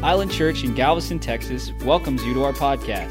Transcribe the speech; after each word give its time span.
Island 0.00 0.30
Church 0.30 0.62
in 0.62 0.74
Galveston, 0.74 1.18
Texas 1.18 1.72
welcomes 1.84 2.24
you 2.24 2.32
to 2.34 2.44
our 2.44 2.52
podcast. 2.52 3.10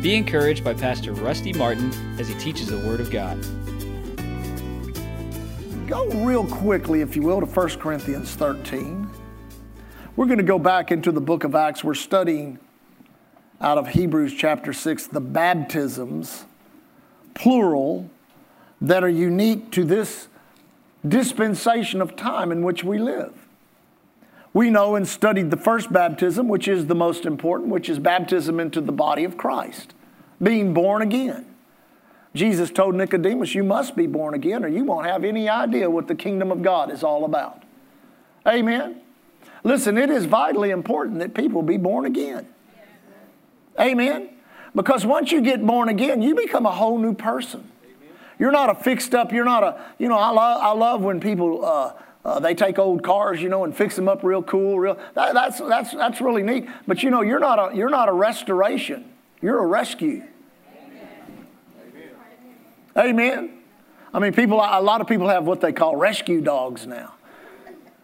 Be 0.00 0.14
encouraged 0.14 0.62
by 0.62 0.74
Pastor 0.74 1.12
Rusty 1.12 1.52
Martin 1.52 1.92
as 2.20 2.28
he 2.28 2.34
teaches 2.34 2.68
the 2.68 2.78
Word 2.78 3.00
of 3.00 3.10
God. 3.10 3.36
Go 5.88 6.06
real 6.24 6.46
quickly, 6.46 7.00
if 7.00 7.16
you 7.16 7.22
will, 7.22 7.40
to 7.40 7.46
1 7.46 7.68
Corinthians 7.80 8.36
13. 8.36 9.10
We're 10.14 10.26
going 10.26 10.38
to 10.38 10.44
go 10.44 10.60
back 10.60 10.92
into 10.92 11.10
the 11.10 11.20
book 11.20 11.42
of 11.42 11.56
Acts. 11.56 11.82
We're 11.82 11.94
studying 11.94 12.60
out 13.60 13.76
of 13.76 13.88
Hebrews 13.88 14.32
chapter 14.32 14.72
6 14.72 15.08
the 15.08 15.20
baptisms, 15.20 16.44
plural, 17.34 18.08
that 18.80 19.02
are 19.02 19.08
unique 19.08 19.72
to 19.72 19.82
this 19.82 20.28
dispensation 21.06 22.00
of 22.00 22.14
time 22.14 22.52
in 22.52 22.62
which 22.62 22.84
we 22.84 22.98
live. 22.98 23.34
We 24.52 24.70
know 24.70 24.96
and 24.96 25.06
studied 25.06 25.50
the 25.50 25.56
first 25.56 25.92
baptism, 25.92 26.48
which 26.48 26.66
is 26.66 26.86
the 26.86 26.94
most 26.94 27.24
important, 27.24 27.70
which 27.70 27.88
is 27.88 27.98
baptism 27.98 28.58
into 28.58 28.80
the 28.80 28.92
body 28.92 29.24
of 29.24 29.36
Christ, 29.36 29.94
being 30.42 30.74
born 30.74 31.02
again. 31.02 31.46
Jesus 32.34 32.70
told 32.70 32.94
Nicodemus, 32.94 33.54
You 33.54 33.64
must 33.64 33.96
be 33.96 34.06
born 34.06 34.34
again, 34.34 34.64
or 34.64 34.68
you 34.68 34.84
won't 34.84 35.06
have 35.06 35.24
any 35.24 35.48
idea 35.48 35.90
what 35.90 36.08
the 36.08 36.14
kingdom 36.14 36.50
of 36.50 36.62
God 36.62 36.90
is 36.90 37.02
all 37.02 37.24
about. 37.24 37.62
Amen. 38.46 39.00
Listen, 39.62 39.98
it 39.98 40.10
is 40.10 40.24
vitally 40.24 40.70
important 40.70 41.18
that 41.18 41.34
people 41.34 41.62
be 41.62 41.76
born 41.76 42.06
again. 42.06 42.46
Amen. 43.78 44.30
Because 44.74 45.04
once 45.04 45.32
you 45.32 45.40
get 45.40 45.64
born 45.64 45.88
again, 45.88 46.22
you 46.22 46.34
become 46.34 46.66
a 46.66 46.70
whole 46.70 46.98
new 46.98 47.14
person. 47.14 47.70
You're 48.38 48.52
not 48.52 48.70
a 48.70 48.74
fixed 48.74 49.14
up, 49.14 49.32
you're 49.32 49.44
not 49.44 49.62
a, 49.62 49.84
you 49.98 50.08
know, 50.08 50.16
I, 50.16 50.30
love, 50.30 50.60
I 50.62 50.72
love 50.72 51.02
when 51.02 51.20
people, 51.20 51.64
uh, 51.64 51.92
uh, 52.24 52.38
they 52.38 52.54
take 52.54 52.78
old 52.78 53.02
cars, 53.02 53.40
you 53.40 53.48
know, 53.48 53.64
and 53.64 53.74
fix 53.74 53.96
them 53.96 54.08
up 54.08 54.22
real 54.22 54.42
cool, 54.42 54.78
real. 54.78 54.98
That, 55.14 55.32
that's 55.32 55.58
that's 55.58 55.92
that's 55.92 56.20
really 56.20 56.42
neat. 56.42 56.68
But 56.86 57.02
you 57.02 57.10
know, 57.10 57.22
you're 57.22 57.38
not 57.38 57.72
a 57.72 57.76
you're 57.76 57.90
not 57.90 58.08
a 58.08 58.12
restoration. 58.12 59.10
You're 59.40 59.58
a 59.62 59.66
rescue. 59.66 60.22
Amen. 62.96 63.08
Amen. 63.08 63.58
I 64.12 64.18
mean, 64.18 64.34
people. 64.34 64.58
A 64.58 64.82
lot 64.82 65.00
of 65.00 65.06
people 65.06 65.28
have 65.28 65.44
what 65.44 65.60
they 65.60 65.72
call 65.72 65.96
rescue 65.96 66.42
dogs 66.42 66.86
now. 66.86 67.14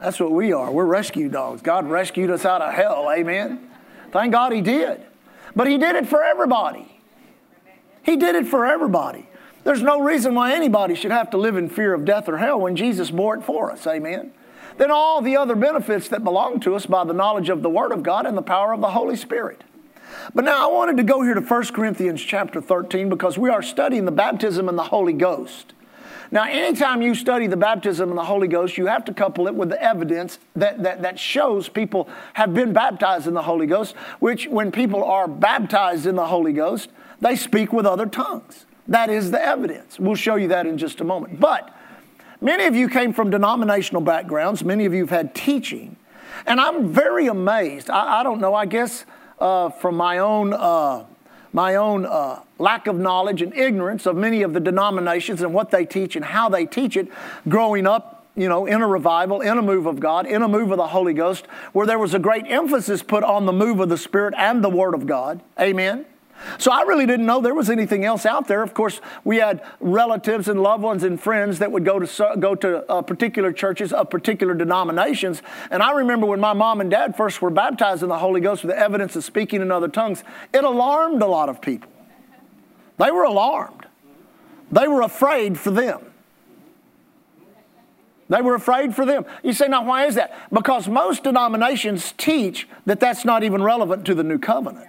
That's 0.00 0.18
what 0.18 0.32
we 0.32 0.52
are. 0.52 0.70
We're 0.70 0.84
rescue 0.84 1.28
dogs. 1.28 1.62
God 1.62 1.88
rescued 1.88 2.30
us 2.30 2.44
out 2.44 2.62
of 2.62 2.72
hell. 2.72 3.10
Amen. 3.10 3.70
Thank 4.12 4.32
God 4.32 4.52
He 4.52 4.62
did. 4.62 5.02
But 5.54 5.66
He 5.66 5.76
did 5.76 5.94
it 5.94 6.06
for 6.06 6.22
everybody. 6.22 7.00
He 8.02 8.16
did 8.16 8.34
it 8.34 8.46
for 8.46 8.66
everybody. 8.66 9.28
There's 9.66 9.82
no 9.82 10.00
reason 10.00 10.36
why 10.36 10.54
anybody 10.54 10.94
should 10.94 11.10
have 11.10 11.30
to 11.30 11.38
live 11.38 11.56
in 11.56 11.68
fear 11.68 11.92
of 11.92 12.04
death 12.04 12.28
or 12.28 12.36
hell 12.36 12.60
when 12.60 12.76
Jesus 12.76 13.10
bore 13.10 13.36
it 13.36 13.42
for 13.42 13.72
us. 13.72 13.84
Amen. 13.84 14.30
Then 14.78 14.92
all 14.92 15.20
the 15.20 15.36
other 15.36 15.56
benefits 15.56 16.08
that 16.10 16.22
belong 16.22 16.60
to 16.60 16.76
us 16.76 16.86
by 16.86 17.02
the 17.02 17.12
knowledge 17.12 17.48
of 17.48 17.64
the 17.64 17.68
Word 17.68 17.90
of 17.90 18.04
God 18.04 18.26
and 18.26 18.36
the 18.36 18.42
power 18.42 18.72
of 18.72 18.80
the 18.80 18.92
Holy 18.92 19.16
Spirit. 19.16 19.64
But 20.32 20.44
now 20.44 20.70
I 20.70 20.72
wanted 20.72 20.98
to 20.98 21.02
go 21.02 21.20
here 21.22 21.34
to 21.34 21.40
1 21.40 21.64
Corinthians 21.72 22.22
chapter 22.22 22.60
13 22.60 23.08
because 23.08 23.36
we 23.36 23.50
are 23.50 23.60
studying 23.60 24.04
the 24.04 24.12
baptism 24.12 24.68
in 24.68 24.76
the 24.76 24.84
Holy 24.84 25.12
Ghost. 25.12 25.72
Now, 26.30 26.44
anytime 26.44 27.02
you 27.02 27.16
study 27.16 27.48
the 27.48 27.56
baptism 27.56 28.10
in 28.10 28.14
the 28.14 28.24
Holy 28.24 28.46
Ghost, 28.46 28.78
you 28.78 28.86
have 28.86 29.04
to 29.06 29.12
couple 29.12 29.48
it 29.48 29.54
with 29.56 29.70
the 29.70 29.82
evidence 29.82 30.38
that, 30.54 30.80
that, 30.84 31.02
that 31.02 31.18
shows 31.18 31.68
people 31.68 32.08
have 32.34 32.54
been 32.54 32.72
baptized 32.72 33.26
in 33.26 33.34
the 33.34 33.42
Holy 33.42 33.66
Ghost, 33.66 33.96
which, 34.20 34.46
when 34.46 34.70
people 34.70 35.02
are 35.02 35.26
baptized 35.26 36.06
in 36.06 36.14
the 36.14 36.26
Holy 36.26 36.52
Ghost, 36.52 36.88
they 37.20 37.34
speak 37.34 37.72
with 37.72 37.84
other 37.84 38.06
tongues. 38.06 38.64
That 38.88 39.10
is 39.10 39.30
the 39.30 39.44
evidence. 39.44 39.98
We'll 39.98 40.14
show 40.14 40.36
you 40.36 40.48
that 40.48 40.66
in 40.66 40.78
just 40.78 41.00
a 41.00 41.04
moment. 41.04 41.40
But 41.40 41.74
many 42.40 42.66
of 42.66 42.74
you 42.74 42.88
came 42.88 43.12
from 43.12 43.30
denominational 43.30 44.02
backgrounds, 44.02 44.64
many 44.64 44.84
of 44.84 44.94
you 44.94 45.00
have 45.00 45.10
had 45.10 45.34
teaching. 45.34 45.96
And 46.46 46.60
I'm 46.60 46.92
very 46.92 47.26
amazed. 47.26 47.90
I, 47.90 48.20
I 48.20 48.22
don't 48.22 48.40
know, 48.40 48.54
I 48.54 48.66
guess 48.66 49.04
uh, 49.40 49.70
from 49.70 49.96
my 49.96 50.18
own, 50.18 50.52
uh, 50.52 51.04
my 51.52 51.76
own 51.76 52.06
uh, 52.06 52.40
lack 52.58 52.86
of 52.86 52.96
knowledge 52.96 53.42
and 53.42 53.54
ignorance 53.54 54.06
of 54.06 54.16
many 54.16 54.42
of 54.42 54.52
the 54.52 54.60
denominations 54.60 55.42
and 55.42 55.52
what 55.52 55.70
they 55.70 55.84
teach 55.84 56.16
and 56.16 56.24
how 56.24 56.48
they 56.48 56.66
teach 56.66 56.96
it, 56.96 57.08
growing 57.48 57.86
up 57.86 58.16
you 58.36 58.50
know, 58.50 58.66
in 58.66 58.82
a 58.82 58.86
revival, 58.86 59.40
in 59.40 59.56
a 59.56 59.62
move 59.62 59.86
of 59.86 59.98
God, 59.98 60.26
in 60.26 60.42
a 60.42 60.48
move 60.48 60.70
of 60.70 60.76
the 60.76 60.88
Holy 60.88 61.14
Ghost, 61.14 61.46
where 61.72 61.86
there 61.86 61.98
was 61.98 62.12
a 62.12 62.18
great 62.18 62.44
emphasis 62.46 63.02
put 63.02 63.24
on 63.24 63.46
the 63.46 63.52
move 63.52 63.80
of 63.80 63.88
the 63.88 63.96
Spirit 63.96 64.34
and 64.36 64.62
the 64.62 64.68
Word 64.68 64.94
of 64.94 65.06
God. 65.06 65.42
Amen. 65.58 66.04
So 66.58 66.70
I 66.70 66.82
really 66.82 67.06
didn't 67.06 67.26
know 67.26 67.40
there 67.40 67.54
was 67.54 67.70
anything 67.70 68.04
else 68.04 68.26
out 68.26 68.46
there. 68.48 68.62
Of 68.62 68.74
course, 68.74 69.00
we 69.24 69.38
had 69.38 69.62
relatives 69.80 70.48
and 70.48 70.62
loved 70.62 70.82
ones 70.82 71.02
and 71.02 71.20
friends 71.20 71.58
that 71.58 71.72
would 71.72 71.84
go 71.84 71.98
to 71.98 72.36
go 72.38 72.54
to 72.54 72.90
uh, 72.90 73.02
particular 73.02 73.52
churches 73.52 73.92
of 73.92 74.10
particular 74.10 74.54
denominations. 74.54 75.42
And 75.70 75.82
I 75.82 75.92
remember 75.92 76.26
when 76.26 76.40
my 76.40 76.52
mom 76.52 76.80
and 76.80 76.90
dad 76.90 77.16
first 77.16 77.42
were 77.42 77.50
baptized 77.50 78.02
in 78.02 78.08
the 78.08 78.18
Holy 78.18 78.40
Ghost 78.40 78.62
with 78.62 78.74
the 78.74 78.78
evidence 78.78 79.16
of 79.16 79.24
speaking 79.24 79.60
in 79.60 79.70
other 79.70 79.88
tongues, 79.88 80.24
it 80.52 80.64
alarmed 80.64 81.22
a 81.22 81.26
lot 81.26 81.48
of 81.48 81.60
people. 81.60 81.90
They 82.98 83.10
were 83.10 83.24
alarmed. 83.24 83.86
They 84.70 84.88
were 84.88 85.02
afraid 85.02 85.58
for 85.58 85.70
them. 85.70 86.00
They 88.28 88.42
were 88.42 88.54
afraid 88.54 88.94
for 88.94 89.04
them. 89.04 89.24
You 89.44 89.52
say, 89.52 89.68
now 89.68 89.84
why 89.84 90.06
is 90.06 90.16
that? 90.16 90.36
Because 90.52 90.88
most 90.88 91.22
denominations 91.22 92.12
teach 92.16 92.68
that 92.84 92.98
that's 92.98 93.24
not 93.24 93.44
even 93.44 93.62
relevant 93.62 94.04
to 94.06 94.14
the 94.14 94.24
new 94.24 94.38
covenant. 94.38 94.88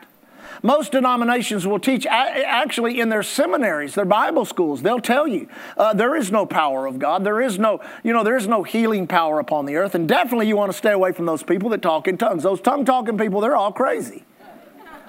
Most 0.64 0.92
denominations 0.92 1.66
will 1.68 1.80
teach, 1.80 2.06
actually, 2.06 3.00
in 3.00 3.10
their 3.10 3.24
seminaries, 3.24 3.96
their 3.96 4.06
Bible 4.06 4.46
schools, 4.46 4.82
they'll 4.82 5.00
tell 5.00 5.28
you 5.28 5.48
uh, 5.78 5.94
there 5.94 6.16
is 6.16 6.32
no 6.32 6.46
power 6.46 6.86
of 6.86 7.00
God. 7.00 7.24
There 7.24 7.42
is 7.42 7.60
no, 7.60 7.82
you 8.04 8.14
know, 8.14 8.24
there 8.24 8.38
is 8.38 8.48
no 8.48 8.64
healing 8.64 9.08
power 9.08 9.40
upon 9.40 9.66
the 9.66 9.76
earth. 9.76 9.96
And 9.96 10.08
definitely 10.08 10.48
you 10.48 10.58
want 10.58 10.72
to 10.72 10.78
stay 10.78 10.92
away 10.92 11.12
from 11.12 11.26
those 11.26 11.44
people 11.44 11.70
that 11.70 11.82
talk 11.82 12.08
in 12.08 12.18
tongues. 12.18 12.44
Those 12.44 12.62
tongue 12.62 12.86
talking 12.86 13.18
people, 13.18 13.42
they're 13.42 13.56
all 13.56 13.72
crazy. 13.72 14.24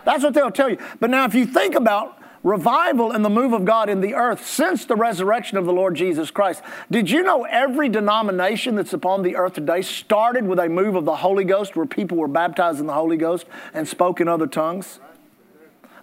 That's 0.05 0.23
what 0.23 0.35
they'll 0.35 0.51
tell 0.51 0.71
you. 0.71 0.79
But 1.01 1.11
now, 1.11 1.25
if 1.25 1.35
you 1.35 1.45
think 1.45 1.75
about 1.75 2.19
revival 2.43 3.11
and 3.13 3.25
the 3.25 3.31
move 3.31 3.53
of 3.53 3.65
God 3.65 3.89
in 3.89 4.01
the 4.01 4.15
earth 4.15 4.47
since 4.47 4.85
the 4.85 4.97
resurrection 4.97 5.59
of 5.59 5.67
the 5.67 5.73
Lord 5.73 5.95
Jesus 5.97 6.31
Christ. 6.31 6.63
Did 6.91 7.11
you 7.11 7.23
know 7.23 7.45
every 7.45 7.89
denomination 7.89 8.77
that's 8.77 8.93
upon 8.93 9.23
the 9.23 9.37
earth 9.37 9.55
today 9.55 9.83
started 9.83 10.47
with 10.47 10.59
a 10.59 10.69
move 10.69 10.95
of 10.95 11.05
the 11.05 11.17
Holy 11.17 11.45
Ghost 11.45 11.77
where 11.77 11.87
people 11.87 12.17
were 12.17 12.29
baptized 12.29 12.81
in 12.81 12.87
the 12.87 12.95
Holy 12.95 13.17
Ghost 13.17 13.47
and 13.75 13.87
spoke 13.87 14.21
in 14.21 14.29
other 14.29 14.47
tongues? 14.47 15.01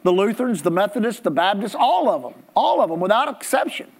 The 0.05 0.11
Lutherans, 0.11 0.61
the 0.61 0.69
Methodists, 0.69 1.21
the 1.21 1.31
Baptists, 1.31 1.75
all 1.77 2.07
of 2.09 2.21
them, 2.21 2.43
all 2.55 2.79
of 2.79 2.91
them 2.91 2.99
without 2.99 3.27
exception. 3.27 3.91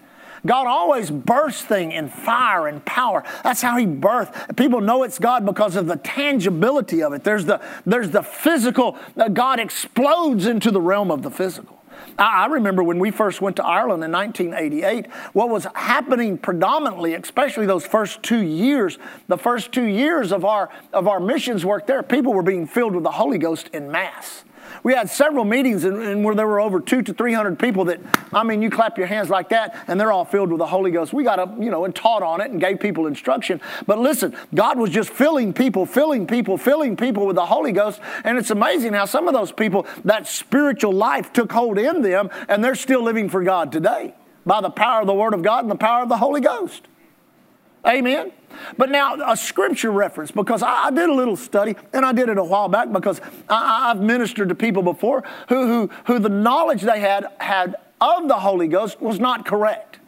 God 0.45 0.67
always 0.67 1.09
bursts 1.09 1.63
things 1.63 1.95
in 1.95 2.09
fire 2.09 2.67
and 2.67 2.85
power. 2.85 3.23
That's 3.43 3.63
how 3.63 3.75
He 3.77 3.87
birthed. 3.87 4.55
People 4.55 4.81
know 4.81 5.01
it's 5.01 5.17
God 5.17 5.47
because 5.47 5.75
of 5.75 5.87
the 5.87 5.95
tangibility 5.95 7.01
of 7.01 7.13
it. 7.13 7.23
There's 7.23 7.45
the, 7.45 7.59
there's 7.87 8.11
the 8.11 8.21
physical, 8.21 8.99
uh, 9.17 9.29
God 9.29 9.59
explodes 9.59 10.45
into 10.45 10.69
the 10.69 10.79
realm 10.79 11.09
of 11.09 11.23
the 11.23 11.31
physical. 11.31 11.81
I, 12.19 12.43
I 12.43 12.45
remember 12.45 12.83
when 12.83 12.99
we 12.99 13.09
first 13.09 13.41
went 13.41 13.55
to 13.55 13.65
Ireland 13.65 14.03
in 14.03 14.11
1988, 14.11 15.11
what 15.33 15.49
was 15.49 15.65
happening 15.73 16.37
predominantly, 16.37 17.15
especially 17.15 17.65
those 17.65 17.87
first 17.87 18.21
two 18.21 18.43
years, 18.43 18.99
the 19.27 19.39
first 19.39 19.71
two 19.71 19.85
years 19.85 20.31
of 20.31 20.45
our, 20.45 20.69
of 20.93 21.07
our 21.07 21.19
missions 21.19 21.65
work 21.65 21.87
there, 21.87 22.03
people 22.03 22.31
were 22.31 22.43
being 22.43 22.67
filled 22.67 22.93
with 22.93 23.03
the 23.03 23.11
Holy 23.11 23.39
Ghost 23.39 23.69
in 23.73 23.89
mass. 23.89 24.43
We 24.85 24.93
had 24.93 25.09
several 25.09 25.45
meetings 25.45 25.83
and, 25.83 25.97
and 25.97 26.23
where 26.23 26.35
there 26.35 26.45
were 26.45 26.59
over 26.59 26.79
two 26.79 27.01
to 27.01 27.11
300 27.11 27.57
people 27.57 27.85
that, 27.85 27.99
I 28.31 28.43
mean, 28.43 28.61
you 28.61 28.69
clap 28.69 28.99
your 28.99 29.07
hands 29.07 29.31
like 29.31 29.49
that 29.49 29.75
and 29.87 29.99
they're 29.99 30.11
all 30.11 30.25
filled 30.25 30.51
with 30.51 30.59
the 30.59 30.67
Holy 30.67 30.91
Ghost. 30.91 31.11
We 31.11 31.23
got 31.23 31.39
up, 31.39 31.59
you 31.59 31.71
know, 31.71 31.85
and 31.85 31.95
taught 31.95 32.21
on 32.21 32.39
it 32.39 32.51
and 32.51 32.61
gave 32.61 32.79
people 32.79 33.07
instruction. 33.07 33.59
But 33.87 33.97
listen, 33.97 34.37
God 34.53 34.77
was 34.77 34.91
just 34.91 35.09
filling 35.09 35.53
people, 35.53 35.87
filling 35.87 36.27
people, 36.27 36.55
filling 36.55 36.95
people 36.95 37.25
with 37.25 37.35
the 37.35 37.47
Holy 37.47 37.71
Ghost. 37.71 37.99
And 38.23 38.37
it's 38.37 38.51
amazing 38.51 38.93
how 38.93 39.05
some 39.05 39.27
of 39.27 39.33
those 39.33 39.51
people, 39.51 39.87
that 40.03 40.27
spiritual 40.27 40.93
life 40.93 41.33
took 41.33 41.51
hold 41.51 41.79
in 41.79 42.03
them 42.03 42.29
and 42.47 42.63
they're 42.63 42.75
still 42.75 43.01
living 43.01 43.27
for 43.27 43.41
God 43.41 43.71
today 43.71 44.13
by 44.45 44.61
the 44.61 44.69
power 44.69 45.01
of 45.01 45.07
the 45.07 45.15
Word 45.15 45.33
of 45.33 45.41
God 45.41 45.63
and 45.63 45.71
the 45.71 45.75
power 45.75 46.03
of 46.03 46.09
the 46.09 46.17
Holy 46.17 46.41
Ghost. 46.41 46.87
Amen. 47.87 48.31
But 48.77 48.89
now, 48.89 49.15
a 49.31 49.37
scripture 49.37 49.91
reference, 49.91 50.31
because 50.31 50.63
I, 50.63 50.85
I, 50.85 50.91
did 50.91 51.09
a 51.09 51.13
little 51.13 51.35
study, 51.35 51.75
and 51.93 52.05
I 52.05 52.11
did 52.11 52.29
it 52.29 52.37
a 52.37 52.43
while 52.43 52.69
back 52.69 52.91
because 52.91 53.21
I, 53.49 53.89
have 53.89 54.01
ministered 54.01 54.49
to 54.49 54.55
people 54.55 54.83
before 54.83 55.23
who, 55.49 55.67
who, 55.67 55.89
who 56.05 56.19
the 56.19 56.29
knowledge 56.29 56.81
they 56.81 56.99
had, 56.99 57.27
had 57.39 57.75
of 58.01 58.27
the 58.27 58.35
Holy 58.35 58.67
Ghost 58.67 59.01
was 59.01 59.19
not 59.19 59.45
correct. 59.45 59.99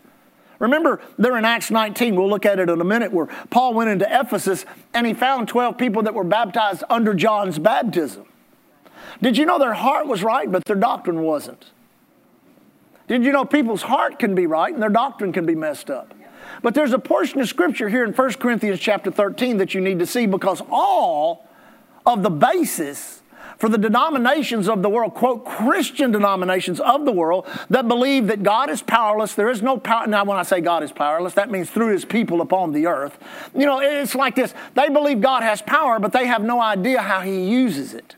Remember, 0.60 1.02
there 1.18 1.38
in 1.38 1.46
Acts 1.46 1.70
19, 1.70 2.16
we'll 2.16 2.30
look 2.30 2.46
at 2.46 2.60
it 2.60 2.70
in 2.70 2.82
a 2.82 2.84
minute, 2.84 3.12
where 3.12 3.28
Paul 3.50 3.74
went 3.74 3.90
into 3.90 4.08
Ephesus 4.10 4.66
and 4.94 5.06
he 5.06 5.14
found 5.14 5.48
12 5.48 5.78
people 5.78 6.02
that 6.04 6.14
were 6.14 6.24
baptized 6.24 6.84
under 6.90 7.14
John's 7.14 7.60
baptism. 7.60 8.26
Did 9.22 9.38
you 9.38 9.46
know 9.46 9.60
their 9.60 9.74
heart 9.74 10.08
was 10.08 10.24
right, 10.24 10.52
but 10.52 10.66
their 10.66 10.76
doctrine 10.76 11.22
wasn't? 11.22 11.72
Did 13.08 13.24
you 13.24 13.32
know 13.32 13.46
people's 13.46 13.84
heart 13.84 14.20
can 14.20 14.36
be 14.36 14.46
right 14.46 14.74
and 14.74 14.82
their 14.82 14.90
doctrine 14.90 15.32
can 15.32 15.46
be 15.46 15.56
messed 15.56 15.90
up? 15.90 16.14
But 16.62 16.74
there's 16.74 16.94
a 16.94 17.00
portion 17.00 17.40
of 17.40 17.48
scripture 17.48 17.90
here 17.90 18.04
in 18.04 18.14
1 18.14 18.34
Corinthians 18.34 18.80
chapter 18.80 19.12
13 19.12 19.58
that 19.58 19.74
you 19.74 19.82
need 19.82 20.00
to 20.00 20.06
see 20.06 20.26
because 20.26 20.62
all 20.70 21.48
of 22.06 22.24
the 22.24 22.30
basis 22.30 23.22
for 23.58 23.70
the 23.70 23.78
denominations 23.78 24.70
of 24.70 24.84
the 24.84 24.90
world, 24.90 25.16
quote, 25.16 25.44
Christian 25.44 26.12
denominations 26.12 26.80
of 26.80 27.06
the 27.06 27.12
world 27.12 27.48
that 27.70 27.88
believe 27.88 28.28
that 28.28 28.44
God 28.44 28.70
is 28.70 28.82
powerless. 28.82 29.34
There 29.34 29.50
is 29.50 29.62
no 29.62 29.78
power. 29.78 30.06
Now, 30.06 30.26
when 30.26 30.38
I 30.38 30.44
say 30.44 30.62
God 30.62 30.84
is 30.84 30.92
powerless, 30.92 31.34
that 31.34 31.50
means 31.50 31.70
through 31.70 31.92
his 31.92 32.06
people 32.06 32.42
upon 32.42 32.72
the 32.72 32.86
earth. 32.86 33.18
You 33.56 33.66
know, 33.66 33.80
it's 33.80 34.14
like 34.14 34.36
this 34.36 34.54
they 34.76 34.90
believe 34.90 35.22
God 35.22 35.44
has 35.44 35.62
power, 35.62 36.00
but 36.00 36.14
they 36.14 36.28
have 36.28 36.44
no 36.44 36.62
idea 36.62 37.02
how 37.02 37.22
he 37.22 37.46
uses 37.50 37.94
it. 37.94 38.16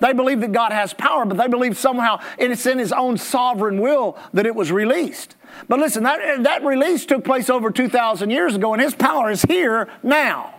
They 0.00 0.12
believe 0.12 0.40
that 0.40 0.52
God 0.52 0.72
has 0.72 0.92
power, 0.92 1.24
but 1.24 1.36
they 1.36 1.46
believe 1.46 1.76
somehow 1.76 2.20
it's 2.38 2.66
in 2.66 2.78
His 2.78 2.90
own 2.90 3.18
sovereign 3.18 3.80
will 3.80 4.18
that 4.32 4.46
it 4.46 4.54
was 4.54 4.72
released. 4.72 5.36
But 5.68 5.78
listen, 5.78 6.02
that, 6.04 6.42
that 6.44 6.64
release 6.64 7.06
took 7.06 7.24
place 7.24 7.50
over 7.50 7.70
2,000 7.70 8.30
years 8.30 8.54
ago, 8.54 8.72
and 8.72 8.82
His 8.82 8.94
power 8.94 9.30
is 9.30 9.42
here 9.42 9.88
now. 10.02 10.54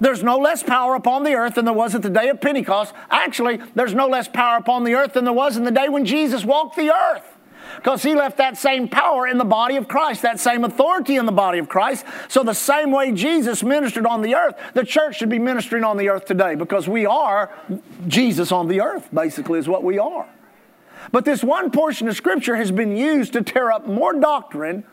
There's 0.00 0.22
no 0.22 0.38
less 0.38 0.62
power 0.62 0.94
upon 0.94 1.24
the 1.24 1.34
earth 1.34 1.56
than 1.56 1.66
there 1.66 1.74
was 1.74 1.94
at 1.94 2.02
the 2.02 2.10
day 2.10 2.30
of 2.30 2.40
Pentecost. 2.40 2.94
Actually, 3.10 3.60
there's 3.74 3.94
no 3.94 4.08
less 4.08 4.28
power 4.28 4.56
upon 4.56 4.84
the 4.84 4.94
earth 4.94 5.12
than 5.12 5.24
there 5.24 5.32
was 5.32 5.58
in 5.58 5.64
the 5.64 5.70
day 5.70 5.90
when 5.90 6.06
Jesus 6.06 6.42
walked 6.44 6.76
the 6.76 6.90
earth 6.90 7.36
because 7.76 8.02
he 8.02 8.14
left 8.14 8.38
that 8.38 8.56
same 8.56 8.88
power 8.88 9.26
in 9.26 9.38
the 9.38 9.44
body 9.44 9.76
of 9.76 9.88
Christ, 9.88 10.22
that 10.22 10.40
same 10.40 10.64
authority 10.64 11.16
in 11.16 11.26
the 11.26 11.32
body 11.32 11.58
of 11.58 11.68
Christ. 11.68 12.04
So, 12.28 12.42
the 12.42 12.54
same 12.54 12.90
way 12.90 13.12
Jesus 13.12 13.62
ministered 13.62 14.06
on 14.06 14.22
the 14.22 14.34
earth, 14.34 14.54
the 14.74 14.84
church 14.84 15.16
should 15.16 15.28
be 15.28 15.38
ministering 15.38 15.84
on 15.84 15.96
the 15.96 16.08
earth 16.08 16.24
today 16.24 16.54
because 16.54 16.88
we 16.88 17.06
are 17.06 17.52
Jesus 18.08 18.52
on 18.52 18.68
the 18.68 18.80
earth, 18.80 19.08
basically, 19.12 19.58
is 19.58 19.68
what 19.68 19.84
we 19.84 19.98
are. 19.98 20.28
But 21.12 21.24
this 21.24 21.42
one 21.42 21.70
portion 21.70 22.08
of 22.08 22.16
Scripture 22.16 22.56
has 22.56 22.70
been 22.70 22.96
used 22.96 23.32
to 23.32 23.42
tear 23.42 23.72
up 23.72 23.86
more 23.86 24.12
doctrine 24.12 24.84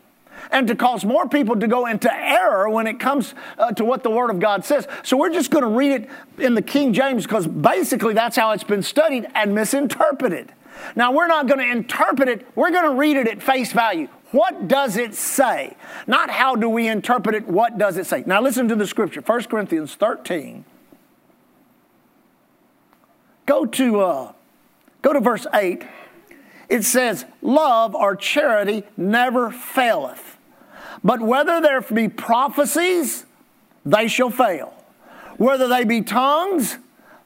and 0.52 0.68
to 0.68 0.76
cause 0.76 1.04
more 1.04 1.28
people 1.28 1.56
to 1.60 1.68
go 1.68 1.86
into 1.86 2.14
error 2.14 2.70
when 2.70 2.88
it 2.88 3.00
comes 3.00 3.34
uh, 3.58 3.72
to 3.74 3.84
what 3.84 4.04
the 4.04 4.10
Word 4.10 4.30
of 4.30 4.40
God 4.40 4.66
says. 4.66 4.88
So 5.04 5.18
we're 5.18 5.34
just 5.34 5.52
going 5.52 5.64
to 5.64 5.70
read 5.70 5.92
it 5.92 6.10
in 6.38 6.54
the 6.54 6.62
King 6.62 6.94
James 6.94 7.24
because 7.24 7.48
basically 7.48 8.14
that's 8.14 8.36
how 8.36 8.52
it's 8.52 8.64
been 8.64 8.84
studied 8.84 9.28
and 9.36 9.54
misinterpreted. 9.54 10.54
Now, 10.96 11.12
we're 11.12 11.28
not 11.28 11.48
going 11.48 11.60
to 11.60 11.70
interpret 11.70 12.30
it, 12.30 12.48
we're 12.56 12.72
going 12.72 12.90
to 12.90 12.98
read 12.98 13.18
it 13.18 13.28
at 13.28 13.42
face 13.42 13.72
value. 13.72 14.08
What 14.32 14.68
does 14.68 14.98
it 14.98 15.16
say? 15.16 15.76
Not 16.06 16.30
how 16.30 16.56
do 16.56 16.70
we 16.70 16.88
interpret 16.88 17.36
it, 17.36 17.48
what 17.48 17.78
does 17.78 17.98
it 17.98 18.06
say? 18.06 18.24
Now, 18.26 18.42
listen 18.42 18.68
to 18.68 18.76
the 18.76 18.86
scripture 18.86 19.22
1 19.22 19.44
Corinthians 19.46 19.96
13. 19.96 20.66
Go 23.46 23.66
to, 23.66 24.02
uh, 24.02 24.32
go 25.02 25.14
to 25.14 25.20
verse 25.20 25.48
8. 25.54 25.84
It 26.70 26.84
says, 26.84 27.26
Love 27.42 27.96
or 27.96 28.16
charity 28.16 28.84
never 28.96 29.52
faileth. 29.52 30.38
But 31.04 31.22
whether 31.22 31.62
there 31.62 31.82
be 31.82 32.10
prophecies, 32.10 33.26
they 33.86 34.08
shall 34.08 34.30
fail. 34.30 34.74
Whether 35.38 35.68
they 35.68 35.84
be 35.84 36.02
tongues, 36.02 36.78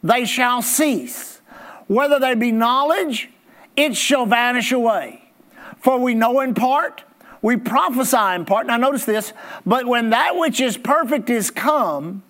they 0.03 0.25
shall 0.25 0.61
cease. 0.61 1.41
Whether 1.88 2.19
they 2.19 2.35
be 2.35 2.51
knowledge, 2.51 3.29
it 3.75 3.95
shall 3.95 4.25
vanish 4.25 4.71
away. 4.71 5.31
For 5.79 5.97
we 5.97 6.13
know 6.13 6.39
in 6.41 6.53
part, 6.53 7.03
we 7.41 7.57
prophesy 7.57 8.35
in 8.35 8.45
part. 8.45 8.67
Now, 8.67 8.77
notice 8.77 9.05
this, 9.05 9.33
but 9.65 9.85
when 9.87 10.11
that 10.11 10.35
which 10.35 10.61
is 10.61 10.77
perfect 10.77 11.29
is 11.29 11.49
come, 11.49 12.21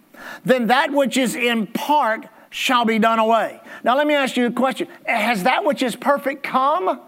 then 0.46 0.68
that 0.68 0.92
which 0.92 1.18
is 1.18 1.36
in 1.36 1.68
part 1.68 2.28
shall 2.52 2.86
be 2.86 3.00
done 3.00 3.18
away. 3.18 3.60
Now, 3.84 3.98
let 3.98 4.06
me 4.06 4.14
ask 4.14 4.38
you 4.38 4.46
a 4.46 4.52
question 4.52 4.88
Has 5.08 5.44
that 5.44 5.66
which 5.66 5.82
is 5.82 5.96
perfect 5.96 6.44
come? 6.44 7.02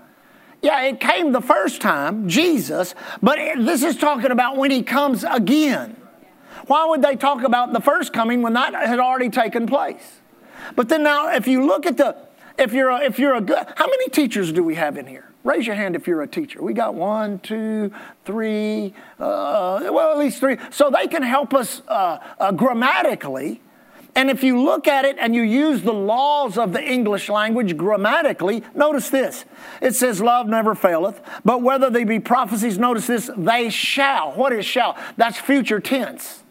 Yeah, 0.63 0.81
it 0.83 0.99
came 0.99 1.33
the 1.33 1.41
first 1.41 1.81
time, 1.81 2.27
Jesus, 2.27 2.95
but 3.21 3.37
this 3.57 3.83
is 3.83 3.97
talking 3.97 4.31
about 4.31 4.55
when 4.55 4.71
he 4.71 4.81
comes 4.81 5.25
again. 5.25 5.97
Why 6.67 6.85
would 6.85 7.01
they 7.01 7.17
talk 7.17 7.43
about 7.43 7.73
the 7.73 7.81
first 7.81 8.13
coming 8.13 8.41
when 8.41 8.53
that 8.53 8.73
had 8.73 8.99
already 8.99 9.29
taken 9.29 9.67
place? 9.67 10.21
But 10.77 10.87
then 10.87 11.03
now, 11.03 11.35
if 11.35 11.47
you 11.47 11.65
look 11.65 11.85
at 11.85 11.97
the 11.97 12.15
if 12.57 12.71
you're 12.71 12.89
a, 12.89 12.99
if 12.99 13.19
you're 13.19 13.35
a 13.35 13.41
good, 13.41 13.65
how 13.75 13.87
many 13.87 14.09
teachers 14.09 14.51
do 14.51 14.63
we 14.63 14.75
have 14.75 14.97
in 14.97 15.07
here? 15.07 15.29
Raise 15.43 15.65
your 15.65 15.75
hand 15.75 15.95
if 15.95 16.07
you're 16.07 16.21
a 16.21 16.27
teacher. 16.27 16.61
We 16.61 16.73
got 16.73 16.93
one, 16.93 17.39
two, 17.39 17.91
three, 18.25 18.93
uh, 19.19 19.79
well, 19.91 20.11
at 20.11 20.17
least 20.17 20.39
three. 20.39 20.57
So 20.69 20.89
they 20.89 21.07
can 21.07 21.23
help 21.23 21.53
us 21.53 21.81
uh, 21.87 22.19
uh, 22.39 22.51
grammatically. 22.51 23.61
And 24.15 24.29
if 24.29 24.43
you 24.43 24.61
look 24.61 24.87
at 24.87 25.05
it 25.05 25.17
and 25.19 25.33
you 25.33 25.41
use 25.41 25.81
the 25.81 25.93
laws 25.93 26.57
of 26.57 26.71
the 26.71 26.83
English 26.83 27.29
language 27.29 27.75
grammatically, 27.75 28.63
notice 28.75 29.09
this. 29.09 29.45
It 29.81 29.95
says, 29.95 30.21
Love 30.21 30.47
never 30.47 30.75
faileth, 30.75 31.19
but 31.43 31.61
whether 31.61 31.89
they 31.89 32.03
be 32.03 32.19
prophecies, 32.19 32.77
notice 32.77 33.07
this, 33.07 33.31
they 33.35 33.69
shall. 33.69 34.33
What 34.33 34.53
is 34.53 34.65
shall? 34.65 34.95
That's 35.17 35.39
future 35.39 35.79
tense. 35.79 36.43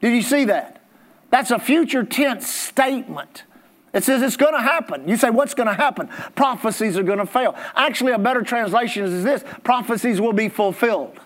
Did 0.00 0.14
you 0.14 0.22
see 0.22 0.44
that? 0.46 0.82
That's 1.30 1.50
a 1.50 1.58
future 1.58 2.02
tense 2.02 2.48
statement. 2.48 3.44
It 3.92 4.04
says 4.04 4.20
it's 4.20 4.36
going 4.36 4.52
to 4.52 4.60
happen. 4.60 5.08
You 5.08 5.16
say, 5.16 5.30
what's 5.30 5.54
going 5.54 5.68
to 5.68 5.74
happen? 5.74 6.08
Prophecies 6.34 6.98
are 6.98 7.02
going 7.02 7.18
to 7.18 7.26
fail. 7.26 7.54
Actually, 7.74 8.12
a 8.12 8.18
better 8.18 8.42
translation 8.42 9.04
is 9.04 9.24
this 9.24 9.42
prophecies 9.64 10.20
will 10.20 10.32
be 10.32 10.48
fulfilled. 10.48 11.18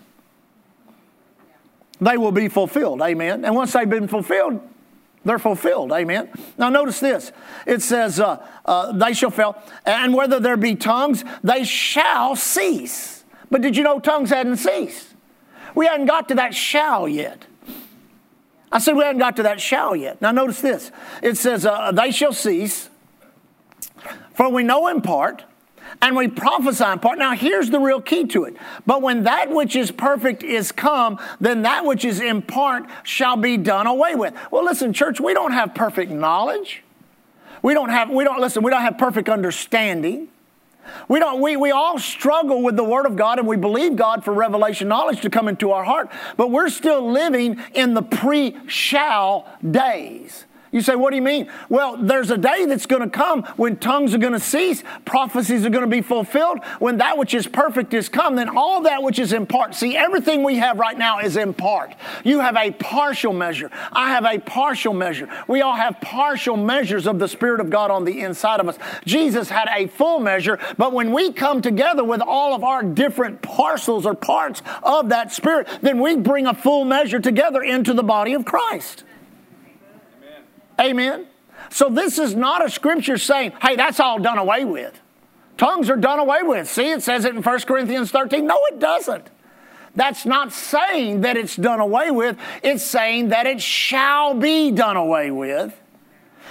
They 2.01 2.17
will 2.17 2.33
be 2.33 2.49
fulfilled. 2.49 3.03
Amen. 3.03 3.45
And 3.45 3.55
once 3.55 3.73
they've 3.73 3.89
been 3.89 4.09
fulfilled, 4.09 4.61
they're 5.25 5.39
fulfilled. 5.39 5.93
Amen. 5.93 6.31
Now, 6.57 6.71
notice 6.71 7.01
this. 7.01 7.33
It 7.67 7.83
says, 7.83 8.19
uh, 8.19 8.45
uh, 8.65 8.93
they 8.93 9.13
shall 9.13 9.31
fail. 9.31 9.57
And 9.85 10.15
whether 10.15 10.41
there 10.41 10.57
be 10.57 10.75
tongues, 10.75 11.25
they 11.43 11.65
shall 11.65 12.37
cease. 12.37 13.25
But 13.51 13.61
did 13.61 13.77
you 13.77 13.83
know 13.83 14.01
tongues 14.01 14.31
hadn't 14.31 14.57
ceased? 14.57 15.09
We 15.75 15.87
hadn't 15.87 16.07
got 16.07 16.29
to 16.29 16.35
that 16.37 16.55
shall 16.55 17.07
yet. 17.09 17.45
I 18.73 18.79
said 18.79 18.97
we 18.97 19.03
haven't 19.03 19.19
got 19.19 19.37
to 19.37 19.43
that 19.43 19.61
shall 19.61 19.95
yet. 19.97 20.23
Now 20.23 20.31
notice 20.31 20.61
this. 20.61 20.91
It 21.23 21.37
says, 21.37 21.67
uh, 21.67 21.93
they 21.93 22.13
shall 22.13 22.33
cease, 22.33 22.89
for 24.33 24.49
we 24.49 24.63
know 24.63 24.87
in 24.89 25.03
part, 25.03 25.45
and 26.03 26.17
we 26.17 26.29
prophesy 26.29 26.85
in 26.85 26.99
part. 26.99 27.19
Now 27.19 27.33
here's 27.33 27.71
the 27.71 27.81
real 27.81 28.01
key 28.01 28.27
to 28.29 28.45
it. 28.45 28.57
But 28.87 29.03
when 29.03 29.25
that 29.25 29.51
which 29.51 29.77
is 29.77 29.91
perfect 29.91 30.43
is 30.43 30.73
come, 30.73 31.19
then 31.41 31.63
that 31.63 31.85
which 31.85 32.05
is 32.05 32.21
in 32.21 32.43
part 32.43 32.85
shall 33.03 33.37
be 33.37 33.57
done 33.57 33.87
away 33.87 34.15
with. 34.15 34.35
Well, 34.51 34.65
listen, 34.65 34.93
church, 34.93 35.21
we 35.21 35.35
don't 35.35 35.53
have 35.53 35.75
perfect 35.75 36.11
knowledge. 36.11 36.83
We 37.63 37.75
don't 37.75 37.91
have, 37.91 38.11
we 38.11 38.25
don't, 38.25 38.41
listen, 38.41 38.63
we 38.63 38.71
don't 38.71 38.83
have 38.83 38.99
perfect 38.99 39.29
understanding. 39.29 40.29
We, 41.09 41.19
don't, 41.19 41.41
we, 41.41 41.57
we 41.57 41.71
all 41.71 41.99
struggle 41.99 42.63
with 42.63 42.77
the 42.77 42.85
Word 42.85 43.07
of 43.07 43.17
God 43.17 43.39
and 43.39 43.47
we 43.47 43.57
believe 43.57 43.97
God 43.97 44.25
for 44.25 44.33
revelation 44.33 44.89
knowledge 44.89 45.21
to 45.23 45.31
come 45.31 45.47
into 45.49 45.73
our 45.73 45.85
heart, 45.85 46.11
but 46.37 46.51
we're 46.51 46.71
still 46.71 47.11
living 47.11 47.61
in 47.75 47.95
the 47.95 48.03
pre 48.03 48.57
shall 48.67 49.47
days. 49.69 50.47
You 50.73 50.81
say, 50.81 50.95
what 50.95 51.11
do 51.11 51.17
you 51.17 51.23
mean? 51.23 51.51
Well, 51.69 51.97
there's 51.97 52.31
a 52.31 52.39
day 52.39 52.65
that's 52.65 52.87
going 52.87 53.03
to 53.03 53.11
come 53.11 53.43
when 53.57 53.77
tongues 53.77 54.15
are 54.15 54.19
going 54.19 54.35
to 54.35 54.41
cease, 54.41 54.85
prophecies 55.05 55.67
are 55.67 55.71
going 55.71 55.85
to 55.85 55.91
be 55.91 56.01
fulfilled. 56.01 56.61
When 56.79 56.99
that 56.99 57.19
which 57.19 57.35
is 57.35 57.49
perfect 57.49 57.93
is 57.93 58.09
come, 58.09 58.37
then 58.37 58.49
all 58.49 58.83
that 58.83 59.03
which 59.03 59.19
is 59.19 59.33
in 59.33 59.47
part. 59.47 59.75
See, 59.75 59.97
everything 59.97 60.45
we 60.45 60.59
have 60.59 60.79
right 60.79 60.97
now 60.97 61.19
is 61.19 61.37
in 61.37 61.55
part. 61.55 61.97
You 62.23 62.39
have 62.39 62.57
a 62.57 62.71
partial 62.71 63.33
measure. 63.33 63.69
I 63.91 64.11
have 64.11 64.25
a 64.25 64.39
partial 64.39 64.95
measure. 64.95 65.29
We 65.49 65.61
all 65.61 65.75
have 65.75 66.01
partial 66.01 66.57
measures 66.57 67.09
of 67.09 67.19
the 67.19 67.27
Spirit 67.27 67.61
of 67.61 67.69
God 67.69 67.91
on 67.91 68.05
the 68.05 68.21
inside 68.21 68.61
of 68.61 68.69
us. 68.69 68.79
Jesus 69.05 69.49
had 69.49 69.69
a 69.75 69.89
full 69.89 70.21
measure, 70.21 70.61
but 70.79 70.93
when 70.93 71.13
we 71.13 71.33
come 71.33 71.63
together 71.63 72.05
with 72.05 72.21
all 72.21 72.55
of 72.55 72.63
our 72.63 72.85
different 72.85 73.43
parcels 73.43 74.07
or 74.07 74.15
parts 74.15 74.63
of 74.85 75.09
that 75.09 75.33
Spirit, 75.33 75.67
then 75.83 76.01
we 76.01 76.15
bring 76.15 76.47
a 76.47 76.55
full 76.55 76.85
measure 76.85 77.19
together 77.19 77.61
into 77.61 77.93
the 77.93 78.05
body 78.05 78.35
of 78.35 78.45
Christ. 78.45 79.03
Amen. 80.81 81.27
So 81.69 81.89
this 81.89 82.19
is 82.19 82.35
not 82.35 82.65
a 82.65 82.71
scripture 82.71 83.19
saying, 83.19 83.53
hey, 83.63 83.77
that's 83.77 84.01
all 84.01 84.19
done 84.19 84.39
away 84.39 84.65
with. 84.65 84.99
Tongues 85.57 85.91
are 85.91 85.97
done 85.97 86.19
away 86.19 86.43
with. 86.43 86.69
See, 86.69 86.91
it 86.91 87.03
says 87.03 87.25
it 87.25 87.35
in 87.37 87.43
1 87.43 87.61
Corinthians 87.61 88.11
13. 88.11 88.47
No, 88.47 88.59
it 88.73 88.79
doesn't. 88.79 89.29
That's 89.95 90.25
not 90.25 90.53
saying 90.53 91.21
that 91.23 91.37
it's 91.37 91.57
done 91.57 91.81
away 91.81 92.11
with, 92.11 92.39
it's 92.63 92.85
saying 92.85 93.29
that 93.31 93.47
it 93.47 93.61
shall 93.61 94.35
be 94.35 94.71
done 94.71 94.97
away 94.97 95.31
with. 95.31 95.79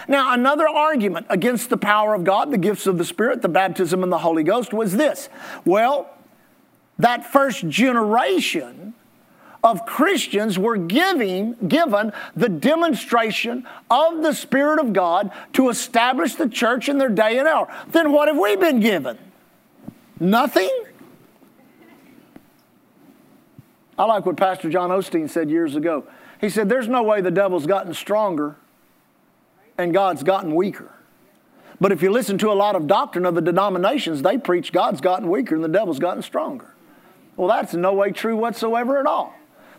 Now, 0.07 0.33
another 0.33 0.67
argument 0.67 1.27
against 1.29 1.69
the 1.69 1.77
power 1.77 2.13
of 2.13 2.23
God, 2.23 2.51
the 2.51 2.57
gifts 2.57 2.87
of 2.87 2.97
the 2.97 3.05
Spirit, 3.05 3.41
the 3.41 3.49
baptism 3.49 4.03
in 4.03 4.09
the 4.09 4.19
Holy 4.19 4.43
Ghost 4.43 4.73
was 4.73 4.95
this. 4.97 5.29
Well, 5.65 6.09
that 6.97 7.31
first 7.31 7.67
generation 7.67 8.93
of 9.63 9.85
Christians 9.85 10.57
were 10.57 10.77
giving, 10.77 11.55
given 11.67 12.13
the 12.35 12.49
demonstration 12.49 13.67
of 13.89 14.23
the 14.23 14.33
Spirit 14.33 14.79
of 14.79 14.93
God 14.93 15.31
to 15.53 15.69
establish 15.69 16.35
the 16.35 16.47
church 16.47 16.87
in 16.87 16.97
their 16.97 17.09
day 17.09 17.37
and 17.37 17.47
hour. 17.47 17.73
Then 17.89 18.11
what 18.11 18.27
have 18.27 18.37
we 18.37 18.55
been 18.55 18.79
given? 18.79 19.17
Nothing? 20.19 20.69
I 23.97 24.05
like 24.05 24.25
what 24.25 24.37
Pastor 24.37 24.69
John 24.69 24.89
Osteen 24.91 25.29
said 25.29 25.49
years 25.49 25.75
ago. 25.75 26.05
He 26.39 26.49
said, 26.49 26.69
There's 26.69 26.87
no 26.87 27.03
way 27.03 27.19
the 27.19 27.31
devil's 27.31 27.65
gotten 27.65 27.93
stronger 27.93 28.55
and 29.77 29.93
God's 29.93 30.23
gotten 30.23 30.55
weaker. 30.55 30.91
But 31.81 31.91
if 31.91 32.01
you 32.01 32.11
listen 32.11 32.37
to 32.39 32.51
a 32.51 32.53
lot 32.53 32.75
of 32.75 32.87
doctrine 32.87 33.25
of 33.25 33.35
the 33.35 33.41
denominations, 33.41 34.21
they 34.21 34.37
preach 34.37 34.71
God's 34.71 35.01
gotten 35.01 35.29
weaker 35.29 35.55
and 35.55 35.63
the 35.63 35.69
devil's 35.69 35.99
gotten 35.99 36.21
stronger. 36.21 36.73
Well, 37.37 37.47
that's 37.47 37.73
no 37.73 37.93
way 37.93 38.11
true 38.11 38.35
whatsoever 38.35 38.99
at 38.99 39.05
all. 39.05 39.33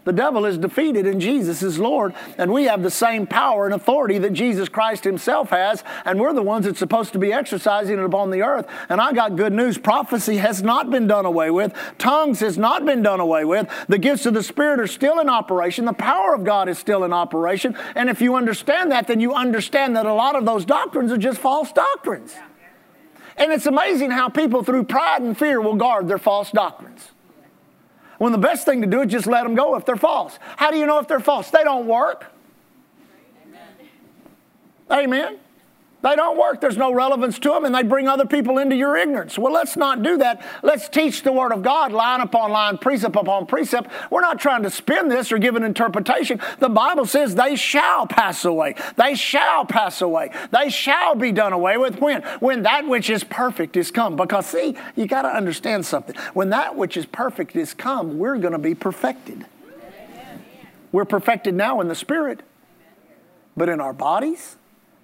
The 0.05 0.13
devil 0.13 0.47
is 0.47 0.57
defeated 0.57 1.07
and 1.07 1.21
Jesus 1.21 1.63
is 1.63 1.79
Lord, 1.79 2.15
and 2.39 2.53
we 2.53 2.65
have 2.65 2.83
the 2.83 2.91
same 2.91 3.27
power 3.27 3.67
and 3.67 3.75
authority 3.75 4.19
that 4.19 4.33
Jesus 4.33 4.69
Christ 4.69 5.05
Himself 5.05 5.51
has, 5.51 5.85
and 6.05 6.19
we're 6.19 6.33
the 6.33 6.43
ones 6.43 6.65
that's 6.65 6.79
supposed 6.79 7.13
to 7.13 7.19
be 7.19 7.33
exercising 7.33 7.99
it 7.99 8.05
upon 8.05 8.31
the 8.31 8.43
earth. 8.43 8.67
And 8.89 9.01
I 9.01 9.13
got 9.13 9.37
good 9.37 9.53
news 9.53 9.77
prophecy 9.77 10.39
has 10.39 10.63
not 10.63 10.91
been 10.91 11.07
done 11.07 11.27
away 11.27 11.51
with, 11.51 11.75
tongues 11.99 12.41
has 12.41 12.57
not 12.57 12.85
been 12.85 13.03
done 13.03 13.21
away 13.21 13.45
with, 13.45 13.69
the 13.89 13.99
gifts 13.99 14.27
of 14.27 14.35
the 14.35 14.43
Spirit 14.43 14.81
are 14.81 14.87
still 14.87 15.21
in 15.21 15.29
operation, 15.29 15.85
the 15.85 15.93
power 15.93 16.35
of 16.35 16.45
God 16.45 16.69
is 16.69 16.79
still 16.79 17.05
in 17.05 17.13
operation. 17.13 17.77
And 17.95 18.09
if 18.09 18.21
you 18.21 18.37
understand 18.37 18.91
that, 18.93 19.07
then 19.07 19.21
you 19.21 19.35
understand 19.35 19.97
that 19.97 20.07
a 20.07 20.15
lot 20.15 20.35
of 20.35 20.45
those 20.47 20.65
doctrines 20.65 21.13
are 21.13 21.19
just 21.19 21.39
false 21.39 21.73
doctrines. 21.73 22.35
And 23.37 23.53
it's 23.53 23.67
amazing 23.67 24.11
how 24.11 24.29
people, 24.29 24.63
through 24.63 24.85
pride 24.85 25.23
and 25.23 25.37
fear, 25.37 25.61
will 25.61 25.77
guard 25.77 26.09
their 26.09 26.19
false 26.19 26.51
doctrines. 26.51 27.11
When 28.21 28.33
the 28.33 28.39
best 28.39 28.67
thing 28.67 28.83
to 28.83 28.87
do 28.87 29.01
is 29.01 29.11
just 29.11 29.27
let 29.27 29.45
them 29.45 29.55
go 29.55 29.77
if 29.77 29.87
they're 29.87 29.97
false. 29.97 30.39
How 30.59 30.71
do 30.71 30.77
you 30.77 30.85
know 30.85 30.99
if 30.99 31.09
they're 31.09 31.21
false? 31.21 31.49
They 31.49 31.65
don't 31.65 31.87
work. 31.87 32.27
Amen. 34.91 35.31
Amen. 35.31 35.39
They 36.03 36.17
don't 36.17 36.39
work. 36.39 36.63
There's 36.63 36.79
no 36.79 36.95
relevance 36.95 37.39
to 37.41 37.51
them, 37.51 37.67
and 37.67 37.75
they 37.75 37.83
bring 37.83 38.09
other 38.09 38.25
people 38.25 38.57
into 38.57 38.75
your 38.75 38.97
ignorance. 38.97 39.39
Well, 39.39 39.53
let's 39.53 39.77
not 39.77 40.03
do 40.03 40.17
that. 40.19 40.43
Let's 40.63 40.89
teach 40.89 41.23
the 41.23 41.33
Word 41.33 41.53
of 41.53 41.63
God 41.63 41.93
line 41.93 42.23
upon 42.23 42.53
line, 42.53 42.79
precept 42.79 43.17
upon 43.17 43.47
precept. 43.47 43.91
We're 44.11 44.23
not 44.23 44.41
trying 44.41 44.63
to 44.63 44.71
spin 44.71 45.09
this 45.09 45.31
or 45.31 45.39
give 45.39 45.57
an 45.57 45.63
interpretation. 45.63 46.41
The 46.59 46.71
Bible 46.71 47.05
says 47.05 47.35
they 47.35 47.55
shall 47.55 48.07
pass 48.07 48.47
away. 48.47 48.77
They 48.97 49.15
shall 49.15 49.67
pass 49.67 50.01
away. 50.01 50.31
They 50.51 50.71
shall 50.71 51.15
be 51.15 51.33
done 51.33 51.53
away 51.53 51.77
with 51.77 52.01
when? 52.01 52.23
When 52.41 52.63
that 52.63 52.89
which 52.89 53.11
is 53.11 53.23
perfect 53.23 53.77
is 53.77 53.91
come. 53.91 54.17
Because, 54.17 54.47
see, 54.47 54.77
you 54.97 55.07
got 55.07 55.23
to 55.23 55.29
understand 55.29 55.85
something. 55.85 56.17
When 56.33 56.49
that 56.49 56.77
which 56.77 56.97
is 56.97 57.05
perfect 57.05 57.57
is 57.57 57.75
come, 57.75 58.19
we're 58.19 58.39
going 58.39 58.53
to 58.53 58.59
be 58.59 58.75
perfected. 58.75 59.45
We're 60.93 61.05
perfected 61.05 61.55
now 61.55 61.81
in 61.81 61.89
the 61.89 61.95
Spirit, 61.95 62.41
but 63.57 63.69
in 63.69 63.81
our 63.81 63.93
bodies, 63.93 64.57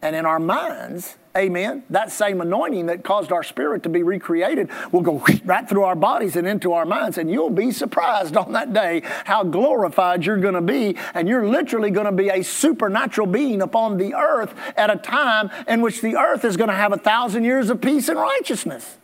and 0.06 0.14
in 0.14 0.24
our 0.24 0.38
minds, 0.38 1.16
amen, 1.36 1.82
that 1.90 2.12
same 2.12 2.40
anointing 2.40 2.86
that 2.86 3.02
caused 3.02 3.32
our 3.32 3.42
spirit 3.42 3.82
to 3.82 3.88
be 3.88 4.04
recreated 4.04 4.70
will 4.92 5.00
go 5.00 5.18
right 5.44 5.68
through 5.68 5.82
our 5.82 5.96
bodies 5.96 6.36
and 6.36 6.46
into 6.46 6.72
our 6.72 6.86
minds. 6.86 7.18
And 7.18 7.28
you'll 7.28 7.50
be 7.50 7.72
surprised 7.72 8.36
on 8.36 8.52
that 8.52 8.72
day 8.72 9.02
how 9.24 9.42
glorified 9.42 10.24
you're 10.24 10.36
going 10.36 10.54
to 10.54 10.60
be. 10.60 10.96
And 11.12 11.26
you're 11.26 11.44
literally 11.44 11.90
going 11.90 12.06
to 12.06 12.12
be 12.12 12.28
a 12.28 12.44
supernatural 12.44 13.26
being 13.26 13.60
upon 13.60 13.96
the 13.96 14.14
earth 14.14 14.54
at 14.76 14.90
a 14.90 14.96
time 14.96 15.50
in 15.66 15.80
which 15.80 16.02
the 16.02 16.14
earth 16.14 16.44
is 16.44 16.56
going 16.56 16.70
to 16.70 16.76
have 16.76 16.92
a 16.92 16.98
thousand 16.98 17.42
years 17.42 17.68
of 17.68 17.80
peace 17.80 18.08
and 18.08 18.16
righteousness. 18.16 18.98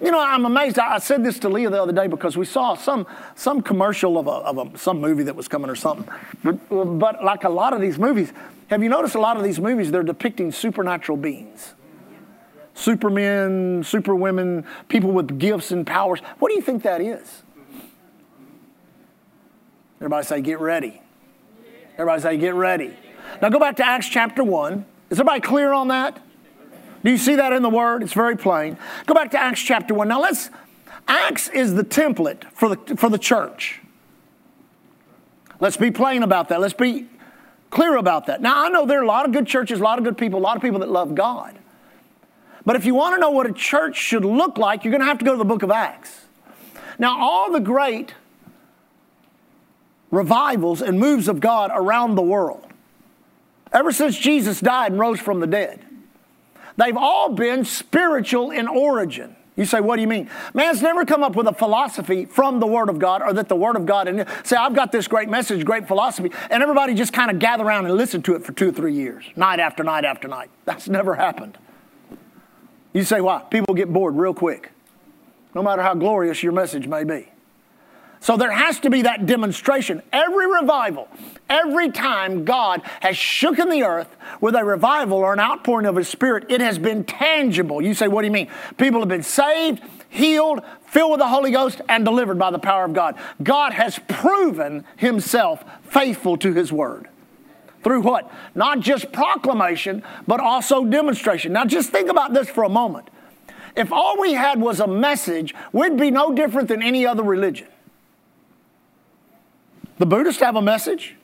You 0.00 0.10
know, 0.10 0.20
I'm 0.20 0.44
amazed. 0.44 0.78
I 0.78 0.98
said 0.98 1.24
this 1.24 1.38
to 1.40 1.48
Leah 1.48 1.70
the 1.70 1.82
other 1.82 1.92
day 1.92 2.06
because 2.06 2.36
we 2.36 2.44
saw 2.44 2.74
some, 2.74 3.06
some 3.34 3.62
commercial 3.62 4.18
of, 4.18 4.26
a, 4.26 4.30
of 4.30 4.74
a, 4.74 4.78
some 4.78 5.00
movie 5.00 5.22
that 5.24 5.36
was 5.36 5.48
coming 5.48 5.70
or 5.70 5.76
something. 5.76 6.08
But, 6.42 6.98
but 6.98 7.24
like 7.24 7.44
a 7.44 7.48
lot 7.48 7.72
of 7.72 7.80
these 7.80 7.98
movies, 7.98 8.32
have 8.68 8.82
you 8.82 8.88
noticed 8.88 9.14
a 9.14 9.20
lot 9.20 9.36
of 9.36 9.44
these 9.44 9.60
movies, 9.60 9.90
they're 9.90 10.02
depicting 10.02 10.52
supernatural 10.52 11.16
beings? 11.16 11.74
Supermen, 12.74 13.82
superwomen, 13.84 14.66
people 14.88 15.10
with 15.12 15.38
gifts 15.38 15.70
and 15.70 15.86
powers. 15.86 16.20
What 16.38 16.50
do 16.50 16.56
you 16.56 16.62
think 16.62 16.82
that 16.82 17.00
is? 17.00 17.42
Everybody 19.98 20.26
say, 20.26 20.40
get 20.42 20.60
ready. 20.60 21.00
Everybody 21.94 22.20
say, 22.20 22.36
get 22.36 22.54
ready. 22.54 22.94
Now 23.40 23.48
go 23.48 23.58
back 23.58 23.76
to 23.76 23.86
Acts 23.86 24.08
chapter 24.08 24.44
1. 24.44 24.84
Is 25.08 25.18
everybody 25.18 25.40
clear 25.40 25.72
on 25.72 25.88
that? 25.88 26.20
Do 27.06 27.12
you 27.12 27.18
see 27.18 27.36
that 27.36 27.52
in 27.52 27.62
the 27.62 27.70
Word? 27.70 28.02
It's 28.02 28.14
very 28.14 28.36
plain. 28.36 28.76
Go 29.06 29.14
back 29.14 29.30
to 29.30 29.38
Acts 29.38 29.62
chapter 29.62 29.94
1. 29.94 30.08
Now 30.08 30.20
let's, 30.20 30.50
Acts 31.06 31.46
is 31.46 31.74
the 31.74 31.84
template 31.84 32.42
for 32.52 32.74
the, 32.74 32.96
for 32.96 33.08
the 33.08 33.16
church. 33.16 33.80
Let's 35.60 35.76
be 35.76 35.92
plain 35.92 36.24
about 36.24 36.48
that. 36.48 36.60
Let's 36.60 36.74
be 36.74 37.06
clear 37.70 37.94
about 37.94 38.26
that. 38.26 38.42
Now, 38.42 38.64
I 38.64 38.70
know 38.70 38.86
there 38.86 38.98
are 38.98 39.04
a 39.04 39.06
lot 39.06 39.24
of 39.24 39.30
good 39.30 39.46
churches, 39.46 39.78
a 39.78 39.84
lot 39.84 39.98
of 39.98 40.04
good 40.04 40.18
people, 40.18 40.40
a 40.40 40.42
lot 40.42 40.56
of 40.56 40.62
people 40.62 40.80
that 40.80 40.90
love 40.90 41.14
God. 41.14 41.56
But 42.64 42.74
if 42.74 42.84
you 42.84 42.96
want 42.96 43.14
to 43.14 43.20
know 43.20 43.30
what 43.30 43.46
a 43.46 43.52
church 43.52 43.96
should 43.96 44.24
look 44.24 44.58
like, 44.58 44.82
you're 44.82 44.90
going 44.90 45.00
to 45.00 45.06
have 45.06 45.18
to 45.18 45.24
go 45.24 45.30
to 45.30 45.38
the 45.38 45.44
book 45.44 45.62
of 45.62 45.70
Acts. 45.70 46.22
Now, 46.98 47.20
all 47.20 47.52
the 47.52 47.60
great 47.60 48.14
revivals 50.10 50.82
and 50.82 50.98
moves 50.98 51.28
of 51.28 51.38
God 51.38 51.70
around 51.72 52.16
the 52.16 52.22
world, 52.22 52.66
ever 53.72 53.92
since 53.92 54.18
Jesus 54.18 54.58
died 54.58 54.90
and 54.90 55.00
rose 55.00 55.20
from 55.20 55.38
the 55.38 55.46
dead, 55.46 55.85
they've 56.76 56.96
all 56.96 57.30
been 57.30 57.64
spiritual 57.64 58.50
in 58.50 58.68
origin. 58.68 59.36
You 59.56 59.64
say, 59.64 59.80
what 59.80 59.96
do 59.96 60.02
you 60.02 60.08
mean? 60.08 60.28
Man's 60.52 60.82
never 60.82 61.06
come 61.06 61.22
up 61.22 61.34
with 61.34 61.46
a 61.46 61.52
philosophy 61.52 62.26
from 62.26 62.60
the 62.60 62.66
Word 62.66 62.90
of 62.90 62.98
God 62.98 63.22
or 63.22 63.32
that 63.32 63.48
the 63.48 63.56
Word 63.56 63.76
of 63.76 63.86
God, 63.86 64.06
and 64.06 64.26
say, 64.44 64.54
I've 64.54 64.74
got 64.74 64.92
this 64.92 65.08
great 65.08 65.30
message, 65.30 65.64
great 65.64 65.88
philosophy, 65.88 66.30
and 66.50 66.62
everybody 66.62 66.92
just 66.92 67.14
kind 67.14 67.30
of 67.30 67.38
gather 67.38 67.64
around 67.64 67.86
and 67.86 67.94
listen 67.94 68.20
to 68.22 68.34
it 68.34 68.44
for 68.44 68.52
two 68.52 68.68
or 68.68 68.72
three 68.72 68.92
years, 68.92 69.24
night 69.34 69.58
after 69.58 69.82
night 69.82 70.04
after 70.04 70.28
night. 70.28 70.50
That's 70.66 70.88
never 70.88 71.14
happened. 71.14 71.56
You 72.92 73.02
say, 73.04 73.22
why? 73.22 73.42
People 73.50 73.74
get 73.74 73.90
bored 73.90 74.14
real 74.16 74.34
quick, 74.34 74.72
no 75.54 75.62
matter 75.62 75.80
how 75.80 75.94
glorious 75.94 76.42
your 76.42 76.52
message 76.52 76.86
may 76.86 77.04
be. 77.04 77.28
So 78.20 78.36
there 78.36 78.50
has 78.50 78.80
to 78.80 78.90
be 78.90 79.02
that 79.02 79.26
demonstration. 79.26 80.02
Every 80.12 80.46
revival, 80.50 81.08
every 81.48 81.90
time 81.90 82.44
God 82.44 82.82
has 83.00 83.14
shooken 83.14 83.70
the 83.70 83.82
earth 83.84 84.16
with 84.40 84.54
a 84.54 84.64
revival 84.64 85.18
or 85.18 85.32
an 85.32 85.40
outpouring 85.40 85.86
of 85.86 85.96
His 85.96 86.08
Spirit, 86.08 86.46
it 86.48 86.60
has 86.60 86.78
been 86.78 87.04
tangible. 87.04 87.80
You 87.80 87.94
say, 87.94 88.08
what 88.08 88.22
do 88.22 88.26
you 88.26 88.32
mean? 88.32 88.48
People 88.78 89.00
have 89.00 89.08
been 89.08 89.22
saved, 89.22 89.80
healed, 90.08 90.60
filled 90.86 91.12
with 91.12 91.20
the 91.20 91.28
Holy 91.28 91.50
Ghost, 91.50 91.80
and 91.88 92.04
delivered 92.04 92.38
by 92.38 92.50
the 92.50 92.58
power 92.58 92.84
of 92.84 92.94
God. 92.94 93.16
God 93.42 93.72
has 93.72 94.00
proven 94.08 94.84
Himself 94.96 95.64
faithful 95.82 96.36
to 96.38 96.52
His 96.52 96.72
Word. 96.72 97.08
Through 97.84 98.00
what? 98.00 98.32
Not 98.54 98.80
just 98.80 99.12
proclamation, 99.12 100.02
but 100.26 100.40
also 100.40 100.84
demonstration. 100.84 101.52
Now 101.52 101.64
just 101.64 101.90
think 101.90 102.10
about 102.10 102.32
this 102.34 102.48
for 102.48 102.64
a 102.64 102.68
moment. 102.68 103.08
If 103.76 103.92
all 103.92 104.18
we 104.18 104.32
had 104.32 104.60
was 104.60 104.80
a 104.80 104.86
message, 104.88 105.54
we'd 105.72 105.96
be 105.96 106.10
no 106.10 106.34
different 106.34 106.68
than 106.68 106.82
any 106.82 107.06
other 107.06 107.22
religion. 107.22 107.68
The 109.98 110.06
Buddhists 110.06 110.40
have 110.40 110.56
a 110.56 110.62
message. 110.62 111.16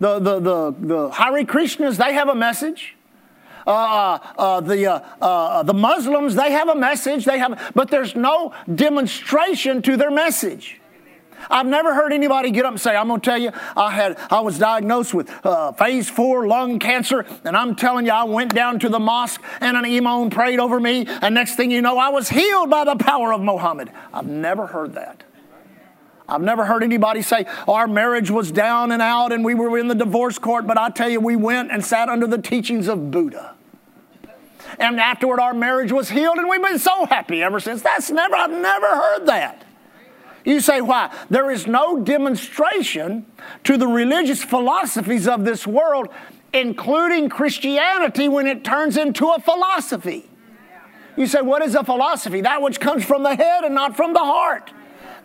The, 0.00 0.18
the, 0.18 0.40
the, 0.40 0.74
the 0.80 1.10
Hare 1.10 1.44
Krishnas, 1.44 1.96
they 1.96 2.14
have 2.14 2.28
a 2.28 2.34
message. 2.34 2.96
Uh, 3.66 4.18
uh, 4.36 4.60
the, 4.60 4.86
uh, 4.86 5.00
uh, 5.20 5.62
the 5.62 5.74
Muslims, 5.74 6.34
they 6.34 6.50
have 6.50 6.68
a 6.68 6.74
message, 6.74 7.24
they 7.24 7.38
have, 7.38 7.72
but 7.74 7.90
there's 7.90 8.16
no 8.16 8.52
demonstration 8.74 9.82
to 9.82 9.96
their 9.96 10.10
message. 10.10 10.80
I've 11.50 11.66
never 11.66 11.94
heard 11.94 12.12
anybody 12.12 12.50
get 12.50 12.64
up 12.64 12.72
and 12.72 12.80
say, 12.80 12.94
I'm 12.96 13.08
going 13.08 13.20
to 13.20 13.24
tell 13.24 13.38
you, 13.38 13.50
I 13.76 13.90
had, 13.90 14.18
I 14.30 14.40
was 14.40 14.58
diagnosed 14.58 15.12
with 15.12 15.30
uh, 15.44 15.72
phase 15.72 16.08
four 16.08 16.46
lung 16.46 16.78
cancer, 16.78 17.24
and 17.44 17.56
I'm 17.56 17.74
telling 17.74 18.06
you, 18.06 18.12
I 18.12 18.24
went 18.24 18.54
down 18.54 18.78
to 18.80 18.88
the 18.88 19.00
mosque 19.00 19.40
and 19.60 19.76
an 19.76 19.84
imam 19.84 20.30
prayed 20.30 20.60
over 20.60 20.78
me, 20.80 21.06
and 21.06 21.34
next 21.34 21.56
thing 21.56 21.70
you 21.70 21.82
know, 21.82 21.98
I 21.98 22.08
was 22.10 22.28
healed 22.28 22.70
by 22.70 22.84
the 22.84 22.96
power 22.96 23.32
of 23.32 23.40
Muhammad. 23.40 23.90
I've 24.12 24.26
never 24.26 24.66
heard 24.66 24.94
that. 24.94 25.24
I've 26.32 26.40
never 26.40 26.64
heard 26.64 26.82
anybody 26.82 27.20
say 27.20 27.44
oh, 27.68 27.74
our 27.74 27.86
marriage 27.86 28.30
was 28.30 28.50
down 28.50 28.90
and 28.90 29.02
out 29.02 29.32
and 29.32 29.44
we 29.44 29.54
were 29.54 29.78
in 29.78 29.88
the 29.88 29.94
divorce 29.94 30.38
court, 30.38 30.66
but 30.66 30.78
I 30.78 30.88
tell 30.90 31.08
you, 31.08 31.20
we 31.20 31.36
went 31.36 31.70
and 31.70 31.84
sat 31.84 32.08
under 32.08 32.26
the 32.26 32.38
teachings 32.38 32.88
of 32.88 33.10
Buddha. 33.10 33.54
And 34.78 34.98
afterward, 34.98 35.40
our 35.40 35.52
marriage 35.52 35.92
was 35.92 36.08
healed, 36.08 36.38
and 36.38 36.48
we've 36.48 36.62
been 36.62 36.78
so 36.78 37.04
happy 37.04 37.42
ever 37.42 37.60
since. 37.60 37.82
That's 37.82 38.10
never, 38.10 38.34
I've 38.34 38.50
never 38.50 38.86
heard 38.86 39.26
that. 39.26 39.66
You 40.44 40.60
say, 40.60 40.80
why? 40.80 41.14
There 41.28 41.50
is 41.50 41.66
no 41.66 42.00
demonstration 42.00 43.26
to 43.64 43.76
the 43.76 43.86
religious 43.86 44.42
philosophies 44.42 45.28
of 45.28 45.44
this 45.44 45.66
world, 45.66 46.08
including 46.54 47.28
Christianity, 47.28 48.28
when 48.28 48.46
it 48.46 48.64
turns 48.64 48.96
into 48.96 49.28
a 49.28 49.40
philosophy. 49.40 50.28
You 51.16 51.26
say, 51.26 51.42
what 51.42 51.62
is 51.62 51.74
a 51.74 51.84
philosophy? 51.84 52.40
That 52.40 52.62
which 52.62 52.80
comes 52.80 53.04
from 53.04 53.22
the 53.22 53.36
head 53.36 53.64
and 53.64 53.74
not 53.74 53.96
from 53.96 54.14
the 54.14 54.20
heart. 54.20 54.72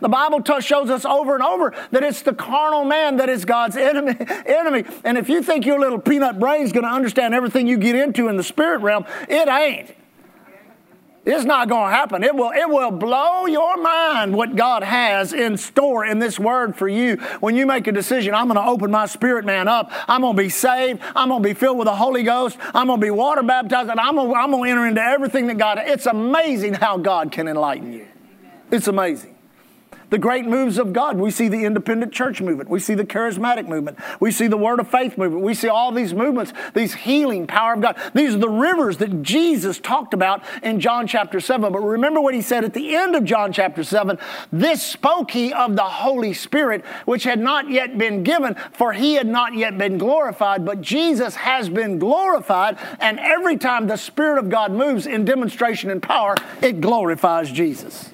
The 0.00 0.08
Bible 0.08 0.42
t- 0.42 0.60
shows 0.60 0.90
us 0.90 1.04
over 1.04 1.34
and 1.34 1.42
over 1.42 1.74
that 1.90 2.02
it's 2.02 2.22
the 2.22 2.34
carnal 2.34 2.84
man 2.84 3.16
that 3.16 3.28
is 3.28 3.44
God's 3.44 3.76
enemy. 3.76 4.16
enemy. 4.46 4.84
And 5.04 5.18
if 5.18 5.28
you 5.28 5.42
think 5.42 5.66
your 5.66 5.80
little 5.80 5.98
peanut 5.98 6.38
brain 6.38 6.62
is 6.62 6.72
going 6.72 6.84
to 6.84 6.90
understand 6.90 7.34
everything 7.34 7.66
you 7.66 7.78
get 7.78 7.94
into 7.94 8.28
in 8.28 8.36
the 8.36 8.44
spirit 8.44 8.80
realm, 8.80 9.04
it 9.28 9.48
ain't. 9.48 9.94
It's 11.28 11.44
not 11.44 11.68
going 11.68 11.90
to 11.90 11.94
happen. 11.94 12.24
It 12.24 12.34
will, 12.34 12.52
it 12.52 12.66
will 12.66 12.90
blow 12.90 13.44
your 13.44 13.76
mind 13.76 14.34
what 14.34 14.56
God 14.56 14.82
has 14.82 15.34
in 15.34 15.58
store 15.58 16.06
in 16.06 16.20
this 16.20 16.38
word 16.38 16.74
for 16.74 16.88
you. 16.88 17.16
When 17.40 17.54
you 17.54 17.66
make 17.66 17.86
a 17.86 17.92
decision, 17.92 18.34
I'm 18.34 18.46
going 18.46 18.56
to 18.56 18.66
open 18.66 18.90
my 18.90 19.04
spirit 19.04 19.44
man 19.44 19.68
up. 19.68 19.90
I'm 20.08 20.22
going 20.22 20.36
to 20.36 20.42
be 20.42 20.48
saved. 20.48 21.02
I'm 21.14 21.28
going 21.28 21.42
to 21.42 21.48
be 21.48 21.52
filled 21.52 21.76
with 21.76 21.84
the 21.84 21.94
Holy 21.94 22.22
Ghost. 22.22 22.56
I'm 22.72 22.86
going 22.86 22.98
to 22.98 23.04
be 23.04 23.10
water 23.10 23.42
baptized. 23.42 23.90
And 23.90 24.00
I'm 24.00 24.14
going, 24.14 24.30
to, 24.30 24.36
I'm 24.36 24.50
going 24.50 24.64
to 24.64 24.70
enter 24.70 24.86
into 24.86 25.02
everything 25.02 25.48
that 25.48 25.58
God. 25.58 25.78
It's 25.82 26.06
amazing 26.06 26.72
how 26.72 26.96
God 26.96 27.30
can 27.30 27.46
enlighten 27.46 27.92
you. 27.92 28.06
It's 28.70 28.88
amazing. 28.88 29.37
The 30.10 30.18
great 30.18 30.46
moves 30.46 30.78
of 30.78 30.92
God. 30.92 31.16
We 31.16 31.30
see 31.30 31.48
the 31.48 31.64
independent 31.64 32.12
church 32.12 32.40
movement. 32.40 32.70
We 32.70 32.80
see 32.80 32.94
the 32.94 33.04
charismatic 33.04 33.68
movement. 33.68 33.98
We 34.20 34.30
see 34.30 34.46
the 34.46 34.56
word 34.56 34.80
of 34.80 34.90
faith 34.90 35.18
movement. 35.18 35.42
We 35.42 35.54
see 35.54 35.68
all 35.68 35.92
these 35.92 36.14
movements, 36.14 36.52
these 36.74 36.94
healing 36.94 37.46
power 37.46 37.74
of 37.74 37.80
God. 37.80 37.96
These 38.14 38.34
are 38.34 38.38
the 38.38 38.48
rivers 38.48 38.98
that 38.98 39.22
Jesus 39.22 39.78
talked 39.78 40.14
about 40.14 40.42
in 40.62 40.80
John 40.80 41.06
chapter 41.06 41.40
7. 41.40 41.72
But 41.72 41.80
remember 41.80 42.20
what 42.20 42.34
he 42.34 42.42
said 42.42 42.64
at 42.64 42.74
the 42.74 42.96
end 42.96 43.14
of 43.14 43.24
John 43.24 43.52
chapter 43.52 43.84
7 43.84 44.18
This 44.52 44.82
spoke 44.82 45.30
he 45.30 45.52
of 45.52 45.76
the 45.76 45.82
Holy 45.82 46.32
Spirit, 46.32 46.84
which 47.04 47.24
had 47.24 47.38
not 47.38 47.70
yet 47.70 47.98
been 47.98 48.22
given, 48.22 48.56
for 48.72 48.92
he 48.92 49.14
had 49.14 49.26
not 49.26 49.54
yet 49.54 49.76
been 49.76 49.98
glorified. 49.98 50.64
But 50.64 50.80
Jesus 50.80 51.36
has 51.36 51.68
been 51.68 51.98
glorified, 51.98 52.78
and 53.00 53.18
every 53.20 53.56
time 53.56 53.86
the 53.86 53.96
Spirit 53.96 54.38
of 54.38 54.48
God 54.48 54.72
moves 54.72 55.06
in 55.06 55.24
demonstration 55.24 55.90
and 55.90 56.02
power, 56.02 56.34
it 56.62 56.80
glorifies 56.80 57.50
Jesus. 57.50 58.10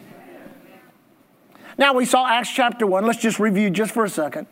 Now 1.76 1.92
we 1.92 2.04
saw 2.04 2.26
Acts 2.26 2.50
chapter 2.50 2.86
1. 2.86 3.04
Let's 3.04 3.20
just 3.20 3.38
review 3.38 3.70
just 3.70 3.92
for 3.92 4.04
a 4.04 4.08
second. 4.08 4.46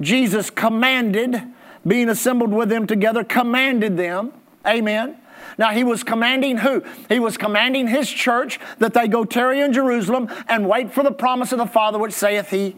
Jesus 0.00 0.48
commanded, 0.50 1.42
being 1.86 2.08
assembled 2.08 2.52
with 2.52 2.68
them 2.68 2.86
together, 2.86 3.22
commanded 3.22 3.96
them. 3.96 4.32
Amen. 4.66 5.16
Now, 5.58 5.70
he 5.70 5.84
was 5.84 6.02
commanding 6.02 6.58
who? 6.58 6.82
He 7.08 7.18
was 7.18 7.36
commanding 7.36 7.88
his 7.88 8.10
church 8.10 8.58
that 8.78 8.94
they 8.94 9.08
go 9.08 9.24
tarry 9.24 9.60
in 9.60 9.72
Jerusalem 9.72 10.28
and 10.48 10.68
wait 10.68 10.92
for 10.92 11.02
the 11.02 11.12
promise 11.12 11.52
of 11.52 11.58
the 11.58 11.66
Father, 11.66 11.98
which 11.98 12.12
saith 12.12 12.50
he, 12.50 12.76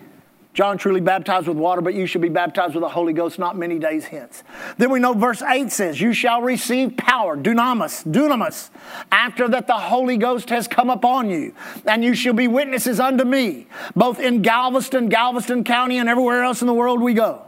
John 0.54 0.76
truly 0.76 1.00
baptized 1.00 1.48
with 1.48 1.56
water, 1.56 1.80
but 1.80 1.94
you 1.94 2.06
shall 2.06 2.20
be 2.20 2.28
baptized 2.28 2.74
with 2.74 2.82
the 2.82 2.88
Holy 2.88 3.14
Ghost 3.14 3.38
not 3.38 3.56
many 3.56 3.78
days 3.78 4.04
hence. 4.04 4.44
Then 4.76 4.90
we 4.90 5.00
know 5.00 5.14
verse 5.14 5.40
8 5.40 5.72
says, 5.72 5.98
You 5.98 6.12
shall 6.12 6.42
receive 6.42 6.96
power, 6.98 7.38
dunamis, 7.38 8.04
dunamis, 8.04 8.68
after 9.10 9.48
that 9.48 9.66
the 9.66 9.78
Holy 9.78 10.18
Ghost 10.18 10.50
has 10.50 10.68
come 10.68 10.90
upon 10.90 11.30
you, 11.30 11.54
and 11.86 12.04
you 12.04 12.14
shall 12.14 12.34
be 12.34 12.48
witnesses 12.48 13.00
unto 13.00 13.24
me, 13.24 13.66
both 13.96 14.20
in 14.20 14.42
Galveston, 14.42 15.08
Galveston 15.08 15.64
County, 15.64 15.96
and 15.96 16.08
everywhere 16.08 16.44
else 16.44 16.60
in 16.60 16.66
the 16.66 16.74
world 16.74 17.00
we 17.00 17.14
go. 17.14 17.42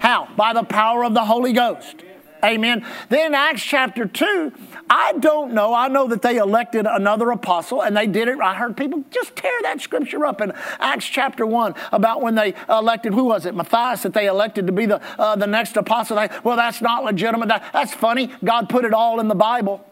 How? 0.00 0.28
By 0.36 0.52
the 0.52 0.64
power 0.64 1.04
of 1.04 1.14
the 1.14 1.24
Holy 1.24 1.52
Ghost. 1.52 2.00
Amen. 2.00 2.13
Then 3.08 3.34
Acts 3.34 3.62
chapter 3.62 4.04
2, 4.06 4.52
I 4.90 5.14
don't 5.18 5.54
know. 5.54 5.72
I 5.72 5.88
know 5.88 6.06
that 6.08 6.20
they 6.20 6.36
elected 6.36 6.86
another 6.86 7.30
apostle 7.30 7.82
and 7.82 7.96
they 7.96 8.06
did 8.06 8.28
it. 8.28 8.38
I 8.38 8.54
heard 8.54 8.76
people 8.76 9.02
just 9.10 9.34
tear 9.34 9.52
that 9.62 9.80
scripture 9.80 10.26
up 10.26 10.42
in 10.42 10.52
Acts 10.78 11.06
chapter 11.06 11.46
1 11.46 11.74
about 11.90 12.20
when 12.20 12.34
they 12.34 12.54
elected, 12.68 13.14
who 13.14 13.24
was 13.24 13.46
it? 13.46 13.54
Matthias, 13.54 14.02
that 14.02 14.12
they 14.12 14.26
elected 14.26 14.66
to 14.66 14.72
be 14.72 14.84
the, 14.84 15.00
uh, 15.18 15.36
the 15.36 15.46
next 15.46 15.76
apostle. 15.78 16.16
They, 16.16 16.28
well, 16.42 16.56
that's 16.56 16.82
not 16.82 17.02
legitimate. 17.02 17.48
That, 17.48 17.64
that's 17.72 17.94
funny. 17.94 18.30
God 18.44 18.68
put 18.68 18.84
it 18.84 18.92
all 18.92 19.20
in 19.20 19.28
the 19.28 19.34
Bible. 19.34 19.82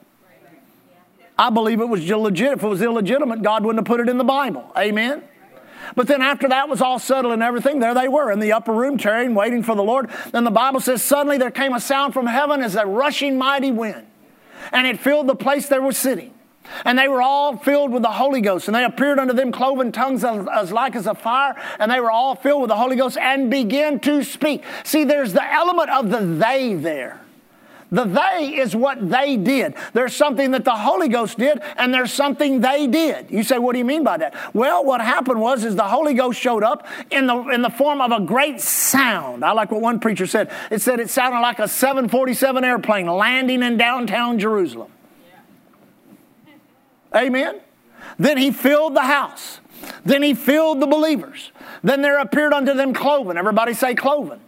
I 1.39 1.49
believe 1.49 1.81
it 1.81 1.89
was 1.89 2.09
legit. 2.09 2.53
If 2.53 2.63
it 2.63 2.69
was 2.69 2.83
illegitimate, 2.83 3.43
God 3.43 3.65
wouldn't 3.65 3.81
have 3.81 3.91
put 3.91 4.01
it 4.01 4.11
in 4.11 4.19
the 4.19 4.25
Bible. 4.25 4.71
Amen. 4.77 5.23
But 5.95 6.07
then 6.07 6.23
after 6.23 6.49
that 6.49 6.69
was 6.69 6.81
all 6.81 6.99
settled 6.99 7.33
and 7.33 7.43
everything, 7.43 7.79
there 7.79 7.95
they 7.95 8.09
were 8.09 8.31
in 8.31 8.41
the 8.41 8.53
upper 8.53 8.73
room, 8.73 8.99
tarrying, 8.99 9.35
waiting 9.35 9.63
for 9.63 9.75
the 9.75 9.83
Lord. 9.83 10.11
Then 10.31 10.45
the 10.45 10.51
Bible 10.51 10.81
says, 10.81 11.03
suddenly 11.03 11.39
there 11.39 11.51
came 11.51 11.75
a 11.75 11.81
sound 11.81 12.15
from 12.15 12.27
heaven 12.27 12.63
as 12.63 12.75
a 12.75 12.87
rushing 12.87 13.39
mighty 13.39 13.71
wind, 13.71 14.07
and 14.73 14.87
it 14.87 14.99
filled 14.99 15.27
the 15.27 15.37
place 15.37 15.69
they 15.69 15.79
were 15.79 15.93
sitting. 15.93 16.35
And 16.85 16.99
they 16.99 17.09
were 17.09 17.21
all 17.21 17.57
filled 17.57 17.93
with 17.93 18.03
the 18.03 18.11
Holy 18.11 18.41
Ghost, 18.41 18.69
and 18.69 18.75
they 18.75 18.85
appeared 18.85 19.19
unto 19.19 19.35
them 19.35 19.53
cloven 19.53 19.93
tongues 19.93 20.25
as, 20.25 20.47
as, 20.51 20.73
like 20.73 20.95
as 20.95 21.07
a 21.07 21.15
fire, 21.15 21.61
and 21.79 21.91
they 21.91 22.01
were 22.01 22.11
all 22.11 22.35
filled 22.35 22.63
with 22.63 22.69
the 22.69 22.77
Holy 22.77 22.97
Ghost 22.97 23.19
and 23.19 23.51
began 23.51 23.99
to 24.01 24.23
speak. 24.23 24.63
See, 24.85 25.05
there's 25.05 25.33
the 25.33 25.53
element 25.53 25.91
of 25.91 26.11
the 26.11 26.21
they 26.21 26.75
there. 26.75 27.22
The 27.93 28.05
they 28.05 28.55
is 28.57 28.75
what 28.75 29.11
they 29.11 29.37
did. 29.37 29.75
There's 29.93 30.17
something 30.17 30.53
that 30.53 30.65
the 30.65 30.75
Holy 30.75 31.09
Ghost 31.09 31.37
did, 31.37 31.61
and 31.77 31.93
there's 31.93 32.11
something 32.11 32.63
they 32.63 32.87
did. 32.87 33.31
You 33.31 33.43
say, 33.43 33.59
what 33.59 33.75
do 33.75 33.79
you 33.79 33.85
mean 33.85 34.03
by 34.03 34.17
that? 34.17 34.35
Well, 34.55 34.83
what 34.83 35.03
happened 35.03 35.43
was 35.43 35.63
is 35.63 35.77
the 35.77 35.83
Holy 35.83 36.15
Ghost 36.15 36.41
showed 36.41 36.63
up 36.63 36.87
in 37.11 37.27
the 37.27 37.37
in 37.51 37.61
the 37.61 37.69
form 37.69 38.01
of 38.01 38.11
a 38.11 38.21
great 38.21 38.63
sound. 38.63 39.45
I 39.45 39.53
like 39.53 39.71
what 39.71 39.83
one 39.83 40.01
preacher 40.01 40.27
said. 40.27 40.51
It 40.71 40.81
said 40.81 41.01
it 41.01 41.11
sounded 41.11 41.41
like 41.41 41.59
a 41.59 41.69
747 41.69 42.65
airplane 42.65 43.07
landing 43.07 43.63
in 43.63 43.77
downtown 43.77 44.39
Jerusalem. 44.39 44.91
Amen. 47.15 47.61
Then 48.19 48.39
he 48.39 48.53
filled 48.53 48.97
the 48.97 49.03
house. 49.03 49.61
Then 50.03 50.23
he 50.23 50.33
filled 50.33 50.81
the 50.81 50.87
believers. 50.87 51.53
Then 51.83 52.01
there 52.01 52.19
appeared 52.19 52.55
unto 52.55 52.73
them 52.73 52.95
cloven. 52.95 53.37
Everybody 53.37 53.75
say 53.75 53.95
cloven. 53.95 54.41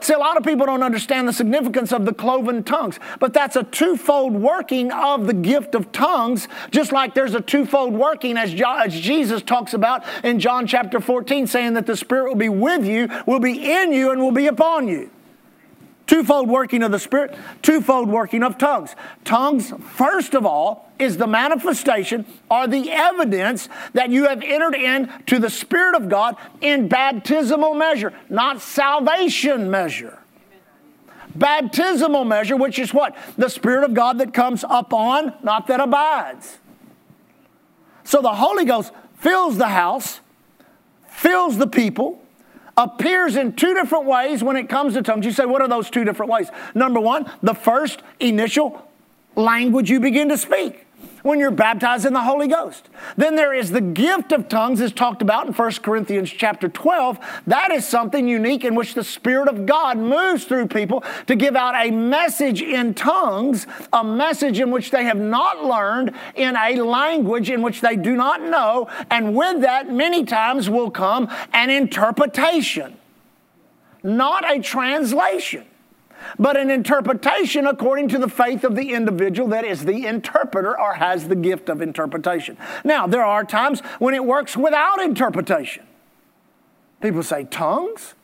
See, 0.00 0.12
a 0.12 0.18
lot 0.18 0.36
of 0.36 0.44
people 0.44 0.66
don't 0.66 0.82
understand 0.82 1.28
the 1.28 1.32
significance 1.32 1.92
of 1.92 2.04
the 2.04 2.14
cloven 2.14 2.64
tongues, 2.64 2.98
but 3.20 3.32
that's 3.32 3.56
a 3.56 3.62
twofold 3.64 4.32
working 4.32 4.92
of 4.92 5.26
the 5.26 5.34
gift 5.34 5.74
of 5.74 5.92
tongues, 5.92 6.48
just 6.70 6.92
like 6.92 7.14
there's 7.14 7.34
a 7.34 7.40
twofold 7.40 7.92
working 7.92 8.36
as, 8.36 8.52
Jesus 8.52 9.42
talks 9.42 9.74
about 9.74 10.04
in 10.24 10.40
John 10.40 10.66
chapter 10.66 11.00
14, 11.00 11.46
saying 11.46 11.74
that 11.74 11.86
the 11.86 11.96
Spirit 11.96 12.28
will 12.28 12.36
be 12.36 12.48
with 12.48 12.86
you, 12.86 13.08
will 13.26 13.40
be 13.40 13.72
in 13.72 13.92
you, 13.92 14.10
and 14.10 14.20
will 14.20 14.32
be 14.32 14.46
upon 14.46 14.88
you. 14.88 15.10
Twofold 16.06 16.48
working 16.48 16.82
of 16.82 16.90
the 16.90 16.98
Spirit, 16.98 17.34
twofold 17.62 18.08
working 18.08 18.42
of 18.42 18.58
tongues. 18.58 18.94
Tongues, 19.24 19.72
first 19.94 20.34
of 20.34 20.44
all, 20.44 20.90
is 20.98 21.16
the 21.16 21.26
manifestation 21.26 22.26
or 22.50 22.66
the 22.66 22.90
evidence 22.90 23.68
that 23.92 24.10
you 24.10 24.28
have 24.28 24.42
entered 24.42 24.74
into 24.74 25.38
the 25.38 25.50
Spirit 25.50 25.94
of 25.94 26.08
God 26.08 26.36
in 26.60 26.88
baptismal 26.88 27.74
measure, 27.74 28.12
not 28.28 28.60
salvation 28.60 29.70
measure. 29.70 30.18
Baptismal 31.34 32.24
measure, 32.24 32.56
which 32.56 32.78
is 32.78 32.92
what? 32.92 33.16
The 33.38 33.48
Spirit 33.48 33.84
of 33.84 33.94
God 33.94 34.18
that 34.18 34.34
comes 34.34 34.64
upon, 34.68 35.34
not 35.42 35.66
that 35.68 35.80
abides. 35.80 36.58
So 38.04 38.20
the 38.20 38.34
Holy 38.34 38.64
Ghost 38.64 38.92
fills 39.18 39.56
the 39.56 39.68
house, 39.68 40.20
fills 41.08 41.56
the 41.56 41.66
people, 41.66 42.21
appears 42.76 43.36
in 43.36 43.54
two 43.54 43.74
different 43.74 44.04
ways 44.06 44.42
when 44.42 44.56
it 44.56 44.68
comes 44.68 44.94
to 44.94 45.02
tongues. 45.02 45.26
You 45.26 45.32
say, 45.32 45.44
what 45.44 45.60
are 45.62 45.68
those 45.68 45.90
two 45.90 46.04
different 46.04 46.32
ways? 46.32 46.50
Number 46.74 47.00
one, 47.00 47.30
the 47.42 47.54
first 47.54 48.02
initial 48.20 48.88
language 49.36 49.90
you 49.90 50.00
begin 50.00 50.28
to 50.28 50.38
speak 50.38 50.86
when 51.22 51.38
you're 51.38 51.50
baptized 51.50 52.04
in 52.04 52.12
the 52.12 52.22
Holy 52.22 52.48
Ghost. 52.48 52.88
Then 53.16 53.36
there 53.36 53.54
is 53.54 53.70
the 53.70 53.80
gift 53.80 54.32
of 54.32 54.48
tongues 54.48 54.80
as 54.80 54.92
talked 54.92 55.22
about 55.22 55.46
in 55.46 55.52
1 55.52 55.72
Corinthians 55.82 56.30
chapter 56.30 56.68
12. 56.68 57.18
That 57.46 57.70
is 57.70 57.86
something 57.86 58.28
unique 58.28 58.64
in 58.64 58.74
which 58.74 58.94
the 58.94 59.04
Spirit 59.04 59.48
of 59.48 59.66
God 59.66 59.98
moves 59.98 60.44
through 60.44 60.68
people 60.68 61.04
to 61.26 61.36
give 61.36 61.56
out 61.56 61.74
a 61.74 61.90
message 61.90 62.62
in 62.62 62.94
tongues, 62.94 63.66
a 63.92 64.04
message 64.04 64.60
in 64.60 64.70
which 64.70 64.90
they 64.90 65.04
have 65.04 65.18
not 65.18 65.64
learned 65.64 66.12
in 66.34 66.56
a 66.56 66.82
language 66.82 67.50
in 67.50 67.62
which 67.62 67.80
they 67.80 67.96
do 67.96 68.16
not 68.16 68.42
know. 68.42 68.88
And 69.10 69.34
with 69.34 69.62
that, 69.62 69.90
many 69.90 70.24
times 70.24 70.68
will 70.68 70.90
come 70.90 71.28
an 71.52 71.70
interpretation, 71.70 72.96
not 74.02 74.50
a 74.50 74.60
translation 74.60 75.66
but 76.38 76.56
an 76.56 76.70
interpretation 76.70 77.66
according 77.66 78.08
to 78.08 78.18
the 78.18 78.28
faith 78.28 78.64
of 78.64 78.76
the 78.76 78.92
individual 78.92 79.48
that 79.48 79.64
is 79.64 79.84
the 79.84 80.06
interpreter 80.06 80.78
or 80.78 80.94
has 80.94 81.28
the 81.28 81.36
gift 81.36 81.68
of 81.68 81.82
interpretation. 81.82 82.56
Now, 82.84 83.06
there 83.06 83.24
are 83.24 83.44
times 83.44 83.80
when 83.98 84.14
it 84.14 84.24
works 84.24 84.56
without 84.56 85.00
interpretation. 85.00 85.84
People 87.00 87.22
say, 87.22 87.44
tongues? 87.44 88.14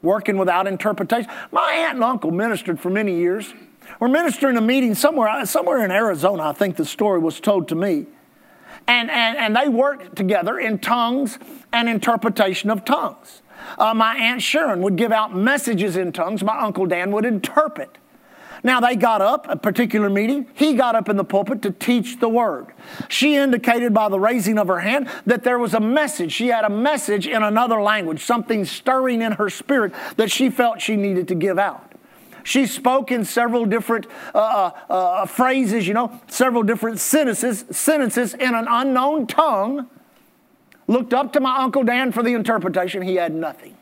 Working 0.00 0.36
without 0.36 0.66
interpretation? 0.66 1.30
My 1.52 1.72
aunt 1.72 1.94
and 1.94 2.04
uncle 2.04 2.30
ministered 2.30 2.80
for 2.80 2.90
many 2.90 3.16
years. 3.16 3.54
We're 4.00 4.08
ministering 4.08 4.56
a 4.56 4.60
meeting 4.60 4.94
somewhere, 4.94 5.28
uh, 5.28 5.44
somewhere 5.44 5.84
in 5.84 5.90
Arizona, 5.90 6.44
I 6.44 6.52
think 6.52 6.76
the 6.76 6.84
story 6.84 7.20
was 7.20 7.40
told 7.40 7.68
to 7.68 7.74
me. 7.74 8.06
And, 8.88 9.10
and, 9.10 9.36
and 9.36 9.56
they 9.56 9.68
worked 9.68 10.16
together 10.16 10.58
in 10.58 10.78
tongues 10.78 11.38
and 11.72 11.88
interpretation 11.88 12.70
of 12.70 12.84
tongues. 12.84 13.41
Uh, 13.78 13.94
my 13.94 14.16
Aunt 14.16 14.42
Sharon 14.42 14.82
would 14.82 14.96
give 14.96 15.12
out 15.12 15.34
messages 15.34 15.96
in 15.96 16.12
tongues. 16.12 16.42
My 16.42 16.58
Uncle 16.60 16.86
Dan 16.86 17.12
would 17.12 17.24
interpret. 17.24 17.98
Now, 18.64 18.80
they 18.80 18.94
got 18.94 19.20
up, 19.20 19.46
a 19.48 19.56
particular 19.56 20.08
meeting. 20.08 20.46
He 20.54 20.74
got 20.74 20.94
up 20.94 21.08
in 21.08 21.16
the 21.16 21.24
pulpit 21.24 21.62
to 21.62 21.72
teach 21.72 22.20
the 22.20 22.28
word. 22.28 22.66
She 23.08 23.34
indicated 23.34 23.92
by 23.92 24.08
the 24.08 24.20
raising 24.20 24.56
of 24.56 24.68
her 24.68 24.80
hand 24.80 25.08
that 25.26 25.42
there 25.42 25.58
was 25.58 25.74
a 25.74 25.80
message. 25.80 26.32
She 26.32 26.48
had 26.48 26.64
a 26.64 26.70
message 26.70 27.26
in 27.26 27.42
another 27.42 27.82
language, 27.82 28.22
something 28.22 28.64
stirring 28.64 29.20
in 29.20 29.32
her 29.32 29.50
spirit 29.50 29.92
that 30.16 30.30
she 30.30 30.48
felt 30.48 30.80
she 30.80 30.94
needed 30.94 31.26
to 31.28 31.34
give 31.34 31.58
out. 31.58 31.92
She 32.44 32.66
spoke 32.66 33.10
in 33.10 33.24
several 33.24 33.66
different 33.66 34.06
uh, 34.34 34.38
uh, 34.38 34.92
uh 34.92 35.26
phrases, 35.26 35.86
you 35.86 35.94
know, 35.94 36.20
several 36.26 36.62
different 36.62 36.98
sentences, 36.98 37.64
sentences 37.70 38.34
in 38.34 38.54
an 38.54 38.66
unknown 38.68 39.26
tongue 39.26 39.88
looked 40.92 41.14
up 41.14 41.32
to 41.32 41.40
my 41.40 41.56
Uncle 41.58 41.82
Dan 41.82 42.12
for 42.12 42.22
the 42.22 42.34
interpretation. 42.34 43.02
He 43.02 43.16
had 43.16 43.34
nothing. 43.34 43.76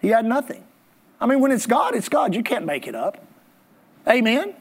He 0.00 0.08
had 0.08 0.24
nothing. 0.24 0.64
I 1.20 1.26
mean, 1.26 1.40
when 1.40 1.50
it's 1.50 1.66
God, 1.66 1.94
it's 1.94 2.08
God. 2.08 2.34
You 2.34 2.42
can't 2.42 2.66
make 2.66 2.86
it 2.86 2.94
up. 2.94 3.24
Amen? 4.08 4.54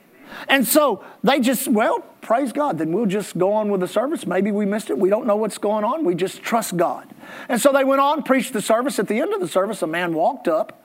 And 0.48 0.66
so 0.66 1.04
they 1.24 1.40
just, 1.40 1.68
well, 1.68 2.00
praise 2.22 2.54
God. 2.54 2.78
Then 2.78 2.92
we'll 2.92 3.06
just 3.06 3.38
go 3.38 3.52
on 3.52 3.70
with 3.70 3.82
the 3.82 3.88
service. 3.88 4.26
Maybe 4.26 4.52
we 4.52 4.66
missed 4.66 4.90
it. 4.90 4.98
We 4.98 5.10
don't 5.10 5.28
know 5.28 5.36
what's 5.36 5.58
going 5.58 5.84
on. 5.84 6.06
We 6.06 6.16
just 6.16 6.42
trust 6.42 6.78
God. 6.78 7.08
And 7.50 7.60
so 7.60 7.74
they 7.74 7.84
went 7.84 8.02
on, 8.02 8.24
preached 8.24 8.54
the 8.54 8.62
service. 8.62 8.98
At 9.00 9.08
the 9.08 9.20
end 9.20 9.34
of 9.34 9.42
the 9.42 9.48
service, 9.48 9.82
a 9.82 9.88
man 9.88 10.14
walked 10.14 10.48
up, 10.48 10.80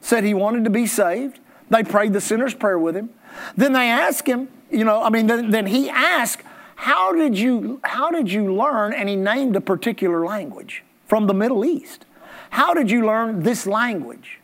said 0.00 0.24
he 0.24 0.34
wanted 0.34 0.64
to 0.64 0.70
be 0.70 0.86
saved. 0.86 1.40
They 1.70 1.82
prayed 1.82 2.12
the 2.12 2.20
sinner's 2.20 2.54
prayer 2.54 2.78
with 2.78 2.94
him. 2.94 3.10
Then 3.56 3.72
they 3.72 3.88
asked 3.88 4.26
him, 4.26 4.48
you 4.70 4.84
know, 4.84 5.02
I 5.02 5.08
mean, 5.08 5.26
then, 5.26 5.50
then 5.50 5.66
he 5.66 5.88
asked, 5.88 6.42
how 6.82 7.12
did 7.12 7.38
you, 7.38 7.78
how 7.84 8.10
did 8.10 8.32
you 8.32 8.52
learn? 8.52 8.92
And 8.92 9.08
he 9.08 9.14
named 9.14 9.54
a 9.54 9.60
particular 9.60 10.26
language. 10.26 10.82
from 11.06 11.28
the 11.28 11.34
Middle 11.34 11.64
East. 11.64 12.06
How 12.50 12.74
did 12.74 12.90
you 12.90 13.06
learn 13.06 13.44
this 13.44 13.68
language? 13.68 14.40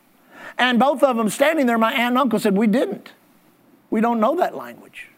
And 0.57 0.79
both 0.79 1.03
of 1.03 1.17
them 1.17 1.27
standing 1.27 1.65
there, 1.65 1.77
my 1.77 1.91
aunt 1.91 2.11
and 2.11 2.17
uncle 2.17 2.39
said, 2.39 2.55
We 2.55 2.67
didn't. 2.67 3.11
We 3.89 3.99
don't 3.99 4.21
know 4.21 4.37
that 4.37 4.55
language. 4.55 5.08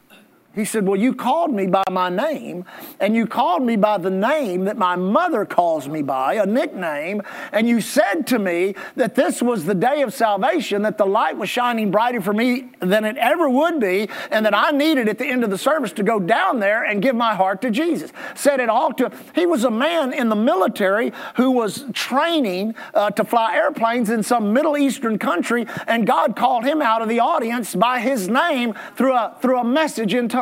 He 0.53 0.65
said, 0.65 0.85
Well, 0.85 0.99
you 0.99 1.13
called 1.13 1.53
me 1.53 1.67
by 1.67 1.83
my 1.89 2.09
name, 2.09 2.65
and 2.99 3.15
you 3.15 3.25
called 3.25 3.63
me 3.63 3.77
by 3.77 3.97
the 3.97 4.09
name 4.09 4.65
that 4.65 4.77
my 4.77 4.97
mother 4.97 5.45
calls 5.45 5.87
me 5.87 6.01
by, 6.01 6.33
a 6.33 6.45
nickname, 6.45 7.21
and 7.53 7.69
you 7.69 7.79
said 7.79 8.27
to 8.27 8.39
me 8.39 8.75
that 8.97 9.15
this 9.15 9.41
was 9.41 9.63
the 9.63 9.73
day 9.73 10.01
of 10.01 10.13
salvation, 10.13 10.81
that 10.81 10.97
the 10.97 11.05
light 11.05 11.37
was 11.37 11.49
shining 11.49 11.89
brighter 11.89 12.19
for 12.19 12.33
me 12.33 12.69
than 12.81 13.05
it 13.05 13.15
ever 13.15 13.49
would 13.49 13.79
be, 13.79 14.09
and 14.29 14.45
that 14.45 14.53
I 14.53 14.71
needed 14.71 15.07
at 15.07 15.17
the 15.17 15.25
end 15.25 15.45
of 15.45 15.51
the 15.51 15.57
service 15.57 15.93
to 15.93 16.03
go 16.03 16.19
down 16.19 16.59
there 16.59 16.83
and 16.83 17.01
give 17.01 17.15
my 17.15 17.33
heart 17.33 17.61
to 17.61 17.71
Jesus. 17.71 18.11
Said 18.35 18.59
it 18.59 18.67
all 18.67 18.91
to 18.95 19.05
him. 19.05 19.13
He 19.33 19.45
was 19.45 19.63
a 19.63 19.71
man 19.71 20.11
in 20.11 20.27
the 20.27 20.35
military 20.35 21.13
who 21.37 21.51
was 21.51 21.85
training 21.93 22.75
uh, 22.93 23.11
to 23.11 23.23
fly 23.23 23.55
airplanes 23.55 24.09
in 24.09 24.21
some 24.21 24.51
Middle 24.51 24.77
Eastern 24.77 25.17
country, 25.17 25.65
and 25.87 26.05
God 26.05 26.35
called 26.35 26.65
him 26.65 26.81
out 26.81 27.01
of 27.01 27.07
the 27.07 27.21
audience 27.21 27.73
by 27.73 28.01
his 28.01 28.27
name 28.27 28.73
through 28.97 29.13
a, 29.13 29.37
through 29.41 29.57
a 29.57 29.63
message 29.63 30.13
in 30.13 30.27
tongues. 30.27 30.40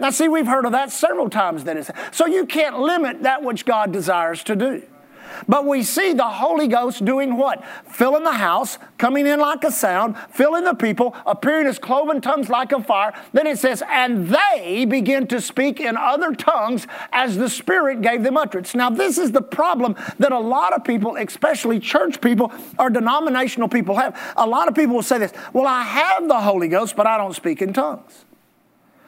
Now, 0.00 0.10
see, 0.10 0.28
we've 0.28 0.46
heard 0.46 0.64
of 0.64 0.72
that 0.72 0.92
several 0.92 1.30
times. 1.30 1.64
That 1.64 1.76
is, 1.76 1.90
so 2.12 2.26
you 2.26 2.46
can't 2.46 2.78
limit 2.78 3.22
that 3.22 3.42
which 3.42 3.64
God 3.64 3.92
desires 3.92 4.42
to 4.44 4.56
do. 4.56 4.82
But 5.48 5.66
we 5.66 5.82
see 5.82 6.12
the 6.12 6.28
Holy 6.28 6.68
Ghost 6.68 7.04
doing 7.04 7.36
what? 7.36 7.64
Filling 7.86 8.24
the 8.24 8.32
house, 8.32 8.78
coming 8.98 9.26
in 9.26 9.40
like 9.40 9.64
a 9.64 9.70
sound, 9.70 10.16
filling 10.30 10.64
the 10.64 10.74
people, 10.74 11.16
appearing 11.26 11.66
as 11.66 11.78
cloven 11.78 12.20
tongues 12.20 12.48
like 12.48 12.72
a 12.72 12.82
fire. 12.82 13.12
Then 13.32 13.46
it 13.46 13.58
says, 13.58 13.82
and 13.88 14.28
they 14.28 14.84
begin 14.84 15.26
to 15.28 15.40
speak 15.40 15.80
in 15.80 15.96
other 15.96 16.34
tongues 16.34 16.86
as 17.12 17.36
the 17.36 17.48
Spirit 17.48 18.02
gave 18.02 18.22
them 18.22 18.36
utterance. 18.36 18.74
Now, 18.74 18.90
this 18.90 19.18
is 19.18 19.32
the 19.32 19.42
problem 19.42 19.96
that 20.18 20.32
a 20.32 20.38
lot 20.38 20.72
of 20.72 20.84
people, 20.84 21.16
especially 21.16 21.80
church 21.80 22.20
people 22.20 22.52
or 22.78 22.90
denominational 22.90 23.68
people, 23.68 23.96
have. 23.96 24.18
A 24.36 24.46
lot 24.46 24.68
of 24.68 24.74
people 24.74 24.96
will 24.96 25.02
say 25.02 25.18
this 25.18 25.32
Well, 25.52 25.66
I 25.66 25.82
have 25.82 26.28
the 26.28 26.40
Holy 26.40 26.68
Ghost, 26.68 26.96
but 26.96 27.06
I 27.06 27.18
don't 27.18 27.34
speak 27.34 27.62
in 27.62 27.72
tongues. 27.72 28.23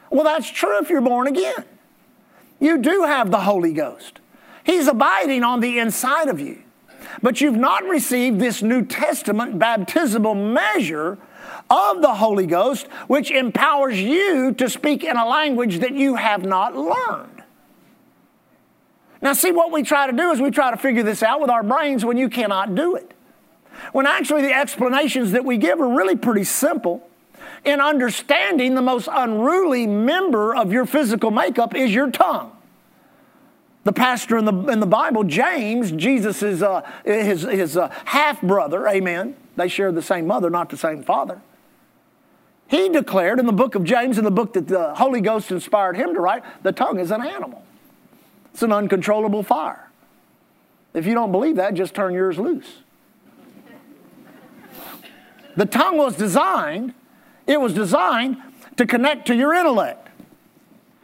Well, 0.09 0.23
that's 0.23 0.49
true 0.49 0.79
if 0.79 0.89
you're 0.89 1.01
born 1.01 1.27
again. 1.27 1.65
You 2.59 2.77
do 2.79 3.03
have 3.03 3.31
the 3.31 3.41
Holy 3.41 3.73
Ghost, 3.73 4.19
He's 4.63 4.87
abiding 4.87 5.43
on 5.43 5.61
the 5.61 5.79
inside 5.79 6.27
of 6.27 6.41
you. 6.41 6.61
But 7.21 7.39
you've 7.39 7.55
not 7.55 7.85
received 7.85 8.39
this 8.39 8.61
New 8.61 8.85
Testament 8.85 9.57
baptismal 9.57 10.35
measure 10.35 11.17
of 11.69 12.01
the 12.01 12.15
Holy 12.15 12.45
Ghost, 12.45 12.87
which 13.07 13.31
empowers 13.31 13.99
you 13.99 14.53
to 14.55 14.69
speak 14.69 15.05
in 15.05 15.15
a 15.15 15.25
language 15.25 15.79
that 15.79 15.93
you 15.93 16.15
have 16.15 16.43
not 16.43 16.75
learned. 16.75 17.43
Now, 19.21 19.31
see, 19.31 19.51
what 19.53 19.71
we 19.71 19.83
try 19.83 20.05
to 20.07 20.15
do 20.15 20.31
is 20.31 20.41
we 20.41 20.51
try 20.51 20.69
to 20.69 20.77
figure 20.77 21.01
this 21.01 21.23
out 21.23 21.39
with 21.39 21.49
our 21.49 21.63
brains 21.63 22.03
when 22.03 22.17
you 22.17 22.27
cannot 22.27 22.75
do 22.75 22.95
it. 22.95 23.13
When 23.93 24.05
actually 24.05 24.41
the 24.41 24.53
explanations 24.53 25.31
that 25.31 25.45
we 25.45 25.57
give 25.57 25.79
are 25.79 25.87
really 25.87 26.17
pretty 26.17 26.43
simple 26.43 27.06
in 27.67 27.81
understanding 27.81 28.75
the 28.75 28.81
most 28.81 29.09
unruly 29.11 29.85
member 29.85 30.55
of 30.55 30.71
your 30.71 30.85
physical 30.85 31.31
makeup 31.31 31.75
is 31.75 31.93
your 31.93 32.09
tongue. 32.09 32.53
The 33.83 33.91
pastor 33.91 34.37
in 34.37 34.45
the, 34.45 34.53
in 34.67 34.79
the 34.79 34.87
Bible, 34.87 35.25
James, 35.25 35.91
Jesus' 35.91 36.61
uh, 36.61 36.89
his, 37.03 37.41
his 37.41 37.75
uh, 37.75 37.93
half 38.05 38.41
brother, 38.41 38.87
amen. 38.87 39.35
They 39.57 39.67
share 39.67 39.91
the 39.91 40.01
same 40.01 40.27
mother, 40.27 40.49
not 40.49 40.69
the 40.69 40.77
same 40.77 41.03
father. 41.03 41.41
He 42.69 42.87
declared 42.87 43.37
in 43.37 43.45
the 43.45 43.53
book 43.53 43.75
of 43.75 43.83
James, 43.83 44.17
in 44.17 44.23
the 44.23 44.31
book 44.31 44.53
that 44.53 44.69
the 44.69 44.95
Holy 44.95 45.19
Ghost 45.19 45.51
inspired 45.51 45.97
him 45.97 46.13
to 46.13 46.21
write, 46.21 46.43
the 46.63 46.71
tongue 46.71 46.99
is 46.99 47.11
an 47.11 47.25
animal. 47.25 47.63
It's 48.53 48.63
an 48.63 48.71
uncontrollable 48.71 49.43
fire. 49.43 49.89
If 50.93 51.05
you 51.05 51.13
don't 51.13 51.33
believe 51.33 51.57
that, 51.57 51.73
just 51.73 51.93
turn 51.93 52.13
yours 52.13 52.37
loose. 52.37 52.77
The 55.57 55.65
tongue 55.65 55.97
was 55.97 56.15
designed 56.15 56.93
it 57.47 57.59
was 57.59 57.73
designed 57.73 58.37
to 58.75 58.85
connect 58.85 59.27
to 59.27 59.35
your 59.35 59.53
intellect. 59.53 60.09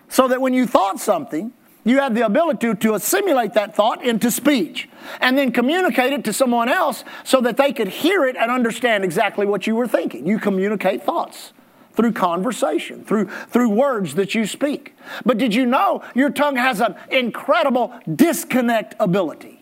So 0.10 0.28
that 0.28 0.42
when 0.42 0.54
you 0.54 0.68
thought 0.68 1.00
something, 1.00 1.54
you 1.86 2.00
had 2.00 2.16
the 2.16 2.26
ability 2.26 2.76
to 2.76 2.94
assimilate 2.94 3.54
that 3.54 3.76
thought 3.76 4.04
into 4.04 4.30
speech 4.30 4.88
and 5.20 5.38
then 5.38 5.52
communicate 5.52 6.14
it 6.14 6.24
to 6.26 6.34
someone 6.34 6.70
else 6.70 7.04
so 7.24 7.42
that 7.42 7.58
they 7.58 7.74
could 7.74 7.88
hear 7.88 8.26
it 8.26 8.38
and 8.38 8.52
understand 8.52 9.04
exactly 9.04 9.46
what 9.46 9.68
you 9.68 9.76
were 9.76 9.88
thinking. 9.88 10.26
You 10.28 10.40
communicate 10.40 11.04
thoughts 11.04 11.52
through 11.94 12.14
conversation, 12.14 13.04
through, 13.04 13.30
through 13.50 13.70
words 13.70 14.16
that 14.16 14.34
you 14.34 14.46
speak. 14.46 14.96
But 15.26 15.38
did 15.38 15.54
you 15.54 15.66
know 15.66 16.04
your 16.16 16.30
tongue 16.30 16.56
has 16.56 16.80
an 16.80 16.96
incredible 17.12 17.94
disconnect 18.14 18.96
ability? 19.00 19.60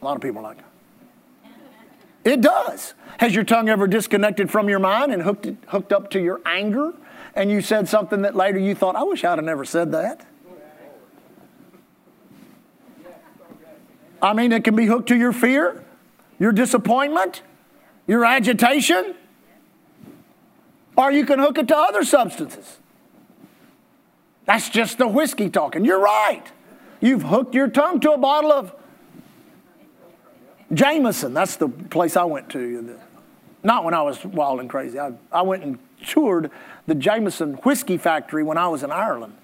A 0.00 0.04
lot 0.04 0.16
of 0.16 0.22
people 0.22 0.40
are 0.40 0.54
like, 0.54 0.58
it 2.26 2.40
does. 2.40 2.94
Has 3.18 3.34
your 3.34 3.44
tongue 3.44 3.68
ever 3.68 3.86
disconnected 3.86 4.50
from 4.50 4.68
your 4.68 4.80
mind 4.80 5.12
and 5.12 5.22
hooked, 5.22 5.46
hooked 5.68 5.92
up 5.92 6.10
to 6.10 6.20
your 6.20 6.40
anger? 6.44 6.92
And 7.34 7.50
you 7.50 7.60
said 7.60 7.88
something 7.88 8.22
that 8.22 8.34
later 8.34 8.58
you 8.58 8.74
thought, 8.74 8.96
I 8.96 9.04
wish 9.04 9.24
I'd 9.24 9.38
have 9.38 9.44
never 9.44 9.64
said 9.64 9.92
that. 9.92 10.26
I 14.20 14.32
mean, 14.32 14.50
it 14.50 14.64
can 14.64 14.74
be 14.74 14.86
hooked 14.86 15.08
to 15.08 15.16
your 15.16 15.32
fear, 15.32 15.84
your 16.38 16.50
disappointment, 16.50 17.42
your 18.08 18.24
agitation, 18.24 19.14
or 20.96 21.12
you 21.12 21.24
can 21.24 21.38
hook 21.38 21.58
it 21.58 21.68
to 21.68 21.76
other 21.76 22.04
substances. 22.04 22.78
That's 24.46 24.68
just 24.68 24.98
the 24.98 25.06
whiskey 25.06 25.48
talking. 25.48 25.84
You're 25.84 26.00
right. 26.00 26.44
You've 27.00 27.22
hooked 27.22 27.54
your 27.54 27.68
tongue 27.68 28.00
to 28.00 28.12
a 28.12 28.18
bottle 28.18 28.52
of 28.52 28.72
Jameson, 30.72 31.32
that's 31.34 31.56
the 31.56 31.68
place 31.68 32.16
I 32.16 32.24
went 32.24 32.48
to. 32.50 32.98
Not 33.62 33.84
when 33.84 33.94
I 33.94 34.02
was 34.02 34.24
wild 34.24 34.60
and 34.60 34.68
crazy. 34.68 34.98
I, 34.98 35.12
I 35.32 35.42
went 35.42 35.64
and 35.64 35.78
toured 36.04 36.50
the 36.86 36.94
Jameson 36.94 37.54
whiskey 37.54 37.96
factory 37.96 38.42
when 38.42 38.58
I 38.58 38.68
was 38.68 38.82
in 38.82 38.90
Ireland, 38.90 39.36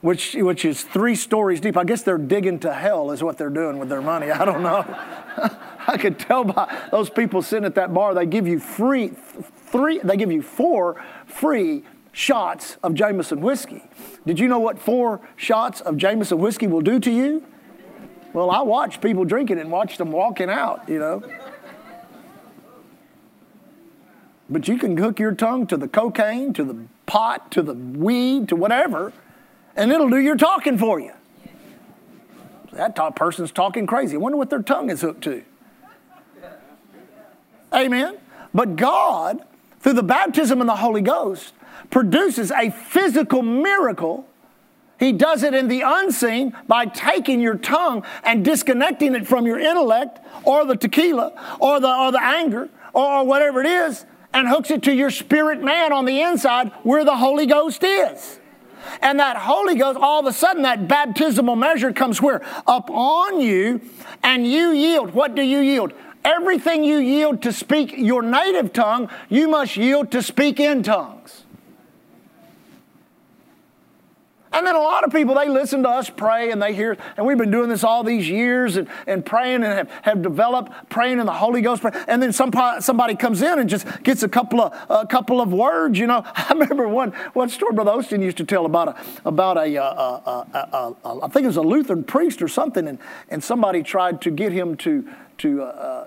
which, 0.00 0.34
which 0.34 0.64
is 0.64 0.82
three 0.82 1.14
stories 1.14 1.60
deep. 1.60 1.76
I 1.76 1.84
guess 1.84 2.02
they're 2.02 2.18
digging 2.18 2.58
to 2.60 2.72
hell, 2.72 3.10
is 3.10 3.22
what 3.22 3.38
they're 3.38 3.50
doing 3.50 3.78
with 3.78 3.88
their 3.88 4.02
money. 4.02 4.30
I 4.30 4.44
don't 4.44 4.62
know. 4.62 4.84
I 5.86 5.96
could 5.98 6.18
tell 6.18 6.44
by 6.44 6.88
those 6.90 7.10
people 7.10 7.42
sitting 7.42 7.64
at 7.64 7.74
that 7.76 7.92
bar, 7.94 8.14
they 8.14 8.26
give 8.26 8.46
you 8.46 8.58
free, 8.58 9.12
three, 9.66 9.98
they 10.02 10.16
give 10.16 10.30
you 10.30 10.42
four 10.42 11.02
free 11.26 11.84
shots 12.12 12.76
of 12.82 12.94
Jameson 12.94 13.40
whiskey. 13.40 13.82
Did 14.26 14.38
you 14.38 14.48
know 14.48 14.58
what 14.58 14.78
four 14.78 15.20
shots 15.36 15.80
of 15.80 15.96
Jameson 15.96 16.38
whiskey 16.38 16.66
will 16.66 16.80
do 16.80 16.98
to 17.00 17.10
you? 17.10 17.46
Well, 18.32 18.50
I 18.50 18.62
watched 18.62 19.00
people 19.00 19.24
drinking 19.24 19.58
and 19.58 19.70
watched 19.70 19.98
them 19.98 20.12
walking 20.12 20.48
out, 20.48 20.88
you 20.88 20.98
know. 20.98 21.22
But 24.48 24.68
you 24.68 24.78
can 24.78 24.96
hook 24.96 25.18
your 25.18 25.34
tongue 25.34 25.66
to 25.68 25.76
the 25.76 25.88
cocaine, 25.88 26.52
to 26.54 26.64
the 26.64 26.76
pot, 27.06 27.50
to 27.52 27.62
the 27.62 27.74
weed, 27.74 28.48
to 28.48 28.56
whatever, 28.56 29.12
and 29.76 29.92
it'll 29.92 30.10
do 30.10 30.18
your 30.18 30.36
talking 30.36 30.78
for 30.78 31.00
you. 31.00 31.12
That 32.72 32.94
person's 33.16 33.50
talking 33.50 33.86
crazy. 33.86 34.14
I 34.16 34.18
wonder 34.18 34.38
what 34.38 34.50
their 34.50 34.62
tongue 34.62 34.90
is 34.90 35.00
hooked 35.00 35.24
to. 35.24 35.42
Amen. 37.72 38.18
But 38.54 38.76
God, 38.76 39.42
through 39.80 39.94
the 39.94 40.02
baptism 40.02 40.60
in 40.60 40.66
the 40.66 40.76
Holy 40.76 41.02
Ghost, 41.02 41.52
produces 41.90 42.50
a 42.50 42.70
physical 42.70 43.42
miracle 43.42 44.26
he 45.00 45.12
does 45.12 45.42
it 45.42 45.54
in 45.54 45.68
the 45.68 45.82
unseen 45.84 46.54
by 46.68 46.84
taking 46.84 47.40
your 47.40 47.56
tongue 47.56 48.04
and 48.22 48.44
disconnecting 48.44 49.14
it 49.14 49.26
from 49.26 49.46
your 49.46 49.58
intellect 49.58 50.20
or 50.44 50.66
the 50.66 50.76
tequila 50.76 51.32
or 51.58 51.80
the, 51.80 51.92
or 51.92 52.12
the 52.12 52.22
anger 52.22 52.68
or 52.92 53.24
whatever 53.24 53.62
it 53.62 53.66
is 53.66 54.04
and 54.34 54.46
hooks 54.46 54.70
it 54.70 54.82
to 54.82 54.94
your 54.94 55.10
spirit 55.10 55.62
man 55.62 55.92
on 55.92 56.04
the 56.04 56.20
inside 56.20 56.70
where 56.82 57.02
the 57.04 57.16
Holy 57.16 57.46
Ghost 57.46 57.82
is. 57.82 58.38
And 59.00 59.18
that 59.18 59.36
Holy 59.36 59.74
Ghost, 59.74 59.98
all 60.00 60.20
of 60.20 60.26
a 60.26 60.32
sudden, 60.32 60.62
that 60.62 60.86
baptismal 60.86 61.56
measure 61.56 61.92
comes 61.92 62.20
where? 62.20 62.42
Up 62.66 62.90
on 62.90 63.40
you, 63.40 63.80
and 64.22 64.46
you 64.46 64.72
yield. 64.72 65.14
What 65.14 65.34
do 65.34 65.42
you 65.42 65.60
yield? 65.60 65.92
Everything 66.24 66.84
you 66.84 66.98
yield 66.98 67.42
to 67.42 67.52
speak 67.52 67.94
your 67.96 68.22
native 68.22 68.72
tongue, 68.72 69.08
you 69.28 69.48
must 69.48 69.76
yield 69.76 70.10
to 70.12 70.22
speak 70.22 70.60
in 70.60 70.82
tongues. 70.82 71.39
And 74.52 74.66
then 74.66 74.74
a 74.74 74.80
lot 74.80 75.04
of 75.04 75.12
people, 75.12 75.36
they 75.36 75.48
listen 75.48 75.84
to 75.84 75.88
us 75.88 76.10
pray 76.10 76.50
and 76.50 76.60
they 76.60 76.74
hear, 76.74 76.96
and 77.16 77.24
we've 77.24 77.38
been 77.38 77.52
doing 77.52 77.68
this 77.68 77.84
all 77.84 78.02
these 78.02 78.28
years 78.28 78.76
and, 78.76 78.88
and 79.06 79.24
praying 79.24 79.62
and 79.62 79.66
have, 79.66 79.90
have 80.02 80.22
developed 80.22 80.72
praying 80.88 81.20
in 81.20 81.26
the 81.26 81.32
Holy 81.32 81.62
Ghost. 81.62 81.84
And 82.08 82.20
then 82.20 82.32
some, 82.32 82.50
somebody 82.80 83.14
comes 83.14 83.42
in 83.42 83.60
and 83.60 83.70
just 83.70 83.86
gets 84.02 84.24
a 84.24 84.28
couple 84.28 84.60
of, 84.60 84.74
a 84.90 85.06
couple 85.06 85.40
of 85.40 85.52
words, 85.52 85.98
you 85.98 86.06
know. 86.06 86.24
I 86.34 86.52
remember 86.52 86.88
one, 86.88 87.12
one 87.32 87.48
story 87.48 87.74
Brother 87.74 87.92
Osteen 87.92 88.22
used 88.22 88.38
to 88.38 88.44
tell 88.44 88.66
about 88.66 88.88
a, 88.88 88.96
about 89.24 89.56
a, 89.56 89.76
a, 89.76 89.84
a, 89.84 90.96
a 91.04 91.24
I 91.24 91.28
think 91.28 91.44
it 91.44 91.48
was 91.48 91.56
a 91.56 91.62
Lutheran 91.62 92.02
priest 92.02 92.42
or 92.42 92.48
something, 92.48 92.88
and, 92.88 92.98
and 93.28 93.44
somebody 93.44 93.84
tried 93.84 94.20
to 94.22 94.30
get 94.30 94.52
him 94.52 94.76
to, 94.78 95.08
to 95.38 95.62
uh, 95.62 96.06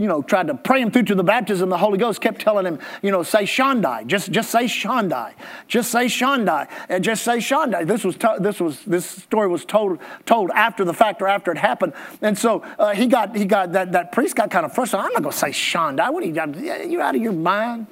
you 0.00 0.06
know, 0.06 0.22
tried 0.22 0.46
to 0.46 0.54
pray 0.54 0.80
him 0.80 0.90
through 0.90 1.02
to 1.02 1.14
the 1.14 1.22
baptism, 1.22 1.68
the 1.68 1.76
Holy 1.76 1.98
Ghost 1.98 2.22
kept 2.22 2.40
telling 2.40 2.64
him, 2.64 2.78
you 3.02 3.10
know, 3.10 3.22
say 3.22 3.42
Shandai, 3.42 4.06
just, 4.06 4.32
just 4.32 4.50
say 4.50 4.64
Shandai, 4.64 5.34
just 5.68 5.92
say 5.92 6.06
Shandai, 6.06 6.68
and 6.88 7.04
just 7.04 7.22
say 7.22 7.36
Shandai. 7.36 7.86
This 7.86 8.02
was, 8.02 8.16
to, 8.16 8.36
this 8.40 8.60
was, 8.60 8.82
this 8.84 9.04
story 9.04 9.48
was 9.48 9.66
told, 9.66 9.98
told 10.24 10.50
after 10.52 10.86
the 10.86 10.94
fact 10.94 11.20
or 11.20 11.28
after 11.28 11.52
it 11.52 11.58
happened. 11.58 11.92
And 12.22 12.38
so 12.38 12.62
uh, 12.78 12.94
he 12.94 13.06
got, 13.08 13.36
he 13.36 13.44
got, 13.44 13.72
that, 13.72 13.92
that 13.92 14.10
priest 14.10 14.36
got 14.36 14.50
kind 14.50 14.64
of 14.64 14.74
frustrated. 14.74 15.04
I'm 15.04 15.12
not 15.12 15.22
going 15.22 15.32
to 15.32 15.38
say 15.38 15.50
Shandai. 15.50 16.10
What 16.10 16.22
are 16.22 16.26
you, 16.26 16.90
you 16.90 17.02
out 17.02 17.14
of 17.14 17.20
your 17.20 17.34
mind? 17.34 17.86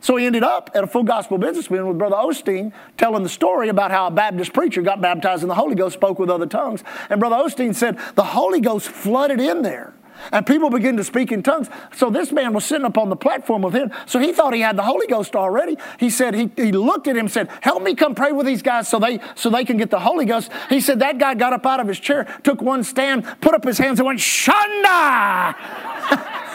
So 0.00 0.16
he 0.16 0.26
ended 0.26 0.42
up 0.42 0.70
at 0.74 0.82
a 0.82 0.86
full 0.88 1.04
gospel 1.04 1.38
business 1.38 1.70
meeting 1.70 1.86
with 1.86 1.98
Brother 1.98 2.16
Osteen 2.16 2.72
telling 2.96 3.22
the 3.22 3.28
story 3.28 3.68
about 3.68 3.92
how 3.92 4.08
a 4.08 4.10
Baptist 4.10 4.52
preacher 4.52 4.82
got 4.82 5.00
baptized 5.00 5.42
in 5.42 5.48
the 5.48 5.54
Holy 5.54 5.76
Ghost, 5.76 5.94
spoke 5.94 6.18
with 6.18 6.28
other 6.28 6.46
tongues. 6.46 6.82
And 7.08 7.20
Brother 7.20 7.36
Osteen 7.36 7.72
said 7.72 7.98
the 8.16 8.24
Holy 8.24 8.60
Ghost 8.60 8.88
flooded 8.88 9.38
in 9.38 9.62
there. 9.62 9.94
And 10.32 10.46
people 10.46 10.70
begin 10.70 10.96
to 10.96 11.04
speak 11.04 11.32
in 11.32 11.42
tongues. 11.42 11.68
So 11.94 12.10
this 12.10 12.32
man 12.32 12.52
was 12.52 12.64
sitting 12.64 12.84
up 12.84 12.98
on 12.98 13.08
the 13.08 13.16
platform 13.16 13.62
with 13.62 13.74
him. 13.74 13.90
So 14.06 14.18
he 14.18 14.32
thought 14.32 14.54
he 14.54 14.60
had 14.60 14.76
the 14.76 14.82
Holy 14.82 15.06
Ghost 15.06 15.36
already. 15.36 15.76
He 15.98 16.10
said, 16.10 16.34
he, 16.34 16.50
he 16.56 16.72
looked 16.72 17.06
at 17.08 17.16
him 17.16 17.26
and 17.26 17.30
said, 17.30 17.48
Help 17.60 17.82
me 17.82 17.94
come 17.94 18.14
pray 18.14 18.32
with 18.32 18.46
these 18.46 18.62
guys 18.62 18.88
so 18.88 18.98
they 18.98 19.20
so 19.34 19.50
they 19.50 19.64
can 19.64 19.76
get 19.76 19.90
the 19.90 20.00
Holy 20.00 20.24
Ghost. 20.24 20.50
He 20.68 20.80
said 20.80 21.00
that 21.00 21.18
guy 21.18 21.34
got 21.34 21.52
up 21.52 21.66
out 21.66 21.80
of 21.80 21.88
his 21.88 22.00
chair, 22.00 22.26
took 22.42 22.62
one 22.62 22.84
stand, 22.84 23.24
put 23.40 23.54
up 23.54 23.64
his 23.64 23.78
hands, 23.78 23.98
and 24.00 24.06
went, 24.06 24.20
Shanda! 24.20 25.54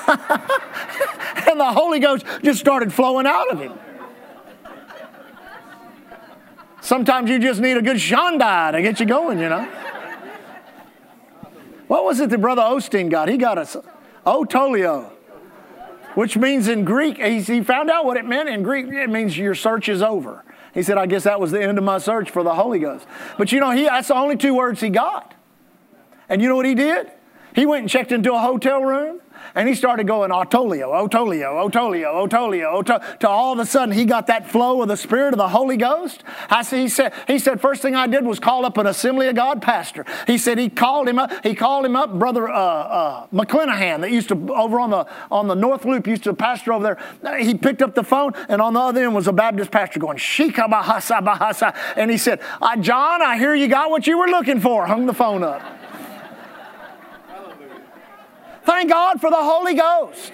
and 1.50 1.60
the 1.60 1.72
Holy 1.72 2.00
Ghost 2.00 2.26
just 2.44 2.60
started 2.60 2.94
flowing 2.94 3.26
out 3.26 3.52
of 3.52 3.60
him. 3.60 3.74
Sometimes 6.82 7.32
you 7.32 7.40
just 7.40 7.60
need 7.62 7.78
a 7.78 7.82
good 7.82 7.98
shanda 7.98 8.72
to 8.72 8.80
get 8.80 9.00
you 9.00 9.08
going, 9.08 9.40
you 9.40 9.50
know. 9.50 9.68
What 11.88 12.04
was 12.04 12.20
it 12.20 12.30
that 12.30 12.42
Brother 12.42 12.62
Osteen 12.62 13.10
got? 13.10 13.30
He 13.30 13.38
got 13.38 13.58
a 13.58 13.84
otolio, 14.26 15.12
which 16.16 16.36
means 16.38 16.68
in 16.68 16.84
Greek, 16.84 17.18
he 17.18 17.62
found 17.62 17.90
out 17.90 18.06
what 18.06 18.18
it 18.18 18.26
meant 18.26 18.50
in 18.50 18.64
Greek. 18.64 18.88
It 18.88 19.10
means 19.10 19.38
your 19.38 19.56
search 19.56 19.90
is 19.90 20.02
over. 20.02 20.44
He 20.74 20.84
said, 20.84 20.98
I 20.98 21.06
guess 21.06 21.24
that 21.24 21.40
was 21.40 21.52
the 21.52 21.62
end 21.62 21.78
of 21.78 21.84
my 21.84 22.00
search 22.00 22.30
for 22.30 22.44
the 22.44 22.56
Holy 22.56 22.80
Ghost. 22.80 23.06
But 23.38 23.52
you 23.52 23.60
know, 23.60 23.72
he, 23.72 23.84
that's 23.84 24.10
the 24.10 24.16
only 24.16 24.36
two 24.36 24.54
words 24.54 24.82
he 24.82 24.90
got. 24.90 25.34
And 26.28 26.42
you 26.42 26.50
know 26.50 26.56
what 26.56 26.66
he 26.66 26.76
did? 26.76 27.12
He 27.54 27.66
went 27.66 27.82
and 27.82 27.90
checked 27.90 28.12
into 28.12 28.34
a 28.34 28.40
hotel 28.40 28.84
room 28.84 29.22
and 29.56 29.68
he 29.68 29.76
started 29.76 30.06
going 30.06 30.32
otolio, 30.32 30.92
otolio, 30.92 31.70
otolio, 31.70 32.30
otolio, 32.30 32.84
otolio, 32.84 33.20
to 33.20 33.30
all 33.30 33.54
of 33.54 33.60
a 33.60 33.66
sudden 33.66 33.94
he 33.94 34.06
got 34.06 34.28
that 34.28 34.50
flow 34.50 34.82
of 34.82 34.88
the 34.88 34.98
Spirit 34.98 35.34
of 35.34 35.38
the 35.38 35.50
Holy 35.50 35.78
Ghost. 35.78 36.24
I 36.50 36.62
see, 36.62 36.82
he 36.82 36.90
said, 36.90 37.14
he 37.28 37.40
said, 37.40 37.62
first 37.62 37.82
thing 37.82 37.96
I 37.96 38.08
did 38.08 38.26
was 38.26 38.40
call 38.40 38.66
up 38.66 38.78
an 38.78 38.86
Assembly 38.86 39.28
of 39.28 39.36
God 39.36 39.62
pastor. 39.62 40.06
He 40.28 40.38
said 40.38 40.58
he 40.58 40.70
called 40.70 41.08
him 41.08 41.18
up, 41.18 41.32
he 41.44 41.56
called 41.56 41.86
him 41.86 41.96
up, 41.96 42.18
Brother 42.20 42.50
uh, 42.50 42.54
uh, 42.54 43.28
that 43.32 44.12
used 44.12 44.30
to, 44.30 44.54
over 44.54 44.80
on 44.80 44.90
the, 44.90 45.08
on 45.32 45.48
the 45.48 45.56
North 45.56 45.86
Loop, 45.86 46.08
used 46.08 46.24
to 46.24 46.34
pastor 46.34 46.74
over 46.74 46.98
there. 47.22 47.40
He 47.40 47.56
picked 47.56 47.82
up 47.82 47.96
the 47.96 48.04
phone, 48.04 48.34
and 48.50 48.62
on 48.62 48.74
the 48.74 48.80
other 48.80 49.04
end 49.04 49.16
was 49.16 49.28
a 49.28 49.34
Baptist 49.34 49.72
pastor 49.72 50.00
going, 50.00 50.18
Shika 50.18 50.70
Bahasa 50.70 51.26
Bahasa. 51.26 51.76
And 51.96 52.12
he 52.12 52.18
said, 52.18 52.42
uh, 52.62 52.76
John, 52.78 53.22
I 53.22 53.38
hear 53.38 53.56
you 53.56 53.68
got 53.68 53.90
what 53.90 54.08
you 54.08 54.18
were 54.18 54.28
looking 54.28 54.60
for. 54.60 54.86
Hung 54.86 55.06
the 55.06 55.14
phone 55.14 55.44
up. 55.44 55.62
Thank 58.66 58.90
God 58.90 59.22
for 59.22 59.30
the 59.30 59.44
Holy 59.44 59.76
Ghost. 59.76 60.34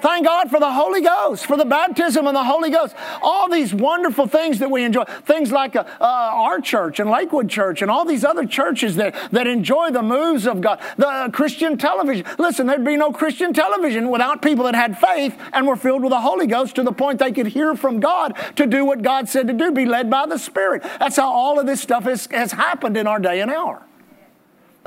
Thank 0.00 0.26
God 0.26 0.48
for 0.48 0.60
the 0.60 0.72
Holy 0.72 1.00
Ghost, 1.00 1.46
for 1.46 1.56
the 1.56 1.64
baptism 1.64 2.26
of 2.28 2.32
the 2.32 2.44
Holy 2.44 2.70
Ghost. 2.70 2.94
All 3.20 3.48
these 3.48 3.74
wonderful 3.74 4.28
things 4.28 4.60
that 4.60 4.70
we 4.70 4.84
enjoy. 4.84 5.02
Things 5.24 5.50
like 5.50 5.74
uh, 5.74 5.84
uh, 6.00 6.04
our 6.04 6.60
church 6.60 7.00
and 7.00 7.10
Lakewood 7.10 7.48
Church 7.48 7.82
and 7.82 7.90
all 7.90 8.04
these 8.04 8.24
other 8.24 8.46
churches 8.46 8.94
that, 8.96 9.16
that 9.32 9.48
enjoy 9.48 9.90
the 9.90 10.02
moves 10.02 10.46
of 10.46 10.60
God. 10.60 10.80
The 10.98 11.08
uh, 11.08 11.28
Christian 11.30 11.76
television. 11.76 12.24
Listen, 12.38 12.68
there'd 12.68 12.84
be 12.84 12.96
no 12.96 13.10
Christian 13.10 13.52
television 13.52 14.08
without 14.08 14.40
people 14.40 14.64
that 14.66 14.76
had 14.76 14.96
faith 14.96 15.36
and 15.52 15.66
were 15.66 15.76
filled 15.76 16.02
with 16.02 16.10
the 16.10 16.20
Holy 16.20 16.46
Ghost 16.46 16.76
to 16.76 16.84
the 16.84 16.92
point 16.92 17.18
they 17.18 17.32
could 17.32 17.48
hear 17.48 17.74
from 17.74 17.98
God 17.98 18.36
to 18.54 18.66
do 18.66 18.84
what 18.84 19.02
God 19.02 19.28
said 19.28 19.48
to 19.48 19.52
do, 19.52 19.72
be 19.72 19.84
led 19.84 20.08
by 20.08 20.26
the 20.26 20.38
Spirit. 20.38 20.84
That's 21.00 21.16
how 21.16 21.32
all 21.32 21.58
of 21.58 21.66
this 21.66 21.80
stuff 21.80 22.04
has, 22.04 22.26
has 22.26 22.52
happened 22.52 22.96
in 22.96 23.08
our 23.08 23.18
day 23.18 23.40
and 23.40 23.50
hour. 23.50 23.87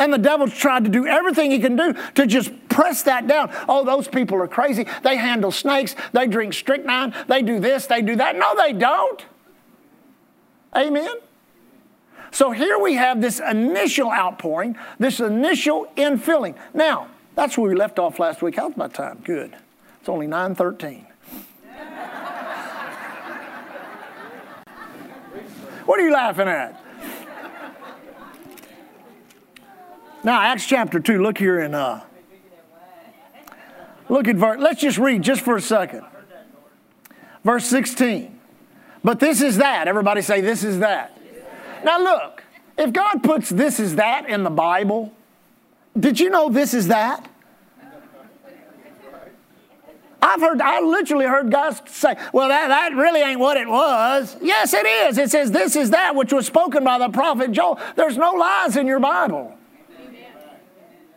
And 0.01 0.11
the 0.11 0.17
devil's 0.17 0.57
tried 0.57 0.83
to 0.85 0.89
do 0.89 1.05
everything 1.05 1.51
he 1.51 1.59
can 1.59 1.75
do 1.75 1.93
to 2.15 2.25
just 2.25 2.51
press 2.69 3.03
that 3.03 3.27
down. 3.27 3.51
Oh, 3.69 3.85
those 3.85 4.07
people 4.07 4.41
are 4.41 4.47
crazy. 4.47 4.87
They 5.03 5.15
handle 5.15 5.51
snakes. 5.51 5.95
They 6.11 6.25
drink 6.25 6.55
strychnine. 6.55 7.13
They 7.27 7.43
do 7.43 7.59
this. 7.59 7.85
They 7.85 8.01
do 8.01 8.15
that. 8.15 8.35
No, 8.35 8.55
they 8.55 8.73
don't. 8.73 9.23
Amen. 10.75 11.17
So 12.31 12.49
here 12.49 12.79
we 12.79 12.95
have 12.95 13.21
this 13.21 13.39
initial 13.39 14.11
outpouring, 14.11 14.75
this 14.97 15.19
initial 15.19 15.85
infilling. 15.95 16.55
Now, 16.73 17.09
that's 17.35 17.55
where 17.55 17.69
we 17.69 17.75
left 17.75 17.99
off 17.99 18.17
last 18.17 18.41
week. 18.41 18.55
How's 18.55 18.75
my 18.75 18.87
time? 18.87 19.21
Good. 19.23 19.55
It's 19.99 20.09
only 20.09 20.25
913. 20.25 21.05
what 25.85 25.99
are 25.99 26.03
you 26.03 26.11
laughing 26.11 26.47
at? 26.47 26.80
Now, 30.23 30.39
Acts 30.41 30.65
chapter 30.67 30.99
2, 30.99 31.21
look 31.21 31.37
here 31.37 31.59
in, 31.61 31.73
uh, 31.73 32.01
look 34.07 34.27
at 34.27 34.35
verse, 34.35 34.59
let's 34.59 34.79
just 34.79 34.99
read 34.99 35.23
just 35.23 35.41
for 35.41 35.55
a 35.55 35.61
second. 35.61 36.03
Verse 37.43 37.65
16. 37.65 38.39
But 39.03 39.19
this 39.19 39.41
is 39.41 39.57
that. 39.57 39.87
Everybody 39.87 40.21
say, 40.21 40.41
this 40.41 40.63
is 40.63 40.79
that. 40.79 41.17
Now, 41.83 41.99
look, 42.03 42.43
if 42.77 42.93
God 42.93 43.23
puts 43.23 43.49
this 43.49 43.79
is 43.79 43.95
that 43.95 44.29
in 44.29 44.43
the 44.43 44.51
Bible, 44.51 45.11
did 45.99 46.19
you 46.19 46.29
know 46.29 46.49
this 46.49 46.75
is 46.75 46.87
that? 46.89 47.27
I've 50.21 50.39
heard, 50.39 50.61
I 50.61 50.81
literally 50.81 51.25
heard 51.25 51.51
guys 51.51 51.81
say, 51.87 52.15
well, 52.31 52.49
that, 52.49 52.67
that 52.67 52.93
really 52.93 53.21
ain't 53.21 53.39
what 53.39 53.57
it 53.57 53.67
was. 53.67 54.37
Yes, 54.39 54.71
it 54.75 54.85
is. 54.85 55.17
It 55.17 55.31
says, 55.31 55.49
this 55.49 55.75
is 55.75 55.89
that 55.89 56.15
which 56.15 56.31
was 56.31 56.45
spoken 56.45 56.83
by 56.83 56.99
the 56.99 57.09
prophet 57.09 57.51
Joel. 57.51 57.79
There's 57.95 58.17
no 58.17 58.33
lies 58.33 58.77
in 58.77 58.85
your 58.85 58.99
Bible. 58.99 59.57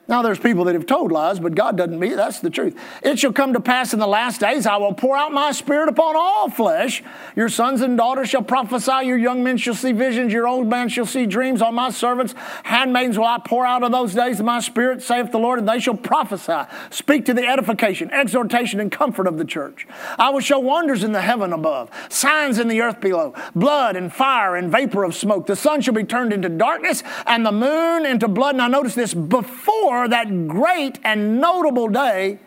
Now, 0.06 0.20
there's 0.20 0.38
people 0.38 0.64
that 0.64 0.74
have 0.74 0.84
told 0.84 1.12
lies, 1.12 1.40
but 1.40 1.54
God 1.54 1.78
doesn't 1.78 1.98
mean 1.98 2.16
that's 2.16 2.40
the 2.40 2.50
truth. 2.50 2.78
It 3.02 3.18
shall 3.18 3.32
come 3.32 3.54
to 3.54 3.60
pass 3.60 3.94
in 3.94 3.98
the 3.98 4.06
last 4.06 4.38
days, 4.38 4.66
I 4.66 4.76
will 4.76 4.92
pour 4.92 5.16
out 5.16 5.32
my 5.32 5.52
spirit 5.52 5.88
upon 5.88 6.14
all 6.14 6.50
flesh. 6.50 7.02
Your 7.34 7.48
sons 7.48 7.80
and 7.80 7.96
daughters 7.96 8.28
shall 8.28 8.42
prophesy, 8.42 9.06
your 9.06 9.16
young 9.16 9.42
men 9.42 9.56
shall 9.56 9.74
see 9.74 9.92
visions, 9.92 10.30
your 10.30 10.46
old 10.46 10.68
men 10.68 10.90
shall 10.90 11.06
see 11.06 11.24
dreams. 11.24 11.62
On 11.62 11.74
my 11.74 11.88
servants, 11.88 12.34
handmaidens 12.64 13.16
will 13.16 13.24
I 13.24 13.38
pour 13.42 13.64
out 13.64 13.82
of 13.82 13.92
those 13.92 14.14
days 14.14 14.42
my 14.42 14.60
spirit, 14.60 15.02
saith 15.02 15.32
the 15.32 15.38
Lord, 15.38 15.58
and 15.58 15.68
they 15.68 15.78
shall 15.78 15.96
prophesy. 15.96 16.68
Speak 16.90 17.24
to 17.24 17.32
the 17.32 17.46
edification, 17.46 18.10
exhortation, 18.10 18.80
and 18.80 18.92
comfort 18.92 19.26
of 19.26 19.38
the 19.38 19.44
church. 19.46 19.86
I 20.18 20.28
will 20.28 20.40
show 20.40 20.58
wonders 20.58 21.02
in 21.02 21.12
the 21.12 21.22
heaven 21.22 21.50
above, 21.54 21.90
signs 22.10 22.58
in 22.58 22.68
the 22.68 22.82
earth 22.82 23.00
below, 23.00 23.32
blood 23.54 23.96
and 23.96 24.12
fire 24.12 24.54
and 24.54 24.70
vapor 24.70 25.02
of 25.02 25.14
smoke. 25.14 25.46
The 25.46 25.56
sun 25.56 25.80
shall 25.80 25.94
be 25.94 26.04
turned 26.04 26.34
into 26.34 26.50
darkness, 26.50 27.02
and 27.26 27.46
the 27.46 27.52
moon 27.52 28.04
into 28.04 28.28
blood. 28.28 28.56
Now, 28.56 28.68
notice 28.68 28.94
this 28.94 29.14
before 29.14 29.93
before 29.94 30.08
that 30.08 30.48
great 30.48 30.98
and 31.04 31.40
notable 31.40 31.88
day 31.88 32.40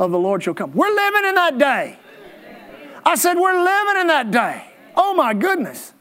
of 0.00 0.10
the 0.10 0.18
Lord 0.18 0.42
shall 0.42 0.54
come. 0.54 0.72
We're 0.72 0.92
living 0.92 1.24
in 1.24 1.34
that 1.36 1.56
day. 1.56 1.98
I 3.04 3.14
said, 3.14 3.34
We're 3.34 3.62
living 3.62 4.00
in 4.00 4.06
that 4.08 4.30
day. 4.32 4.72
Oh 4.96 5.14
my 5.14 5.34
goodness. 5.34 5.92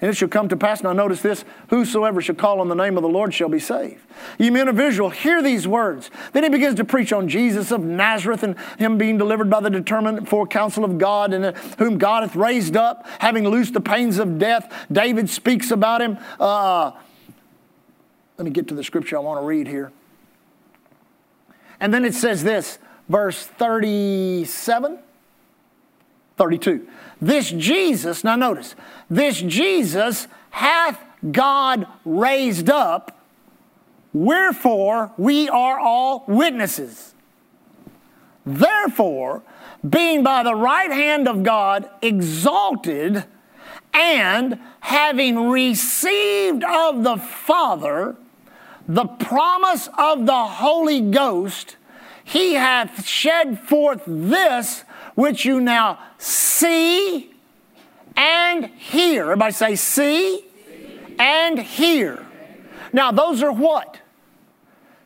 And 0.00 0.10
it 0.10 0.16
shall 0.16 0.28
come 0.28 0.50
to 0.50 0.56
pass, 0.56 0.82
now 0.82 0.92
notice 0.92 1.22
this 1.22 1.46
whosoever 1.70 2.20
shall 2.20 2.34
call 2.34 2.60
on 2.60 2.68
the 2.68 2.74
name 2.74 2.98
of 2.98 3.02
the 3.02 3.08
Lord 3.08 3.32
shall 3.32 3.48
be 3.48 3.58
saved. 3.60 4.02
You 4.38 4.52
men 4.52 4.68
of 4.68 4.78
Israel, 4.78 5.08
hear 5.08 5.42
these 5.42 5.66
words. 5.66 6.10
Then 6.34 6.42
he 6.42 6.50
begins 6.50 6.74
to 6.74 6.84
preach 6.84 7.10
on 7.10 7.26
Jesus 7.26 7.70
of 7.70 7.82
Nazareth 7.82 8.42
and 8.42 8.58
him 8.78 8.98
being 8.98 9.16
delivered 9.16 9.48
by 9.48 9.60
the 9.60 9.70
determined 9.70 10.28
fore 10.28 10.46
counsel 10.46 10.84
of 10.84 10.98
God, 10.98 11.32
and 11.32 11.46
uh, 11.46 11.52
whom 11.78 11.96
God 11.96 12.24
hath 12.24 12.36
raised 12.36 12.76
up, 12.76 13.06
having 13.20 13.48
loosed 13.48 13.72
the 13.72 13.80
pains 13.80 14.18
of 14.18 14.38
death. 14.38 14.70
David 14.92 15.30
speaks 15.30 15.70
about 15.70 16.02
him. 16.02 16.18
Uh, 16.38 16.92
let 18.36 18.44
me 18.44 18.50
get 18.50 18.68
to 18.68 18.74
the 18.74 18.84
scripture 18.84 19.16
I 19.16 19.20
want 19.20 19.40
to 19.40 19.46
read 19.46 19.68
here. 19.68 19.92
And 21.80 21.92
then 21.92 22.04
it 22.04 22.14
says 22.14 22.42
this, 22.42 22.78
verse 23.08 23.46
37, 23.46 24.98
32. 26.36 26.88
This 27.20 27.50
Jesus, 27.50 28.24
now 28.24 28.36
notice, 28.36 28.74
this 29.08 29.40
Jesus 29.40 30.26
hath 30.50 31.00
God 31.30 31.86
raised 32.04 32.68
up, 32.68 33.18
wherefore 34.12 35.12
we 35.16 35.48
are 35.48 35.78
all 35.78 36.24
witnesses. 36.26 37.14
Therefore, 38.46 39.42
being 39.88 40.22
by 40.22 40.42
the 40.42 40.54
right 40.54 40.90
hand 40.90 41.28
of 41.28 41.42
God 41.42 41.88
exalted, 42.02 43.24
and 43.94 44.58
having 44.80 45.48
received 45.48 46.64
of 46.64 47.04
the 47.04 47.16
Father 47.16 48.16
the 48.86 49.06
promise 49.06 49.88
of 49.96 50.26
the 50.26 50.44
Holy 50.46 51.00
Ghost, 51.00 51.76
he 52.24 52.54
hath 52.54 53.06
shed 53.06 53.60
forth 53.60 54.02
this 54.06 54.84
which 55.14 55.44
you 55.44 55.60
now 55.60 55.98
see 56.18 57.30
and 58.16 58.66
hear. 58.66 59.24
Everybody 59.24 59.52
say, 59.52 59.76
see, 59.76 60.38
see. 60.38 61.00
and 61.18 61.58
hear. 61.58 62.24
Now, 62.92 63.12
those 63.12 63.42
are 63.42 63.52
what? 63.52 63.98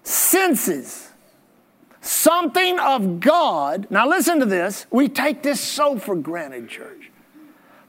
Senses. 0.02 1.04
something 2.00 2.78
of 2.78 3.20
God. 3.20 3.86
Now, 3.90 4.08
listen 4.08 4.40
to 4.40 4.46
this. 4.46 4.86
We 4.90 5.08
take 5.08 5.42
this 5.42 5.60
so 5.60 5.98
for 5.98 6.16
granted, 6.16 6.68
church. 6.68 6.97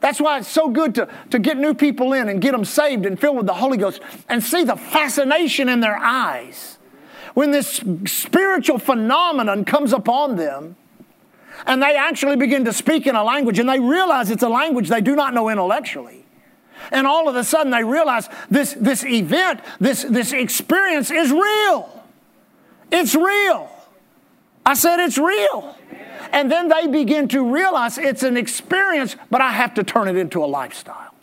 That's 0.00 0.20
why 0.20 0.38
it's 0.38 0.48
so 0.48 0.70
good 0.70 0.94
to, 0.96 1.08
to 1.30 1.38
get 1.38 1.58
new 1.58 1.74
people 1.74 2.12
in 2.14 2.28
and 2.28 2.40
get 2.40 2.52
them 2.52 2.64
saved 2.64 3.04
and 3.04 3.20
filled 3.20 3.36
with 3.36 3.46
the 3.46 3.54
Holy 3.54 3.76
Ghost 3.76 4.00
and 4.28 4.42
see 4.42 4.64
the 4.64 4.76
fascination 4.76 5.68
in 5.68 5.80
their 5.80 5.96
eyes. 5.96 6.78
When 7.34 7.50
this 7.50 7.82
spiritual 8.06 8.78
phenomenon 8.78 9.64
comes 9.64 9.92
upon 9.92 10.36
them 10.36 10.76
and 11.66 11.82
they 11.82 11.96
actually 11.96 12.36
begin 12.36 12.64
to 12.64 12.72
speak 12.72 13.06
in 13.06 13.14
a 13.14 13.22
language 13.22 13.58
and 13.58 13.68
they 13.68 13.78
realize 13.78 14.30
it's 14.30 14.42
a 14.42 14.48
language 14.48 14.88
they 14.88 15.02
do 15.02 15.14
not 15.14 15.34
know 15.34 15.48
intellectually. 15.48 16.24
And 16.90 17.06
all 17.06 17.28
of 17.28 17.36
a 17.36 17.44
sudden 17.44 17.70
they 17.70 17.84
realize 17.84 18.28
this, 18.50 18.72
this 18.72 19.04
event, 19.04 19.60
this, 19.78 20.02
this 20.02 20.32
experience 20.32 21.10
is 21.10 21.30
real. 21.30 22.04
It's 22.90 23.14
real. 23.14 23.70
I 24.64 24.74
said 24.74 24.98
it's 24.98 25.18
real. 25.18 25.76
And 26.32 26.50
then 26.50 26.68
they 26.68 26.86
begin 26.86 27.28
to 27.28 27.52
realize 27.52 27.98
it's 27.98 28.22
an 28.22 28.36
experience, 28.36 29.16
but 29.30 29.40
I 29.40 29.52
have 29.52 29.74
to 29.74 29.84
turn 29.84 30.08
it 30.08 30.16
into 30.16 30.44
a 30.44 30.46
lifestyle. 30.46 31.14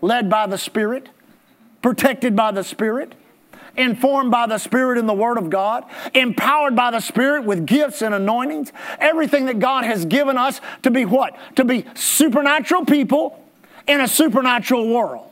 Led 0.00 0.30
by 0.30 0.46
the 0.46 0.58
Spirit, 0.58 1.08
protected 1.82 2.34
by 2.34 2.50
the 2.50 2.64
Spirit, 2.64 3.14
informed 3.76 4.30
by 4.30 4.46
the 4.46 4.58
Spirit 4.58 4.98
in 4.98 5.06
the 5.06 5.14
Word 5.14 5.38
of 5.38 5.50
God, 5.50 5.84
empowered 6.14 6.74
by 6.74 6.90
the 6.90 7.00
Spirit 7.00 7.44
with 7.44 7.66
gifts 7.66 8.02
and 8.02 8.14
anointings. 8.14 8.72
Everything 8.98 9.46
that 9.46 9.58
God 9.58 9.84
has 9.84 10.04
given 10.04 10.38
us 10.38 10.60
to 10.82 10.90
be 10.90 11.04
what? 11.04 11.36
To 11.56 11.64
be 11.64 11.84
supernatural 11.94 12.84
people 12.84 13.44
in 13.86 14.00
a 14.00 14.08
supernatural 14.08 14.88
world. 14.88 15.26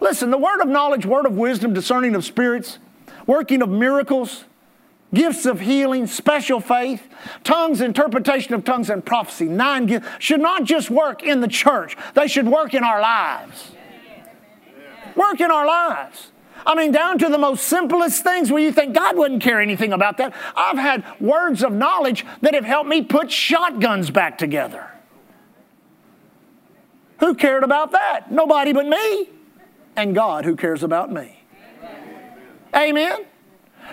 Listen, 0.00 0.30
the 0.30 0.38
word 0.38 0.60
of 0.60 0.68
knowledge, 0.68 1.06
word 1.06 1.26
of 1.26 1.36
wisdom, 1.36 1.72
discerning 1.72 2.14
of 2.14 2.24
spirits, 2.24 2.78
working 3.26 3.62
of 3.62 3.68
miracles, 3.68 4.44
gifts 5.14 5.46
of 5.46 5.60
healing, 5.60 6.06
special 6.06 6.60
faith, 6.60 7.06
tongues, 7.44 7.80
interpretation 7.80 8.54
of 8.54 8.64
tongues, 8.64 8.90
and 8.90 9.04
prophecy. 9.04 9.46
Nine 9.46 9.86
gifts 9.86 10.06
should 10.18 10.40
not 10.40 10.64
just 10.64 10.90
work 10.90 11.22
in 11.22 11.40
the 11.40 11.48
church, 11.48 11.96
they 12.14 12.26
should 12.26 12.48
work 12.48 12.74
in 12.74 12.84
our 12.84 13.00
lives. 13.00 13.72
Work 15.14 15.40
in 15.40 15.50
our 15.50 15.66
lives. 15.66 16.32
I 16.66 16.74
mean, 16.74 16.90
down 16.90 17.18
to 17.18 17.28
the 17.28 17.38
most 17.38 17.68
simplest 17.68 18.24
things 18.24 18.50
where 18.50 18.60
you 18.60 18.72
think 18.72 18.94
God 18.94 19.16
wouldn't 19.16 19.42
care 19.42 19.60
anything 19.60 19.92
about 19.92 20.16
that. 20.18 20.34
I've 20.56 20.76
had 20.76 21.04
words 21.20 21.62
of 21.62 21.72
knowledge 21.72 22.26
that 22.40 22.54
have 22.54 22.64
helped 22.64 22.88
me 22.88 23.02
put 23.02 23.30
shotguns 23.30 24.10
back 24.10 24.36
together. 24.36 24.90
Who 27.20 27.34
cared 27.34 27.62
about 27.62 27.92
that? 27.92 28.30
Nobody 28.30 28.72
but 28.72 28.86
me. 28.86 29.30
And 29.94 30.14
God 30.14 30.44
who 30.44 30.56
cares 30.56 30.82
about 30.82 31.10
me. 31.10 31.44
Amen. 32.74 33.24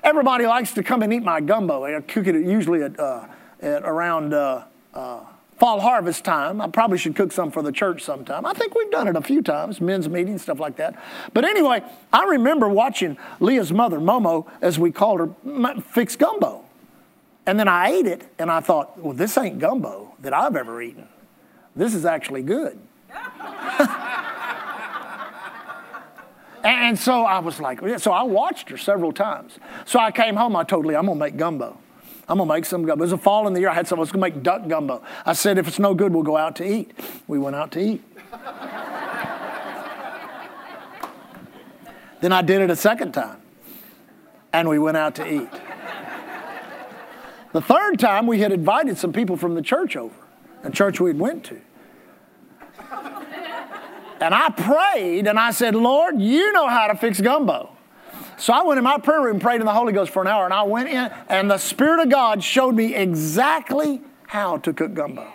Everybody 0.02 0.46
likes 0.46 0.74
to 0.74 0.84
come 0.84 1.02
and 1.04 1.14
eat 1.14 1.24
my 1.24 1.42
gumbo. 1.42 1.84
I 1.84 2.00
cook 2.02 2.28
it 2.28 2.36
usually 2.36 2.82
at, 2.82 3.00
uh, 3.00 3.28
at 3.62 3.84
around 3.84 4.34
uh, 4.34 4.64
uh, 4.94 5.20
fall 5.58 5.80
harvest 5.80 6.26
time. 6.26 6.62
I 6.62 6.68
probably 6.68 6.98
should 6.98 7.16
cook 7.16 7.32
some 7.32 7.52
for 7.52 7.62
the 7.62 7.72
church 7.72 8.04
sometime. 8.04 8.46
I 8.46 8.54
think 8.54 8.76
we've 8.76 8.92
done 8.92 9.08
it 9.08 9.16
a 9.16 9.22
few 9.22 9.42
times, 9.42 9.80
men's 9.80 10.10
meetings, 10.10 10.42
stuff 10.42 10.60
like 10.60 10.78
that. 10.78 11.02
But 11.34 11.46
anyway, 11.46 11.84
I 12.12 12.26
remember 12.26 12.68
watching 12.68 13.18
Leah's 13.40 13.72
mother, 13.72 14.00
Momo, 14.00 14.50
as 14.62 14.80
we 14.80 14.92
called 14.92 15.20
her, 15.20 15.82
fix 15.82 16.16
gumbo. 16.16 16.66
And 17.46 17.60
then 17.60 17.68
I 17.68 17.92
ate 17.92 18.08
it 18.08 18.30
and 18.40 18.50
I 18.50 18.62
thought, 18.62 18.98
well, 19.00 19.14
this 19.14 19.38
ain't 19.38 19.60
gumbo 19.60 20.16
that 20.22 20.34
I've 20.34 20.56
ever 20.56 20.82
eaten. 20.82 21.08
This 21.76 21.94
is 21.94 22.06
actually 22.06 22.44
good. 22.44 22.80
And 26.64 26.98
so 26.98 27.24
I 27.24 27.40
was 27.40 27.60
like, 27.60 27.82
so 28.00 28.12
I 28.12 28.24
watched 28.24 28.70
her 28.70 28.78
several 28.78 29.12
times. 29.12 29.60
So 29.86 30.00
I 30.00 30.12
came 30.12 30.36
home, 30.38 30.56
I 30.56 30.64
told 30.64 30.86
Lee, 30.86 30.96
I'm 30.96 31.06
gonna 31.06 31.20
make 31.20 31.36
gumbo. 31.36 31.78
I'm 32.30 32.38
gonna 32.38 32.54
make 32.54 32.64
some 32.66 32.86
gumbo. 32.86 33.04
It 33.04 33.06
was 33.06 33.12
a 33.12 33.18
fall 33.18 33.48
in 33.48 33.54
the 33.54 33.60
year. 33.60 33.70
I 33.70 33.74
had 33.74 33.86
some, 33.88 34.00
I 34.00 34.02
was 34.02 34.12
gonna 34.12 34.22
make 34.22 34.42
duck 34.44 34.68
gumbo. 34.70 35.04
I 35.26 35.34
said, 35.34 35.58
if 35.58 35.68
it's 35.68 35.80
no 35.80 35.94
good, 35.94 36.14
we'll 36.14 36.24
go 36.24 36.38
out 36.38 36.56
to 36.58 36.66
eat. 36.66 36.98
We 37.28 37.38
went 37.38 37.58
out 37.58 37.72
to 37.74 37.82
eat. 37.82 38.02
then 42.22 42.32
I 42.32 42.42
did 42.42 42.62
it 42.62 42.70
a 42.70 42.78
second 42.78 43.12
time, 43.12 43.42
and 44.54 44.70
we 44.70 44.80
went 44.80 44.96
out 44.96 45.16
to 45.16 45.28
eat. 45.30 45.50
The 47.52 47.62
third 47.62 48.00
time, 48.00 48.26
we 48.26 48.40
had 48.40 48.54
invited 48.54 48.98
some 48.98 49.12
people 49.12 49.36
from 49.36 49.54
the 49.54 49.62
church 49.62 49.98
over, 49.98 50.16
a 50.64 50.72
church 50.72 51.02
we 51.02 51.10
had 51.10 51.20
went 51.20 51.44
to. 51.46 51.60
And 54.24 54.34
I 54.34 54.50
prayed 54.50 55.28
and 55.28 55.38
I 55.38 55.52
said, 55.52 55.76
Lord, 55.76 56.22
you 56.22 56.54
know 56.54 56.70
how 56.70 56.88
to 56.88 56.96
fix 56.96 57.20
gumbo. 57.20 57.70
So 58.38 58.54
I 58.54 58.64
went 58.64 58.78
in 58.78 58.84
my 58.86 58.98
prayer 58.98 59.22
room, 59.22 59.38
prayed 59.38 59.60
in 59.60 59.66
the 59.66 59.74
Holy 59.74 59.92
Ghost 59.92 60.14
for 60.14 60.22
an 60.22 60.30
hour, 60.30 60.46
and 60.46 60.54
I 60.54 60.64
went 60.64 60.88
in, 60.88 61.12
and 61.28 61.52
the 61.52 61.58
Spirit 61.58 62.04
of 62.04 62.10
God 62.10 62.42
showed 62.42 62.74
me 62.74 62.96
exactly 62.96 64.02
how 64.28 64.60
to 64.60 64.72
cook 64.72 64.94
gumbo. 64.94 65.28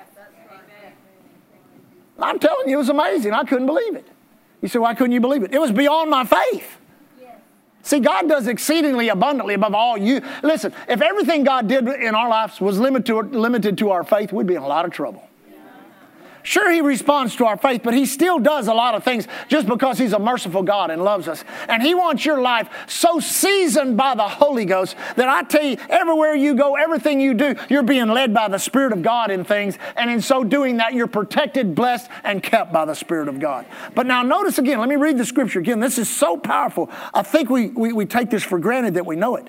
I'm 2.19 2.39
telling 2.39 2.71
you, 2.71 2.77
it 2.77 2.79
was 2.79 2.89
amazing. 2.89 3.35
I 3.35 3.45
couldn't 3.45 3.67
believe 3.67 3.95
it. 3.95 4.09
You 4.63 4.69
say, 4.69 4.79
why 4.79 4.95
couldn't 4.95 5.13
you 5.13 5.21
believe 5.21 5.43
it? 5.43 5.53
It 5.53 5.61
was 5.61 5.71
beyond 5.71 6.11
my 6.11 6.25
faith. 6.25 6.79
See, 7.83 8.01
God 8.01 8.27
does 8.27 8.47
exceedingly 8.47 9.11
abundantly 9.11 9.53
above 9.53 9.75
all 9.75 9.99
you. 9.99 10.23
Listen, 10.43 10.73
if 10.89 11.03
everything 11.03 11.45
God 11.45 11.69
did 11.69 11.87
in 11.87 12.15
our 12.15 12.31
lives 12.31 12.59
was 12.59 12.79
limited 12.79 13.77
to, 13.79 13.91
our 13.91 14.03
faith, 14.03 14.33
we'd 14.33 14.47
be 14.47 14.55
in 14.55 14.63
a 14.63 14.67
lot 14.67 14.87
of 14.87 14.93
trouble. 14.93 15.28
Sure, 16.43 16.71
He 16.71 16.81
responds 16.81 17.37
to 17.37 17.47
our 17.47 17.57
faith, 17.57 17.83
but 17.83 17.95
He 17.95 18.07
still 18.07 18.39
does 18.39 18.69
a 18.69 18.75
lot 18.75 18.95
of 18.95 19.05
things 19.05 19.27
just 19.49 19.67
because 19.67 19.99
He's 19.99 20.13
a 20.13 20.19
merciful 20.19 20.63
God 20.63 20.91
and 20.91 21.03
loves 21.03 21.29
us. 21.29 21.45
And 21.69 21.83
He 21.83 21.95
wants 21.95 22.25
your 22.25 22.41
life 22.41 22.69
so 22.87 23.21
seasoned 23.21 23.97
by 23.97 24.15
the 24.15 24.29
Holy 24.29 24.65
Ghost 24.65 24.97
that 25.17 25.29
I 25.29 25.43
tell 25.43 25.65
you, 25.65 25.77
everywhere 25.89 26.35
you 26.35 26.55
go, 26.55 26.77
everything 26.77 27.21
you 27.21 27.35
do, 27.35 27.55
you're 27.69 27.83
being 27.83 28.09
led 28.09 28.33
by 28.33 28.49
the 28.49 28.59
Spirit 28.59 28.93
of 28.93 29.03
God 29.03 29.31
in 29.31 29.45
things. 29.45 29.79
And 29.97 30.11
in 30.11 30.21
so 30.21 30.45
doing 30.45 30.79
that, 30.79 30.95
you're 30.95 31.07
protected, 31.07 31.75
blessed, 31.75 32.09
and 32.25 32.43
kept 32.43 32.73
by 32.73 32.85
the 32.85 32.95
Spirit 32.95 33.29
of 33.29 33.41
God. 33.41 33.67
But 33.95 34.07
now, 34.07 34.23
notice 34.23 34.59
again, 34.59 34.79
let 34.79 34.89
me 34.89 34.97
read 34.97 35.19
the 35.19 35.27
scripture 35.27 35.59
again. 35.59 35.81
This 35.81 35.99
is 35.99 36.09
so 36.09 36.37
powerful. 36.37 36.91
I 37.13 37.23
think 37.23 37.51
we, 37.51 37.69
we, 37.69 37.93
we 37.93 38.07
take 38.07 38.31
this 38.31 38.43
for 38.43 38.59
granted 38.59 38.95
that 38.95 39.07
we 39.07 39.17
know 39.17 39.37
it. 39.37 39.49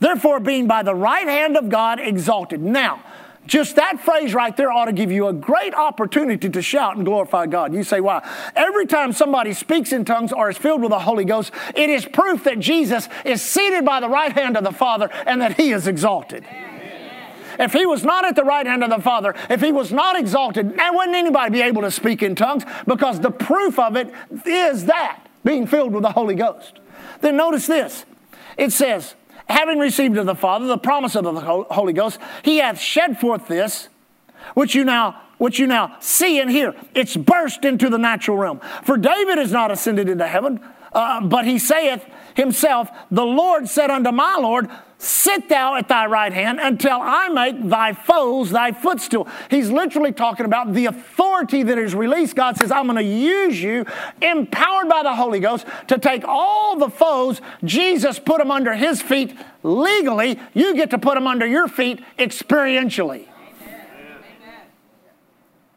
Therefore, 0.00 0.40
being 0.40 0.66
by 0.66 0.82
the 0.82 0.94
right 0.94 1.26
hand 1.26 1.56
of 1.56 1.68
God 1.68 2.00
exalted. 2.00 2.60
Now, 2.60 3.02
just 3.46 3.76
that 3.76 4.00
phrase 4.00 4.34
right 4.34 4.56
there 4.56 4.72
ought 4.72 4.86
to 4.86 4.92
give 4.92 5.12
you 5.12 5.28
a 5.28 5.32
great 5.32 5.74
opportunity 5.74 6.48
to 6.48 6.62
shout 6.62 6.96
and 6.96 7.04
glorify 7.04 7.46
God. 7.46 7.74
You 7.74 7.84
say, 7.84 8.00
why? 8.00 8.26
Every 8.56 8.86
time 8.86 9.12
somebody 9.12 9.52
speaks 9.52 9.92
in 9.92 10.04
tongues 10.04 10.32
or 10.32 10.50
is 10.50 10.56
filled 10.56 10.80
with 10.80 10.90
the 10.90 10.98
Holy 10.98 11.24
Ghost, 11.24 11.52
it 11.74 11.90
is 11.90 12.04
proof 12.04 12.44
that 12.44 12.58
Jesus 12.58 13.08
is 13.24 13.42
seated 13.42 13.84
by 13.84 14.00
the 14.00 14.08
right 14.08 14.32
hand 14.32 14.56
of 14.56 14.64
the 14.64 14.72
Father 14.72 15.10
and 15.26 15.40
that 15.40 15.56
he 15.56 15.72
is 15.72 15.86
exalted. 15.86 16.44
If 17.58 17.72
he 17.72 17.86
was 17.86 18.02
not 18.02 18.24
at 18.24 18.34
the 18.34 18.44
right 18.44 18.66
hand 18.66 18.82
of 18.82 18.90
the 18.90 19.00
Father, 19.00 19.34
if 19.48 19.60
he 19.60 19.70
was 19.70 19.92
not 19.92 20.18
exalted, 20.18 20.76
now 20.76 20.94
wouldn't 20.94 21.16
anybody 21.16 21.52
be 21.52 21.62
able 21.62 21.82
to 21.82 21.90
speak 21.90 22.22
in 22.22 22.34
tongues 22.34 22.64
because 22.86 23.20
the 23.20 23.30
proof 23.30 23.78
of 23.78 23.96
it 23.96 24.12
is 24.44 24.86
that, 24.86 25.20
being 25.44 25.66
filled 25.66 25.92
with 25.92 26.02
the 26.02 26.12
Holy 26.12 26.34
Ghost. 26.34 26.80
Then 27.20 27.36
notice 27.36 27.66
this. 27.66 28.06
It 28.56 28.72
says, 28.72 29.14
having 29.48 29.78
received 29.78 30.16
of 30.16 30.26
the 30.26 30.34
Father 30.34 30.66
the 30.66 30.78
promise 30.78 31.14
of 31.14 31.24
the 31.24 31.40
Holy 31.40 31.92
Ghost, 31.92 32.18
he 32.42 32.58
hath 32.58 32.80
shed 32.80 33.18
forth 33.18 33.48
this, 33.48 33.88
which 34.54 34.74
you 34.74 34.84
now 34.84 35.20
which 35.38 35.58
you 35.58 35.66
now 35.66 35.96
see 36.00 36.40
and 36.40 36.50
hear. 36.50 36.74
It's 36.94 37.16
burst 37.16 37.64
into 37.64 37.90
the 37.90 37.98
natural 37.98 38.36
realm. 38.36 38.60
For 38.84 38.96
David 38.96 39.38
is 39.38 39.50
not 39.50 39.70
ascended 39.70 40.08
into 40.08 40.26
heaven, 40.26 40.60
uh, 40.92 41.22
but 41.26 41.44
he 41.44 41.58
saith 41.58 42.04
himself, 42.34 42.90
The 43.10 43.24
Lord 43.24 43.68
said 43.68 43.90
unto 43.90 44.10
my 44.12 44.36
Lord, 44.36 44.68
Sit 45.04 45.50
thou 45.50 45.74
at 45.74 45.88
thy 45.88 46.06
right 46.06 46.32
hand 46.32 46.60
until 46.60 46.98
I 46.98 47.28
make 47.28 47.68
thy 47.68 47.92
foes 47.92 48.50
thy 48.50 48.72
footstool. 48.72 49.28
He's 49.50 49.68
literally 49.68 50.12
talking 50.12 50.46
about 50.46 50.72
the 50.72 50.86
authority 50.86 51.62
that 51.62 51.76
is 51.76 51.94
released. 51.94 52.36
God 52.36 52.56
says, 52.56 52.70
I'm 52.70 52.86
going 52.86 52.96
to 52.96 53.02
use 53.02 53.62
you, 53.62 53.84
empowered 54.22 54.88
by 54.88 55.02
the 55.02 55.14
Holy 55.14 55.40
Ghost, 55.40 55.66
to 55.88 55.98
take 55.98 56.24
all 56.26 56.78
the 56.78 56.88
foes. 56.88 57.42
Jesus 57.62 58.18
put 58.18 58.38
them 58.38 58.50
under 58.50 58.72
his 58.72 59.02
feet 59.02 59.36
legally. 59.62 60.38
You 60.54 60.74
get 60.74 60.88
to 60.90 60.98
put 60.98 61.16
them 61.16 61.26
under 61.26 61.46
your 61.46 61.68
feet 61.68 62.02
experientially. 62.18 63.28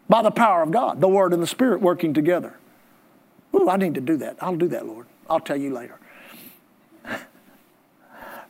By 0.07 0.21
the 0.21 0.31
power 0.31 0.61
of 0.61 0.71
God, 0.71 1.01
the 1.01 1.09
Word 1.09 1.33
and 1.33 1.43
the 1.43 1.47
Spirit 1.47 1.81
working 1.81 2.13
together. 2.13 2.57
Ooh, 3.53 3.67
I 3.69 3.75
need 3.75 3.95
to 3.95 4.01
do 4.01 4.15
that. 4.17 4.37
I'll 4.39 4.55
do 4.55 4.69
that, 4.69 4.85
Lord. 4.85 5.05
I'll 5.29 5.41
tell 5.41 5.57
you 5.57 5.73
later. 5.73 5.96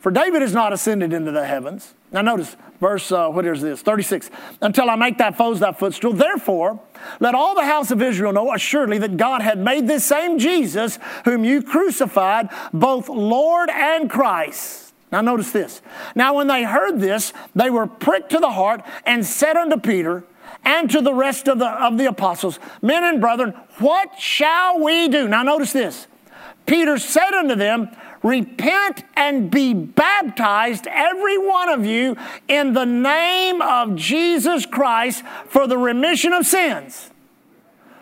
For 0.07 0.11
David 0.11 0.41
is 0.41 0.53
not 0.53 0.71
ascended 0.71 1.11
into 1.11 1.33
the 1.33 1.45
heavens. 1.45 1.93
Now 2.13 2.21
notice 2.21 2.55
verse, 2.79 3.11
uh, 3.11 3.27
what 3.27 3.45
is 3.45 3.61
this? 3.61 3.81
36. 3.81 4.29
Until 4.61 4.89
I 4.89 4.95
make 4.95 5.17
thy 5.17 5.31
foes 5.31 5.59
thy 5.59 5.73
footstool. 5.73 6.13
Therefore, 6.13 6.79
let 7.19 7.35
all 7.35 7.55
the 7.55 7.65
house 7.65 7.91
of 7.91 8.01
Israel 8.01 8.31
know 8.31 8.53
assuredly 8.53 8.99
that 8.99 9.17
God 9.17 9.41
had 9.41 9.59
made 9.59 9.85
this 9.85 10.05
same 10.05 10.39
Jesus, 10.39 10.97
whom 11.25 11.43
you 11.43 11.61
crucified, 11.61 12.47
both 12.71 13.09
Lord 13.09 13.69
and 13.69 14.09
Christ. 14.09 14.93
Now 15.11 15.19
notice 15.19 15.51
this. 15.51 15.81
Now 16.15 16.35
when 16.35 16.47
they 16.47 16.63
heard 16.63 17.01
this, 17.01 17.33
they 17.53 17.69
were 17.69 17.85
pricked 17.85 18.29
to 18.29 18.39
the 18.39 18.51
heart 18.51 18.83
and 19.05 19.25
said 19.25 19.57
unto 19.57 19.75
Peter, 19.75 20.23
and 20.63 20.89
to 20.89 21.01
the 21.01 21.13
rest 21.13 21.49
of 21.49 21.59
the, 21.59 21.67
of 21.67 21.97
the 21.97 22.05
apostles, 22.05 22.59
Men 22.81 23.03
and 23.03 23.19
brethren, 23.19 23.53
what 23.79 24.17
shall 24.17 24.79
we 24.79 25.09
do? 25.09 25.27
Now, 25.27 25.43
notice 25.43 25.73
this. 25.73 26.07
Peter 26.65 26.97
said 26.97 27.33
unto 27.33 27.55
them, 27.55 27.89
Repent 28.27 29.05
and 29.15 29.49
be 29.49 29.73
baptized, 29.73 30.85
every 30.85 31.37
one 31.37 31.69
of 31.69 31.85
you, 31.85 32.17
in 32.49 32.73
the 32.73 32.85
name 32.85 33.61
of 33.61 33.95
Jesus 33.95 34.65
Christ 34.65 35.23
for 35.47 35.65
the 35.65 35.77
remission 35.77 36.33
of 36.33 36.45
sins. 36.45 37.09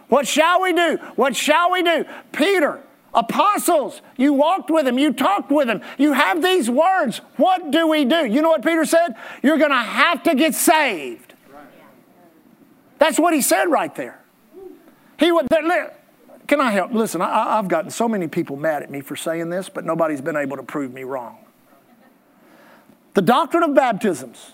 What 0.10 0.28
shall 0.28 0.64
we 0.64 0.74
do? 0.74 0.98
What 1.16 1.36
shall 1.36 1.72
we 1.72 1.84
do? 1.84 2.06
Peter, 2.32 2.82
apostles, 3.14 4.02
you 4.18 4.34
walked 4.34 4.72
with 4.72 4.88
him, 4.88 4.98
you 4.98 5.14
talked 5.14 5.52
with 5.52 5.70
him, 5.70 5.82
you 6.00 6.14
have 6.14 6.42
these 6.42 6.72
words. 6.72 7.22
What 7.38 7.70
do 7.70 7.88
we 7.88 8.04
do? 8.04 8.26
You 8.26 8.42
know 8.42 8.50
what 8.50 8.64
Peter 8.64 8.84
said? 8.84 9.16
You're 9.44 9.60
going 9.60 9.70
to 9.70 9.78
have 9.78 10.24
to 10.24 10.34
get 10.34 10.56
saved. 10.56 11.36
That's 12.98 13.20
what 13.20 13.36
he 13.36 13.44
said 13.44 13.66
right 13.66 13.94
there. 13.94 14.20
He 15.20 15.32
would. 15.32 15.48
Can 16.48 16.62
I 16.62 16.72
help? 16.72 16.93
Listen, 16.93 17.22
I, 17.22 17.56
have 17.56 17.68
gotten 17.68 17.89
so 17.89 18.08
many 18.08 18.28
people 18.28 18.56
mad 18.56 18.84
at 18.84 18.91
me 18.91 19.02
for 19.02 19.16
saying 19.16 19.50
this, 19.50 19.70
but 19.70 19.86
nobody's 19.86 20.22
been 20.22 20.36
able 20.36 20.58
to 20.58 20.64
prove 20.64 20.93
me 20.93 21.04
wrong. 21.04 21.39
The 23.16 23.22
doctrine 23.22 23.64
of 23.64 23.74
baptisms 23.74 24.52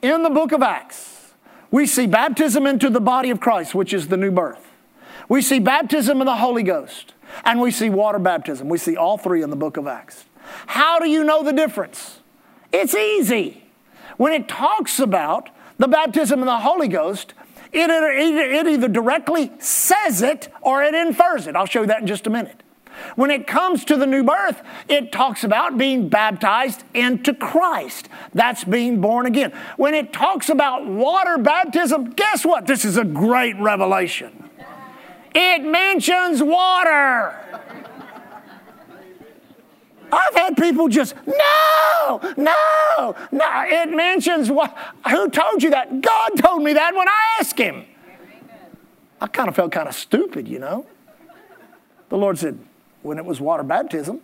in 0.00 0.22
the 0.22 0.30
book 0.30 0.52
of 0.52 0.62
Acts, 0.62 1.32
we 1.70 1.86
see 1.86 2.06
baptism 2.06 2.66
into 2.66 2.88
the 2.88 3.00
body 3.00 3.30
of 3.30 3.40
Christ, 3.40 3.74
which 3.74 3.92
is 3.92 4.08
the 4.08 4.16
new 4.16 4.30
birth. 4.30 4.66
We 5.28 5.42
see 5.42 5.58
baptism 5.58 6.20
in 6.20 6.26
the 6.26 6.36
Holy 6.36 6.62
Ghost, 6.62 7.14
and 7.44 7.60
we 7.60 7.70
see 7.70 7.90
water 7.90 8.18
baptism. 8.18 8.68
We 8.68 8.78
see 8.78 8.96
all 8.96 9.18
three 9.18 9.42
in 9.42 9.50
the 9.50 9.56
book 9.56 9.76
of 9.76 9.86
Acts. 9.86 10.24
How 10.66 10.98
do 10.98 11.08
you 11.08 11.22
know 11.22 11.42
the 11.42 11.52
difference? 11.52 12.20
It's 12.72 12.94
easy. 12.94 13.64
When 14.16 14.32
it 14.32 14.48
talks 14.48 14.98
about 14.98 15.50
the 15.78 15.88
baptism 15.88 16.40
in 16.40 16.46
the 16.46 16.60
Holy 16.60 16.88
Ghost, 16.88 17.34
it, 17.72 17.90
it, 17.90 18.52
it 18.52 18.66
either 18.66 18.88
directly 18.88 19.52
says 19.58 20.22
it 20.22 20.48
or 20.60 20.82
it 20.82 20.94
infers 20.94 21.46
it. 21.46 21.56
I'll 21.56 21.66
show 21.66 21.82
you 21.82 21.86
that 21.88 22.00
in 22.00 22.06
just 22.06 22.26
a 22.26 22.30
minute. 22.30 22.62
When 23.16 23.30
it 23.30 23.46
comes 23.46 23.84
to 23.86 23.96
the 23.96 24.06
new 24.06 24.24
birth, 24.24 24.60
it 24.88 25.12
talks 25.12 25.44
about 25.44 25.78
being 25.78 26.08
baptized 26.08 26.84
into 26.94 27.34
Christ. 27.34 28.08
That's 28.34 28.64
being 28.64 29.00
born 29.00 29.26
again. 29.26 29.52
When 29.76 29.94
it 29.94 30.12
talks 30.12 30.48
about 30.48 30.86
water 30.86 31.38
baptism, 31.38 32.10
guess 32.10 32.44
what? 32.44 32.66
This 32.66 32.84
is 32.84 32.96
a 32.96 33.04
great 33.04 33.56
revelation. 33.56 34.50
It 35.34 35.62
mentions 35.62 36.42
water. 36.42 37.34
I've 40.12 40.34
had 40.34 40.56
people 40.56 40.88
just, 40.88 41.14
no, 41.26 42.20
no, 42.36 43.14
no. 43.32 43.64
It 43.66 43.90
mentions 43.90 44.50
what, 44.50 44.76
who 45.08 45.28
told 45.30 45.62
you 45.62 45.70
that? 45.70 46.00
God 46.00 46.30
told 46.36 46.62
me 46.62 46.72
that 46.72 46.94
when 46.94 47.08
I 47.08 47.36
asked 47.38 47.58
him. 47.58 47.84
I 49.20 49.26
kind 49.26 49.48
of 49.48 49.54
felt 49.54 49.72
kind 49.72 49.88
of 49.88 49.94
stupid, 49.94 50.48
you 50.48 50.58
know. 50.58 50.86
The 52.08 52.16
Lord 52.16 52.38
said, 52.38 52.58
when 53.02 53.18
it 53.18 53.24
was 53.24 53.40
water 53.40 53.62
baptism, 53.62 54.20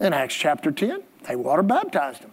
in 0.00 0.12
Acts 0.12 0.34
chapter 0.34 0.70
10, 0.70 1.02
they 1.28 1.36
water 1.36 1.62
baptized 1.62 2.22
him. 2.22 2.30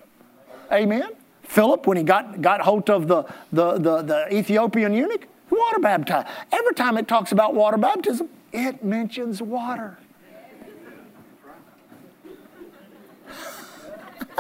Amen. 0.72 1.10
Philip, 1.44 1.88
when 1.88 1.98
he 1.98 2.04
got, 2.04 2.42
got 2.42 2.62
hold 2.62 2.90
of 2.90 3.08
the, 3.08 3.24
the, 3.52 3.74
the, 3.74 4.02
the 4.02 4.36
Ethiopian 4.36 4.94
eunuch, 4.94 5.28
water 5.50 5.80
baptized. 5.80 6.28
Every 6.52 6.74
time 6.74 6.98
it 6.98 7.08
talks 7.08 7.32
about 7.32 7.56
water 7.56 7.78
baptism, 7.78 8.30
it 8.54 8.84
mentions 8.84 9.42
water. 9.42 9.98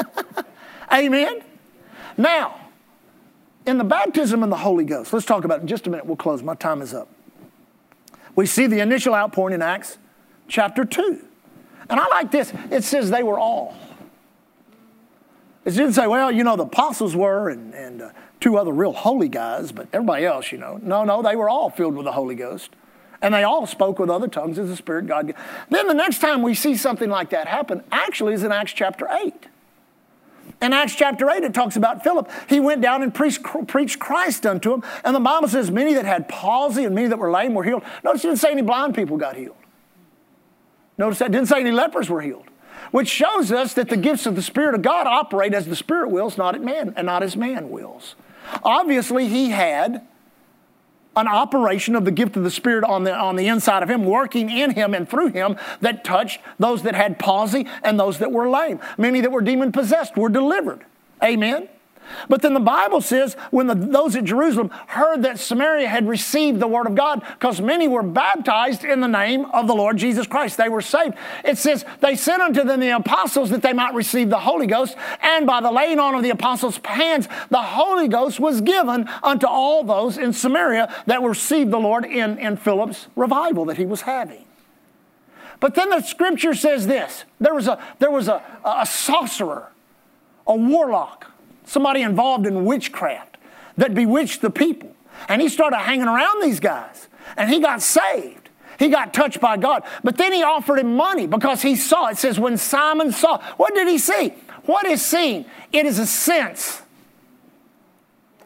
Amen? 0.93 1.41
Now, 2.17 2.59
in 3.65 3.77
the 3.77 3.83
baptism 3.83 4.43
in 4.43 4.49
the 4.49 4.57
Holy 4.57 4.85
Ghost, 4.85 5.13
let's 5.13 5.25
talk 5.25 5.43
about 5.43 5.59
it 5.59 5.61
in 5.61 5.67
just 5.67 5.87
a 5.87 5.89
minute. 5.89 6.05
We'll 6.05 6.15
close. 6.15 6.41
My 6.41 6.55
time 6.55 6.81
is 6.81 6.93
up. 6.93 7.09
We 8.35 8.45
see 8.45 8.67
the 8.67 8.79
initial 8.79 9.13
outpouring 9.13 9.53
in 9.53 9.61
Acts 9.61 9.97
chapter 10.47 10.85
2. 10.85 11.25
And 11.89 11.99
I 11.99 12.07
like 12.07 12.31
this. 12.31 12.53
It 12.71 12.83
says 12.83 13.09
they 13.09 13.23
were 13.23 13.39
all. 13.39 13.75
It 15.65 15.71
didn't 15.71 15.93
say, 15.93 16.07
well, 16.07 16.31
you 16.31 16.43
know, 16.43 16.55
the 16.55 16.63
apostles 16.63 17.15
were 17.15 17.49
and, 17.49 17.73
and 17.73 18.01
uh, 18.01 18.11
two 18.39 18.57
other 18.57 18.71
real 18.71 18.93
holy 18.93 19.27
guys, 19.27 19.71
but 19.71 19.87
everybody 19.91 20.25
else, 20.25 20.51
you 20.51 20.57
know. 20.57 20.79
No, 20.81 21.03
no, 21.03 21.21
they 21.21 21.35
were 21.35 21.49
all 21.49 21.69
filled 21.69 21.95
with 21.95 22.05
the 22.05 22.13
Holy 22.13 22.35
Ghost. 22.35 22.71
And 23.21 23.33
they 23.33 23.43
all 23.43 23.65
spoke 23.65 23.99
with 23.99 24.09
other 24.09 24.27
tongues 24.27 24.59
as 24.59 24.69
the 24.69 24.75
Spirit 24.75 25.07
God. 25.07 25.33
Then 25.69 25.87
the 25.87 25.93
next 25.93 26.19
time 26.19 26.41
we 26.41 26.53
see 26.53 26.77
something 26.77 27.09
like 27.09 27.31
that 27.31 27.47
happen, 27.47 27.83
actually, 27.91 28.33
is 28.33 28.43
in 28.43 28.51
Acts 28.51 28.73
chapter 28.73 29.07
8. 29.11 29.33
In 30.61 30.73
Acts 30.73 30.95
chapter 30.95 31.29
8, 31.29 31.43
it 31.43 31.53
talks 31.53 31.75
about 31.75 32.03
Philip. 32.03 32.29
He 32.49 32.59
went 32.59 32.81
down 32.81 33.03
and 33.03 33.13
preached, 33.13 33.43
preached 33.67 33.99
Christ 33.99 34.45
unto 34.45 34.73
him. 34.73 34.83
And 35.03 35.15
the 35.15 35.19
Bible 35.19 35.47
says 35.47 35.69
many 35.69 35.93
that 35.93 36.05
had 36.05 36.27
palsy 36.27 36.83
and 36.83 36.95
many 36.95 37.07
that 37.07 37.19
were 37.19 37.31
lame 37.31 37.53
were 37.53 37.63
healed. 37.63 37.83
Notice 38.03 38.23
it 38.23 38.29
didn't 38.29 38.39
say 38.39 38.51
any 38.51 38.63
blind 38.63 38.95
people 38.95 39.17
got 39.17 39.35
healed. 39.35 39.55
Notice 40.97 41.19
that 41.19 41.31
didn't 41.31 41.47
say 41.47 41.59
any 41.59 41.71
lepers 41.71 42.09
were 42.09 42.21
healed. 42.21 42.45
Which 42.91 43.07
shows 43.07 43.51
us 43.51 43.73
that 43.75 43.89
the 43.89 43.97
gifts 43.97 44.25
of 44.25 44.35
the 44.35 44.41
Spirit 44.41 44.73
of 44.73 44.81
God 44.81 45.05
operate 45.05 45.53
as 45.53 45.67
the 45.67 45.75
Spirit 45.75 46.09
wills, 46.09 46.37
not, 46.37 46.55
at 46.55 46.61
man, 46.61 46.93
and 46.95 47.05
not 47.05 47.21
as 47.21 47.35
man 47.35 47.69
wills. 47.69 48.15
Obviously, 48.63 49.27
he 49.27 49.49
had 49.49 50.07
an 51.17 51.27
operation 51.27 51.95
of 51.95 52.05
the 52.05 52.11
gift 52.11 52.37
of 52.37 52.43
the 52.43 52.51
Spirit 52.51 52.83
on 52.83 53.03
the, 53.03 53.13
on 53.13 53.35
the 53.35 53.47
inside 53.47 53.83
of 53.83 53.89
him, 53.89 54.05
working 54.05 54.49
in 54.49 54.71
him 54.71 54.93
and 54.93 55.09
through 55.09 55.29
him 55.29 55.57
that 55.81 56.03
touched 56.03 56.39
those 56.59 56.83
that 56.83 56.95
had 56.95 57.19
palsy 57.19 57.67
and 57.83 57.99
those 57.99 58.19
that 58.19 58.31
were 58.31 58.49
lame. 58.49 58.79
Many 58.97 59.21
that 59.21 59.31
were 59.31 59.41
demon 59.41 59.71
possessed 59.71 60.15
were 60.15 60.29
delivered. 60.29 60.85
Amen. 61.23 61.67
But 62.29 62.41
then 62.41 62.53
the 62.53 62.59
Bible 62.59 63.01
says 63.01 63.35
when 63.51 63.67
the, 63.67 63.75
those 63.75 64.15
at 64.15 64.23
Jerusalem 64.23 64.69
heard 64.87 65.23
that 65.23 65.39
Samaria 65.39 65.87
had 65.87 66.07
received 66.07 66.59
the 66.59 66.67
word 66.67 66.87
of 66.87 66.95
God, 66.95 67.21
because 67.33 67.61
many 67.61 67.87
were 67.87 68.03
baptized 68.03 68.83
in 68.83 68.99
the 68.99 69.07
name 69.07 69.45
of 69.45 69.67
the 69.67 69.75
Lord 69.75 69.97
Jesus 69.97 70.27
Christ, 70.27 70.57
they 70.57 70.69
were 70.69 70.81
saved. 70.81 71.15
It 71.43 71.57
says 71.57 71.85
they 72.01 72.15
sent 72.15 72.41
unto 72.41 72.63
them 72.63 72.79
the 72.79 72.95
apostles 72.95 73.49
that 73.49 73.61
they 73.61 73.73
might 73.73 73.93
receive 73.93 74.29
the 74.29 74.39
Holy 74.39 74.67
Ghost, 74.67 74.95
and 75.21 75.45
by 75.45 75.61
the 75.61 75.71
laying 75.71 75.99
on 75.99 76.15
of 76.15 76.23
the 76.23 76.29
apostles' 76.29 76.79
hands, 76.83 77.27
the 77.49 77.61
Holy 77.61 78.07
Ghost 78.07 78.39
was 78.39 78.61
given 78.61 79.07
unto 79.23 79.47
all 79.47 79.83
those 79.83 80.17
in 80.17 80.33
Samaria 80.33 80.93
that 81.05 81.21
received 81.21 81.71
the 81.71 81.79
Lord 81.79 82.05
in, 82.05 82.37
in 82.39 82.57
Philip's 82.57 83.07
revival 83.15 83.65
that 83.65 83.77
he 83.77 83.85
was 83.85 84.01
having. 84.01 84.45
But 85.59 85.75
then 85.75 85.89
the 85.89 86.01
scripture 86.01 86.53
says 86.53 86.87
this 86.87 87.25
there 87.39 87.53
was 87.53 87.67
a, 87.67 87.81
there 87.99 88.11
was 88.11 88.27
a, 88.27 88.43
a 88.63 88.85
sorcerer, 88.85 89.71
a 90.45 90.55
warlock 90.55 91.31
somebody 91.67 92.01
involved 92.01 92.47
in 92.47 92.65
witchcraft 92.65 93.37
that 93.77 93.93
bewitched 93.93 94.41
the 94.41 94.49
people. 94.49 94.95
And 95.27 95.41
he 95.41 95.49
started 95.49 95.77
hanging 95.77 96.07
around 96.07 96.41
these 96.41 96.59
guys 96.59 97.07
and 97.35 97.49
he 97.49 97.59
got 97.59 97.81
saved. 97.81 98.49
He 98.79 98.89
got 98.89 99.13
touched 99.13 99.41
by 99.41 99.57
God. 99.57 99.83
But 100.03 100.17
then 100.17 100.33
he 100.33 100.43
offered 100.43 100.79
him 100.79 100.95
money 100.95 101.27
because 101.27 101.61
he 101.61 101.75
saw. 101.75 102.09
It 102.09 102.17
says, 102.17 102.39
when 102.39 102.57
Simon 102.57 103.11
saw, 103.11 103.41
what 103.57 103.73
did 103.73 103.87
he 103.87 103.97
see? 103.97 104.33
What 104.65 104.85
is 104.85 105.03
seen? 105.03 105.45
It 105.73 105.85
is 105.85 105.97
a 105.99 106.05
sense. 106.05 106.81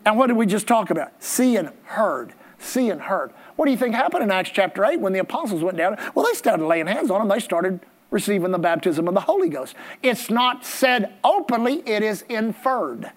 And 0.06 0.18
what 0.18 0.28
did 0.28 0.38
we 0.38 0.46
just 0.46 0.68
talk 0.68 0.90
about? 0.90 1.22
See 1.22 1.58
and 1.58 1.72
heard. 1.84 2.34
See 2.60 2.90
and 2.90 3.02
heard. 3.02 3.32
What 3.56 3.66
do 3.66 3.72
you 3.72 3.78
think 3.78 3.94
happened 3.94 4.24
in 4.24 4.32
Acts 4.32 4.52
chapter 4.52 4.86
8 4.86 5.00
when 5.00 5.14
the 5.14 5.20
apostles 5.20 5.62
went 5.64 5.78
down? 5.78 5.98
Well, 6.16 6.26
they 6.26 6.34
started 6.34 6.66
laying 6.66 6.88
hands 6.88 7.12
on 7.12 7.20
them. 7.20 7.28
They 7.28 7.40
started 7.40 7.82
receiving 8.12 8.52
the 8.52 8.60
baptism 8.60 9.08
of 9.08 9.16
the 9.16 9.22
Holy 9.22 9.50
Ghost. 9.50 9.76
It's 10.04 10.30
not 10.30 10.64
said 10.64 11.14
openly, 11.24 11.82
it 11.88 12.04
is 12.04 12.22
inferred. 12.24 13.12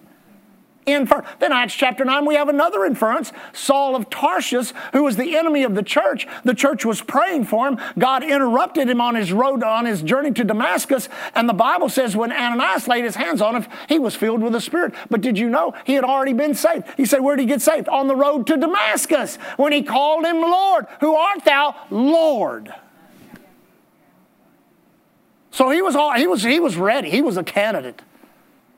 Infer- 0.87 1.23
then 1.39 1.51
Acts 1.51 1.73
chapter 1.73 2.05
9, 2.05 2.25
we 2.25 2.35
have 2.35 2.47
another 2.47 2.85
inference. 2.85 3.31
Saul 3.53 3.95
of 3.95 4.09
Tarsus, 4.09 4.71
who 4.93 5.03
was 5.03 5.17
the 5.17 5.35
enemy 5.35 5.63
of 5.63 5.73
the 5.73 5.81
church, 5.81 6.27
the 6.43 6.53
church 6.53 6.85
was 6.85 7.01
praying 7.01 7.45
for 7.45 7.67
him. 7.67 7.79
God 7.97 8.23
interrupted 8.23 8.87
him 8.87 9.01
on 9.01 9.15
his 9.15 9.33
road, 9.33 9.63
on 9.63 9.85
his 9.85 10.03
journey 10.03 10.31
to 10.33 10.43
Damascus. 10.43 11.09
And 11.33 11.49
the 11.49 11.53
Bible 11.53 11.89
says 11.89 12.15
when 12.15 12.31
Ananias 12.31 12.87
laid 12.87 13.03
his 13.03 13.15
hands 13.15 13.41
on 13.41 13.55
him, 13.55 13.65
he 13.89 13.97
was 13.97 14.15
filled 14.15 14.43
with 14.43 14.53
the 14.53 14.61
Spirit. 14.61 14.93
But 15.09 15.21
did 15.21 15.39
you 15.39 15.49
know 15.49 15.73
he 15.85 15.93
had 15.93 16.03
already 16.03 16.33
been 16.33 16.53
saved? 16.53 16.85
He 16.97 17.05
said, 17.05 17.21
Where 17.21 17.35
did 17.35 17.43
he 17.43 17.47
get 17.47 17.61
saved? 17.63 17.89
On 17.89 18.07
the 18.07 18.15
road 18.15 18.45
to 18.47 18.57
Damascus 18.57 19.37
when 19.57 19.73
he 19.73 19.81
called 19.81 20.25
him 20.25 20.39
Lord. 20.39 20.85
Who 20.99 21.15
art 21.15 21.43
thou? 21.45 21.75
Lord. 21.89 22.73
So 25.55 25.69
he 25.69 25.81
was, 25.81 25.95
all, 25.95 26.11
he 26.11 26.27
was, 26.27 26.43
he 26.43 26.59
was 26.59 26.75
ready. 26.75 27.09
He 27.09 27.21
was 27.21 27.37
a 27.37 27.43
candidate. 27.43 28.01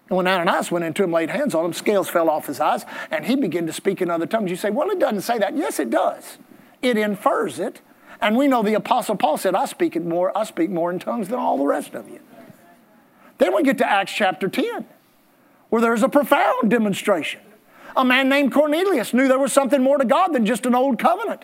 And 0.10 0.18
when 0.18 0.28
Ananias 0.28 0.70
went 0.70 0.86
into 0.86 1.04
him, 1.04 1.12
laid 1.12 1.32
hands 1.32 1.56
on 1.56 1.66
him, 1.66 1.74
scales 1.74 2.08
fell 2.08 2.30
off 2.30 2.46
his 2.46 2.60
eyes, 2.60 2.86
and 3.10 3.26
he 3.26 3.36
began 3.36 3.66
to 3.66 3.74
speak 3.74 4.00
in 4.00 4.12
other 4.12 4.28
tongues. 4.28 4.52
You 4.52 4.58
say, 4.58 4.70
well, 4.70 4.92
it 4.92 5.00
doesn't 5.00 5.22
say 5.22 5.40
that. 5.40 5.58
Yes, 5.58 5.80
it 5.80 5.90
does. 5.90 6.38
It 6.84 6.96
infers 6.96 7.58
it. 7.58 7.82
And 8.22 8.38
we 8.38 8.48
know 8.48 8.62
the 8.62 8.76
Apostle 8.76 9.16
Paul 9.16 9.38
said, 9.38 9.56
I 9.56 9.66
speak 9.66 9.96
it 9.96 10.06
more, 10.06 10.38
I 10.38 10.44
speak 10.44 10.70
more 10.70 10.92
in 10.92 11.00
tongues 11.00 11.30
than 11.30 11.40
all 11.40 11.58
the 11.58 11.66
rest 11.66 11.96
of 11.96 12.08
you. 12.12 12.20
Then 13.40 13.56
we 13.56 13.64
get 13.64 13.80
to 13.80 13.90
Acts 13.90 14.14
chapter 14.14 14.48
10, 14.48 14.86
where 15.70 15.82
there's 15.82 16.04
a 16.04 16.10
profound 16.10 16.70
demonstration. 16.70 17.42
A 17.96 18.06
man 18.06 18.30
named 18.30 18.54
Cornelius 18.54 19.16
knew 19.16 19.28
there 19.28 19.40
was 19.40 19.52
something 19.52 19.82
more 19.82 19.98
to 19.98 20.06
God 20.06 20.28
than 20.28 20.46
just 20.46 20.68
an 20.68 20.76
old 20.76 21.00
covenant. 21.00 21.44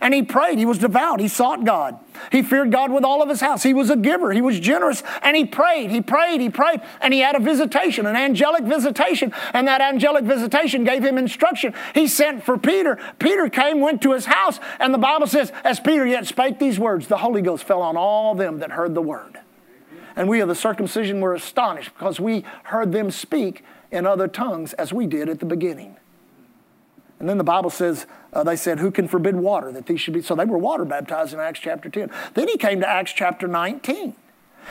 And 0.00 0.14
he 0.14 0.22
prayed. 0.22 0.58
He 0.58 0.66
was 0.66 0.78
devout. 0.78 1.20
He 1.20 1.28
sought 1.28 1.64
God. 1.64 1.98
He 2.30 2.42
feared 2.42 2.70
God 2.70 2.92
with 2.92 3.04
all 3.04 3.22
of 3.22 3.28
his 3.28 3.40
house. 3.40 3.62
He 3.62 3.74
was 3.74 3.90
a 3.90 3.96
giver. 3.96 4.32
He 4.32 4.42
was 4.42 4.60
generous. 4.60 5.02
And 5.22 5.36
he 5.36 5.44
prayed. 5.44 5.90
He 5.90 6.00
prayed. 6.00 6.40
He 6.40 6.50
prayed. 6.50 6.80
And 7.00 7.14
he 7.14 7.20
had 7.20 7.34
a 7.34 7.40
visitation, 7.40 8.06
an 8.06 8.16
angelic 8.16 8.64
visitation. 8.64 9.32
And 9.52 9.66
that 9.68 9.80
angelic 9.80 10.24
visitation 10.24 10.84
gave 10.84 11.04
him 11.04 11.18
instruction. 11.18 11.74
He 11.94 12.06
sent 12.06 12.44
for 12.44 12.58
Peter. 12.58 12.98
Peter 13.18 13.48
came, 13.48 13.80
went 13.80 14.02
to 14.02 14.12
his 14.12 14.26
house. 14.26 14.60
And 14.78 14.92
the 14.92 14.98
Bible 14.98 15.26
says, 15.26 15.52
as 15.64 15.80
Peter 15.80 16.06
yet 16.06 16.26
spake 16.26 16.58
these 16.58 16.78
words, 16.78 17.06
the 17.06 17.18
Holy 17.18 17.42
Ghost 17.42 17.64
fell 17.64 17.82
on 17.82 17.96
all 17.96 18.34
them 18.34 18.58
that 18.58 18.72
heard 18.72 18.94
the 18.94 19.02
word. 19.02 19.38
And 20.16 20.28
we 20.28 20.40
of 20.40 20.48
the 20.48 20.54
circumcision 20.54 21.20
were 21.20 21.34
astonished 21.34 21.94
because 21.94 22.20
we 22.20 22.44
heard 22.64 22.92
them 22.92 23.10
speak 23.10 23.64
in 23.90 24.06
other 24.06 24.28
tongues 24.28 24.72
as 24.74 24.92
we 24.92 25.06
did 25.06 25.28
at 25.28 25.40
the 25.40 25.46
beginning. 25.46 25.96
And 27.18 27.28
then 27.28 27.38
the 27.38 27.44
Bible 27.44 27.70
says, 27.70 28.06
uh, 28.32 28.44
they 28.44 28.56
said, 28.56 28.78
Who 28.78 28.90
can 28.90 29.08
forbid 29.08 29.36
water? 29.36 29.72
That 29.72 29.86
these 29.86 30.00
should 30.00 30.14
be. 30.14 30.22
So 30.22 30.34
they 30.34 30.44
were 30.44 30.58
water 30.58 30.84
baptized 30.84 31.34
in 31.34 31.40
Acts 31.40 31.60
chapter 31.60 31.88
10. 31.88 32.10
Then 32.34 32.48
he 32.48 32.56
came 32.56 32.80
to 32.80 32.88
Acts 32.88 33.12
chapter 33.12 33.48
19. 33.48 34.14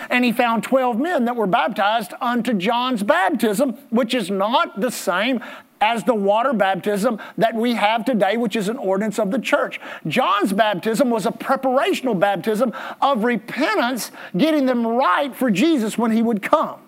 And 0.10 0.24
he 0.24 0.32
found 0.32 0.64
12 0.64 1.00
men 1.00 1.26
that 1.26 1.36
were 1.36 1.48
baptized 1.48 2.14
unto 2.22 2.54
John's 2.54 3.04
baptism, 3.04 3.72
which 3.90 4.14
is 4.14 4.30
not 4.30 4.80
the 4.80 4.92
same 4.92 5.44
as 5.82 6.04
the 6.04 6.14
water 6.14 6.54
baptism 6.54 7.20
that 7.38 7.56
we 7.56 7.74
have 7.74 8.06
today, 8.06 8.38
which 8.38 8.56
is 8.56 8.70
an 8.70 8.78
ordinance 8.78 9.18
of 9.18 9.32
the 9.32 9.40
church. 9.40 9.80
John's 10.08 10.54
baptism 10.54 11.10
was 11.10 11.26
a 11.26 11.32
preparational 11.32 12.18
baptism 12.20 12.74
of 13.02 13.24
repentance, 13.24 14.12
getting 14.38 14.66
them 14.66 14.86
right 14.86 15.36
for 15.36 15.50
Jesus 15.50 15.98
when 15.98 16.12
he 16.12 16.22
would 16.22 16.42
come. 16.42 16.80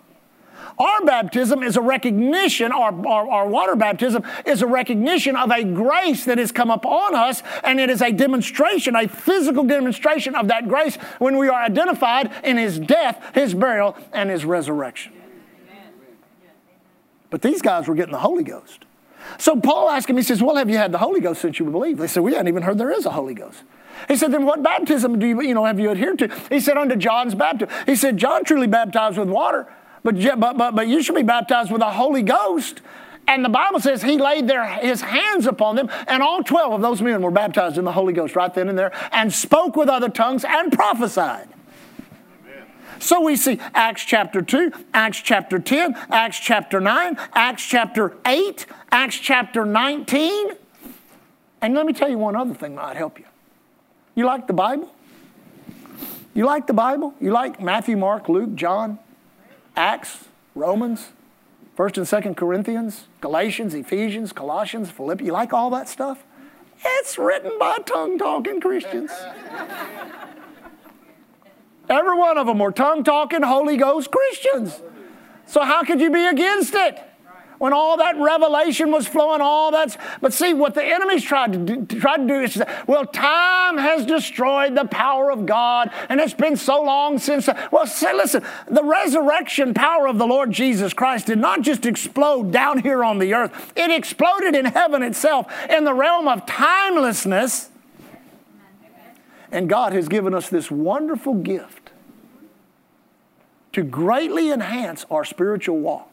Our 0.81 1.05
baptism 1.05 1.61
is 1.61 1.77
a 1.77 1.81
recognition, 1.81 2.71
our, 2.71 3.07
our, 3.07 3.29
our, 3.29 3.47
water 3.47 3.75
baptism 3.75 4.23
is 4.47 4.63
a 4.63 4.67
recognition 4.67 5.35
of 5.35 5.51
a 5.51 5.63
grace 5.63 6.25
that 6.25 6.39
has 6.39 6.51
come 6.51 6.71
upon 6.71 7.13
us, 7.13 7.43
and 7.63 7.79
it 7.79 7.91
is 7.91 8.01
a 8.01 8.11
demonstration, 8.11 8.95
a 8.95 9.07
physical 9.07 9.63
demonstration 9.63 10.33
of 10.33 10.47
that 10.47 10.67
grace 10.67 10.95
when 11.19 11.37
we 11.37 11.49
are 11.49 11.61
identified 11.61 12.31
in 12.43 12.57
His 12.57 12.79
death, 12.79 13.23
His 13.35 13.53
burial, 13.53 13.95
and 14.11 14.31
His 14.31 14.43
resurrection. 14.43 15.13
But 17.29 17.43
these 17.43 17.61
guys 17.61 17.87
were 17.87 17.93
getting 17.93 18.13
the 18.13 18.17
Holy 18.17 18.43
Ghost. 18.43 18.85
So 19.37 19.61
Paul 19.61 19.87
asked 19.87 20.09
him, 20.09 20.17
he 20.17 20.23
says, 20.23 20.41
Well, 20.41 20.55
have 20.55 20.67
you 20.67 20.77
had 20.77 20.91
the 20.91 20.97
Holy 20.97 21.21
Ghost 21.21 21.41
since 21.41 21.59
you 21.59 21.69
believe? 21.69 21.99
They 21.99 22.07
said, 22.07 22.23
We 22.23 22.31
hadn't 22.31 22.47
even 22.47 22.63
heard 22.63 22.79
there 22.79 22.91
is 22.91 23.05
a 23.05 23.11
Holy 23.11 23.35
Ghost. 23.35 23.61
He 24.07 24.15
said, 24.15 24.31
Then 24.31 24.47
what 24.47 24.63
baptism 24.63 25.19
do 25.19 25.27
you, 25.27 25.41
you 25.43 25.53
know, 25.53 25.63
have 25.63 25.79
you 25.79 25.91
adhered 25.91 26.17
to? 26.19 26.35
He 26.49 26.59
said, 26.59 26.75
Unto 26.75 26.95
John's 26.95 27.35
baptism. 27.35 27.71
He 27.85 27.95
said, 27.95 28.17
John 28.17 28.43
truly 28.43 28.65
baptized 28.65 29.19
with 29.19 29.29
water, 29.29 29.71
but, 30.03 30.15
but, 30.39 30.57
but, 30.57 30.75
but 30.75 30.87
you 30.87 31.03
should 31.03 31.15
be 31.15 31.23
baptized 31.23 31.71
with 31.71 31.81
the 31.81 31.91
Holy 31.91 32.23
Ghost. 32.23 32.81
And 33.27 33.45
the 33.45 33.49
Bible 33.49 33.79
says 33.79 34.01
he 34.01 34.17
laid 34.17 34.47
their, 34.47 34.65
his 34.65 35.01
hands 35.01 35.45
upon 35.45 35.75
them, 35.75 35.89
and 36.07 36.23
all 36.23 36.43
12 36.43 36.73
of 36.73 36.81
those 36.81 37.01
men 37.01 37.21
were 37.21 37.31
baptized 37.31 37.77
in 37.77 37.85
the 37.85 37.91
Holy 37.91 38.13
Ghost 38.13 38.35
right 38.35 38.53
then 38.53 38.67
and 38.67 38.77
there, 38.77 38.91
and 39.11 39.31
spoke 39.31 39.75
with 39.75 39.89
other 39.89 40.09
tongues 40.09 40.43
and 40.43 40.71
prophesied. 40.71 41.47
So 42.99 43.21
we 43.21 43.35
see 43.35 43.59
Acts 43.73 44.03
chapter 44.03 44.41
2, 44.41 44.71
Acts 44.93 45.21
chapter 45.21 45.59
10, 45.59 45.95
Acts 46.11 46.39
chapter 46.39 46.79
9, 46.79 47.17
Acts 47.33 47.65
chapter 47.65 48.15
8, 48.25 48.65
Acts 48.91 49.17
chapter 49.17 49.65
19. 49.65 50.51
And 51.61 51.73
let 51.73 51.85
me 51.85 51.93
tell 51.93 52.09
you 52.09 52.17
one 52.17 52.35
other 52.35 52.53
thing 52.53 52.75
that 52.75 52.81
might 52.81 52.97
help 52.97 53.17
you. 53.17 53.25
You 54.13 54.25
like 54.25 54.45
the 54.45 54.53
Bible? 54.53 54.93
You 56.33 56.45
like 56.45 56.67
the 56.67 56.73
Bible? 56.73 57.13
You 57.19 57.31
like 57.31 57.59
Matthew, 57.59 57.97
Mark, 57.97 58.29
Luke, 58.29 58.55
John, 58.55 58.99
Acts, 59.75 60.25
Romans, 60.55 61.09
1st 61.77 61.97
and 61.97 62.35
2nd 62.35 62.37
Corinthians, 62.37 63.07
Galatians, 63.21 63.73
Ephesians, 63.73 64.33
Colossians, 64.33 64.91
Philippians? 64.91 65.27
You 65.27 65.33
like 65.33 65.53
all 65.53 65.69
that 65.71 65.87
stuff? 65.87 66.23
It's 66.83 67.17
written 67.17 67.51
by 67.59 67.77
tongue 67.85 68.17
talking 68.17 68.59
Christians. 68.59 69.11
Every 71.89 72.17
one 72.17 72.37
of 72.37 72.47
them 72.47 72.59
were 72.59 72.71
tongue 72.71 73.03
talking, 73.03 73.43
Holy 73.43 73.77
Ghost 73.77 74.09
Christians. 74.11 74.81
So, 75.45 75.63
how 75.63 75.83
could 75.83 75.99
you 75.99 76.09
be 76.09 76.25
against 76.25 76.73
it? 76.73 76.99
When 77.61 77.73
all 77.73 77.97
that 77.97 78.17
revelation 78.17 78.89
was 78.89 79.07
flowing, 79.07 79.39
all 79.39 79.69
that's. 79.69 79.95
But 80.19 80.33
see, 80.33 80.51
what 80.51 80.73
the 80.73 80.83
enemy's 80.83 81.23
tried 81.23 81.53
to 81.53 81.59
do, 81.59 81.99
tried 81.99 82.17
to 82.17 82.27
do 82.27 82.41
is 82.41 82.59
well, 82.87 83.05
time 83.05 83.77
has 83.77 84.03
destroyed 84.03 84.73
the 84.73 84.85
power 84.85 85.31
of 85.31 85.45
God, 85.45 85.91
and 86.09 86.19
it's 86.19 86.33
been 86.33 86.55
so 86.55 86.81
long 86.81 87.19
since. 87.19 87.47
Well, 87.71 87.85
say, 87.85 88.15
listen, 88.15 88.43
the 88.67 88.83
resurrection 88.83 89.75
power 89.75 90.07
of 90.07 90.17
the 90.17 90.25
Lord 90.25 90.51
Jesus 90.51 90.91
Christ 90.91 91.27
did 91.27 91.37
not 91.37 91.61
just 91.61 91.85
explode 91.85 92.51
down 92.51 92.79
here 92.79 93.03
on 93.03 93.19
the 93.19 93.35
earth, 93.35 93.73
it 93.75 93.91
exploded 93.91 94.55
in 94.55 94.65
heaven 94.65 95.03
itself, 95.03 95.45
in 95.69 95.83
the 95.83 95.93
realm 95.93 96.27
of 96.27 96.47
timelessness. 96.47 97.69
And 99.51 99.69
God 99.69 99.93
has 99.93 100.07
given 100.07 100.33
us 100.33 100.49
this 100.49 100.71
wonderful 100.71 101.35
gift 101.35 101.91
to 103.73 103.83
greatly 103.83 104.49
enhance 104.49 105.05
our 105.11 105.23
spiritual 105.23 105.77
walk. 105.77 106.10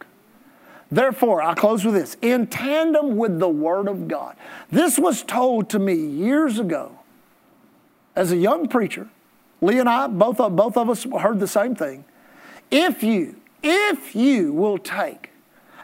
Therefore, 0.90 1.42
I 1.42 1.54
close 1.54 1.84
with 1.84 1.94
this 1.94 2.16
in 2.22 2.46
tandem 2.46 3.16
with 3.16 3.38
the 3.38 3.48
Word 3.48 3.88
of 3.88 4.08
God. 4.08 4.36
This 4.70 4.98
was 4.98 5.22
told 5.22 5.68
to 5.70 5.78
me 5.78 5.94
years 5.94 6.58
ago 6.58 6.98
as 8.16 8.32
a 8.32 8.36
young 8.36 8.68
preacher. 8.68 9.08
Lee 9.60 9.78
and 9.78 9.88
I, 9.88 10.06
both 10.06 10.40
of, 10.40 10.56
both 10.56 10.76
of 10.76 10.88
us 10.88 11.04
heard 11.04 11.40
the 11.40 11.48
same 11.48 11.74
thing. 11.74 12.04
If 12.70 13.02
you, 13.02 13.36
if 13.62 14.14
you 14.14 14.52
will 14.52 14.78
take 14.78 15.30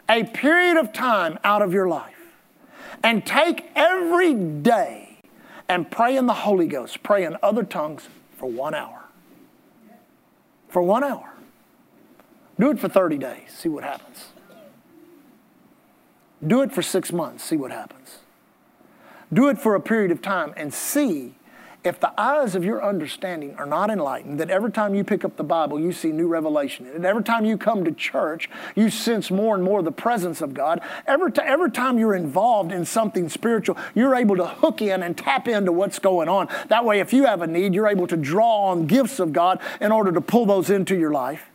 a 0.09 0.23
period 0.23 0.77
of 0.77 0.93
time 0.93 1.37
out 1.43 1.61
of 1.61 1.73
your 1.73 1.87
life 1.87 2.13
and 3.03 3.25
take 3.25 3.69
every 3.75 4.33
day 4.33 5.19
and 5.67 5.89
pray 5.89 6.15
in 6.15 6.25
the 6.25 6.33
Holy 6.33 6.67
Ghost, 6.67 7.03
pray 7.03 7.25
in 7.25 7.37
other 7.43 7.63
tongues 7.63 8.07
for 8.37 8.49
one 8.49 8.73
hour. 8.73 9.03
For 10.69 10.81
one 10.81 11.03
hour. 11.03 11.33
Do 12.59 12.69
it 12.71 12.79
for 12.79 12.87
30 12.87 13.17
days, 13.17 13.49
see 13.49 13.69
what 13.69 13.83
happens. 13.83 14.27
Do 16.45 16.61
it 16.61 16.71
for 16.71 16.81
six 16.81 17.11
months, 17.11 17.43
see 17.43 17.57
what 17.57 17.71
happens. 17.71 18.19
Do 19.33 19.47
it 19.49 19.57
for 19.57 19.75
a 19.75 19.81
period 19.81 20.11
of 20.11 20.21
time 20.21 20.53
and 20.55 20.73
see 20.73 21.35
if 21.85 21.99
the 21.99 22.19
eyes 22.19 22.55
of 22.55 22.65
your 22.65 22.83
understanding 22.83 23.55
are 23.57 23.65
not 23.65 23.91
enlightened, 23.91 24.39
that 24.39 24.49
every 24.49 24.71
time 24.71 24.95
you 24.95 25.03
pick 25.03 25.23
up 25.23 25.37
the 25.37 25.43
Bible, 25.43 25.79
you 25.79 25.91
see 25.91 26.11
new 26.11 26.27
revelation. 26.27 26.87
And 26.87 27.05
every 27.05 27.23
time 27.23 27.45
you 27.45 27.57
come 27.57 27.85
to 27.85 27.91
church, 27.91 28.49
you 28.75 28.89
sense 28.89 29.29
more 29.29 29.53
and 29.53 29.63
more 29.63 29.83
the 29.83 29.91
presence 29.91 30.41
of 30.41 30.55
God. 30.55 30.81
Every, 31.05 31.31
t- 31.31 31.41
every 31.43 31.69
time 31.69 31.99
you're 31.99 32.15
involved 32.15 32.71
in 32.71 32.85
something 32.85 33.29
spiritual, 33.29 33.77
you're 33.93 34.15
able 34.15 34.35
to 34.37 34.47
hook 34.47 34.81
in 34.81 35.03
and 35.03 35.15
tap 35.15 35.47
into 35.47 35.71
what's 35.71 35.99
going 35.99 36.27
on. 36.27 36.49
That 36.69 36.85
way, 36.85 36.99
if 36.99 37.13
you 37.13 37.25
have 37.25 37.43
a 37.43 37.47
need, 37.47 37.75
you're 37.75 37.87
able 37.87 38.07
to 38.07 38.17
draw 38.17 38.71
on 38.71 38.87
gifts 38.87 39.19
of 39.19 39.31
God 39.31 39.61
in 39.79 39.91
order 39.91 40.11
to 40.11 40.21
pull 40.21 40.47
those 40.47 40.71
into 40.71 40.97
your 40.97 41.11
life. 41.11 41.49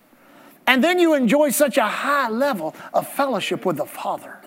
And 0.66 0.84
then 0.84 1.01
you 1.01 1.14
enjoy 1.14 1.51
such 1.51 1.76
a 1.76 1.86
high 1.86 2.28
level 2.28 2.76
of 2.95 3.09
fellowship 3.09 3.66
with 3.66 3.78
the 3.78 3.86
Father. 3.86 4.39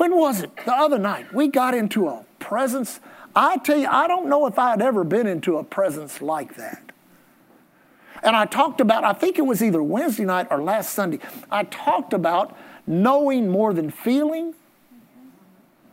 When 0.00 0.16
was 0.16 0.40
it? 0.40 0.56
The 0.64 0.72
other 0.72 0.98
night. 0.98 1.30
We 1.34 1.48
got 1.48 1.74
into 1.74 2.08
a 2.08 2.24
presence. 2.38 3.00
I 3.36 3.58
tell 3.58 3.76
you, 3.76 3.86
I 3.86 4.08
don't 4.08 4.30
know 4.30 4.46
if 4.46 4.58
I 4.58 4.70
had 4.70 4.80
ever 4.80 5.04
been 5.04 5.26
into 5.26 5.58
a 5.58 5.62
presence 5.62 6.22
like 6.22 6.54
that. 6.54 6.90
And 8.22 8.34
I 8.34 8.46
talked 8.46 8.80
about, 8.80 9.04
I 9.04 9.12
think 9.12 9.38
it 9.38 9.42
was 9.42 9.62
either 9.62 9.82
Wednesday 9.82 10.24
night 10.24 10.46
or 10.50 10.62
last 10.62 10.94
Sunday, 10.94 11.18
I 11.50 11.64
talked 11.64 12.14
about 12.14 12.56
knowing 12.86 13.50
more 13.50 13.74
than 13.74 13.90
feeling, 13.90 14.54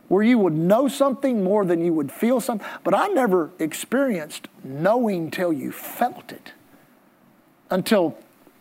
where 0.08 0.22
you 0.22 0.38
would 0.38 0.54
know 0.54 0.88
something 0.88 1.44
more 1.44 1.66
than 1.66 1.84
you 1.84 1.92
would 1.92 2.10
feel 2.10 2.40
something. 2.40 2.66
But 2.84 2.94
I 2.94 3.08
never 3.08 3.50
experienced 3.58 4.48
knowing 4.64 5.30
till 5.30 5.52
you 5.52 5.70
felt 5.70 6.32
it 6.32 6.52
until 7.68 8.16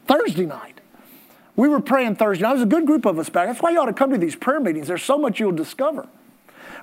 Thursday 0.08 0.45
night. 0.45 0.76
We 1.58 1.68
were 1.68 1.82
praying 1.82 2.16
Thursday 2.16 2.43
night. 2.43 2.49
There 2.49 2.55
was 2.60 2.64
a 2.64 2.68
good 2.68 2.86
group 2.86 3.05
of 3.05 3.20
us 3.20 3.30
back. 3.30 3.47
That's 3.47 3.62
why 3.62 3.72
you 3.72 3.82
ought 3.82 3.88
to 3.88 3.93
come 3.93 4.12
to 4.12 4.18
these 4.18 4.36
prayer 4.36 4.60
meetings. 4.60 4.88
There's 4.88 5.03
so 5.03 5.18
much 5.18 5.39
you'll 5.39 5.51
discover 5.51 6.08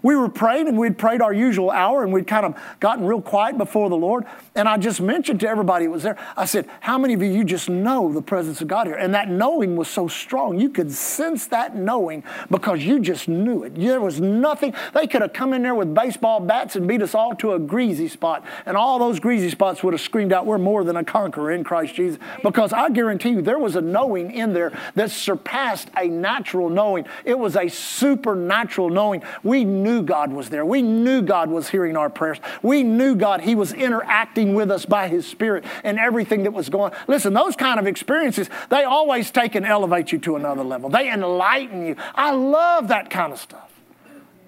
we 0.05 0.15
were 0.15 0.29
praying 0.29 0.69
and 0.69 0.77
we'd 0.77 0.99
prayed 0.99 1.23
our 1.23 1.33
usual 1.33 1.71
hour 1.71 2.05
and 2.05 2.13
we'd 2.13 2.27
kind 2.27 2.45
of 2.45 2.55
gotten 2.79 3.07
real 3.07 3.23
quiet 3.23 3.57
before 3.57 3.89
the 3.89 3.97
Lord. 3.97 4.27
And 4.55 4.69
I 4.69 4.77
just 4.77 5.01
mentioned 5.01 5.41
to 5.41 5.49
everybody 5.49 5.87
who 5.87 5.93
was 5.93 6.03
there, 6.03 6.19
I 6.37 6.45
said, 6.45 6.69
How 6.81 6.99
many 6.99 7.15
of 7.15 7.23
you, 7.23 7.31
you 7.31 7.43
just 7.43 7.71
know 7.71 8.13
the 8.13 8.21
presence 8.21 8.61
of 8.61 8.69
God 8.69 8.87
here? 8.87 8.97
And 8.97 9.15
that 9.15 9.31
knowing 9.31 9.77
was 9.77 9.89
so 9.89 10.07
strong. 10.07 10.61
You 10.61 10.69
could 10.69 10.93
sense 10.93 11.47
that 11.47 11.75
knowing 11.75 12.23
because 12.51 12.85
you 12.85 13.01
just 13.01 13.29
knew 13.29 13.65
it. 13.65 13.77
There 13.77 13.99
was 13.99 14.21
nothing. 14.21 14.75
They 14.93 15.07
could 15.07 15.23
have 15.23 15.33
come 15.33 15.55
in 15.55 15.63
there 15.63 15.75
with 15.75 15.95
baseball 15.95 16.39
bats 16.39 16.77
and 16.77 16.87
beat 16.87 17.01
us 17.01 17.15
all 17.15 17.35
to 17.37 17.55
a 17.55 17.59
greasy 17.59 18.09
spot. 18.09 18.45
And 18.67 18.77
all 18.77 18.99
those 18.99 19.19
greasy 19.19 19.49
spots 19.49 19.83
would 19.83 19.95
have 19.95 20.03
screamed 20.03 20.35
out, 20.35 20.45
We're 20.45 20.59
more 20.59 20.85
than 20.85 20.97
a 20.97 21.05
conqueror 21.05 21.51
in 21.51 21.65
Christ 21.65 21.95
Jesus. 21.95 22.19
Because 22.43 22.75
I 22.75 22.91
guarantee 22.91 23.31
you, 23.31 23.41
there 23.41 23.59
was 23.59 23.75
a 23.75 23.81
knowing 23.81 24.33
in 24.33 24.53
there 24.53 24.79
that 24.97 25.11
surpassed 25.13 25.89
a 25.97 26.09
natural 26.09 26.69
knowing. 26.69 27.07
It 27.25 27.39
was 27.39 27.57
a 27.57 27.69
supernatural 27.69 28.91
knowing. 28.91 29.23
We 29.43 29.65
knew 29.65 29.94
knew 29.95 30.03
God 30.03 30.33
was 30.33 30.49
there. 30.49 30.65
We 30.65 30.83
knew 30.83 31.23
God 31.23 31.51
was 31.51 31.69
hearing 31.69 31.97
our 31.97 32.11
prayers. 32.11 32.39
We 32.63 32.83
knew 32.83 33.15
God, 33.15 33.43
He 33.43 33.55
was 33.55 33.73
interacting 33.73 34.55
with 34.55 34.71
us 34.71 34.85
by 34.85 35.09
His 35.09 35.27
Spirit 35.27 35.65
and 35.83 35.99
everything 35.99 36.43
that 36.45 36.53
was 36.53 36.69
going 36.69 36.93
on. 36.93 36.99
Listen, 37.07 37.33
those 37.33 37.57
kind 37.57 37.79
of 37.79 37.87
experiences, 37.87 38.49
they 38.71 38.85
always 38.85 39.31
take 39.31 39.55
and 39.55 39.65
elevate 39.65 40.13
you 40.13 40.19
to 40.21 40.37
another 40.37 40.65
level. 40.65 40.91
They 40.91 41.11
enlighten 41.11 41.87
you. 41.87 41.97
I 42.15 42.33
love 42.33 42.89
that 42.89 43.11
kind 43.11 43.33
of 43.33 43.39
stuff. 43.39 43.71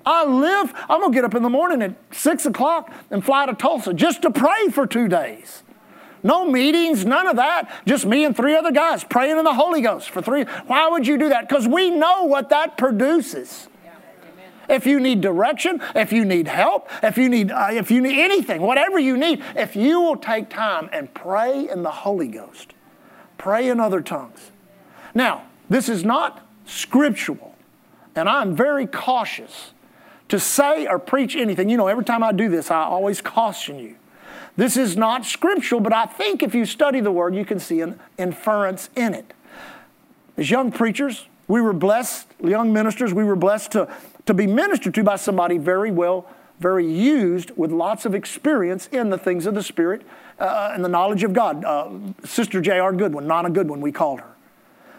I 0.04 0.24
live, 0.24 0.72
I'm 0.88 1.02
to 1.02 1.10
get 1.10 1.24
up 1.24 1.34
in 1.34 1.42
the 1.42 1.50
morning 1.50 1.82
at 1.82 1.94
6 2.12 2.46
o'clock 2.46 2.92
and 3.10 3.24
fly 3.24 3.46
to 3.46 3.54
Tulsa 3.54 3.92
just 3.92 4.22
to 4.22 4.30
pray 4.30 4.68
for 4.70 4.86
two 4.86 5.08
days. 5.08 5.64
No 6.22 6.48
meetings, 6.48 7.04
none 7.04 7.26
of 7.26 7.36
that. 7.36 7.70
Just 7.86 8.06
me 8.06 8.24
and 8.24 8.36
three 8.36 8.56
other 8.56 8.72
guys 8.72 9.04
praying 9.04 9.36
in 9.36 9.44
the 9.44 9.54
Holy 9.54 9.80
Ghost 9.80 10.10
for 10.10 10.22
three. 10.22 10.44
Why 10.66 10.88
would 10.88 11.06
you 11.06 11.18
do 11.18 11.28
that? 11.28 11.48
Because 11.48 11.68
we 11.68 11.90
know 11.90 12.24
what 12.24 12.50
that 12.50 12.76
produces. 12.78 13.68
If 14.68 14.86
you 14.86 15.00
need 15.00 15.20
direction, 15.20 15.80
if 15.94 16.12
you 16.12 16.24
need 16.24 16.48
help, 16.48 16.88
if 17.02 17.16
you 17.16 17.28
need, 17.28 17.50
uh, 17.50 17.68
if 17.70 17.90
you 17.90 18.00
need 18.00 18.18
anything, 18.18 18.62
whatever 18.62 18.98
you 18.98 19.16
need, 19.16 19.42
if 19.54 19.76
you 19.76 20.00
will 20.00 20.16
take 20.16 20.48
time 20.50 20.88
and 20.92 21.12
pray 21.14 21.68
in 21.68 21.82
the 21.82 21.90
Holy 21.90 22.28
Ghost, 22.28 22.74
pray 23.38 23.68
in 23.68 23.80
other 23.80 24.00
tongues. 24.00 24.50
Now, 25.14 25.44
this 25.68 25.88
is 25.88 26.04
not 26.04 26.46
scriptural, 26.64 27.54
and 28.14 28.28
I'm 28.28 28.54
very 28.54 28.86
cautious 28.86 29.72
to 30.28 30.40
say 30.40 30.86
or 30.86 30.98
preach 30.98 31.36
anything. 31.36 31.68
You 31.68 31.76
know, 31.76 31.86
every 31.86 32.04
time 32.04 32.22
I 32.22 32.32
do 32.32 32.48
this, 32.48 32.70
I 32.70 32.82
always 32.82 33.20
caution 33.20 33.78
you. 33.78 33.96
This 34.56 34.76
is 34.76 34.96
not 34.96 35.24
scriptural, 35.24 35.80
but 35.80 35.92
I 35.92 36.06
think 36.06 36.42
if 36.42 36.54
you 36.54 36.64
study 36.64 37.00
the 37.00 37.12
word, 37.12 37.34
you 37.34 37.44
can 37.44 37.60
see 37.60 37.80
an 37.82 38.00
inference 38.16 38.88
in 38.96 39.12
it. 39.14 39.34
As 40.36 40.50
young 40.50 40.72
preachers, 40.72 41.26
we 41.46 41.60
were 41.60 41.72
blessed, 41.72 42.26
young 42.42 42.72
ministers, 42.72 43.12
we 43.12 43.24
were 43.24 43.36
blessed 43.36 43.72
to, 43.72 43.88
to 44.26 44.34
be 44.34 44.46
ministered 44.46 44.94
to 44.94 45.04
by 45.04 45.16
somebody 45.16 45.56
very 45.58 45.90
well, 45.90 46.28
very 46.58 46.86
used 46.86 47.50
with 47.56 47.70
lots 47.70 48.04
of 48.04 48.14
experience 48.14 48.88
in 48.88 49.10
the 49.10 49.18
things 49.18 49.46
of 49.46 49.54
the 49.54 49.62
Spirit 49.62 50.02
uh, 50.38 50.72
and 50.74 50.84
the 50.84 50.88
knowledge 50.88 51.22
of 51.22 51.32
God. 51.32 51.64
Uh, 51.64 51.90
Sister 52.24 52.60
J.R. 52.60 52.92
Goodwin, 52.92 53.26
Nana 53.26 53.50
Goodwin, 53.50 53.80
we 53.80 53.92
called 53.92 54.20
her. 54.20 54.34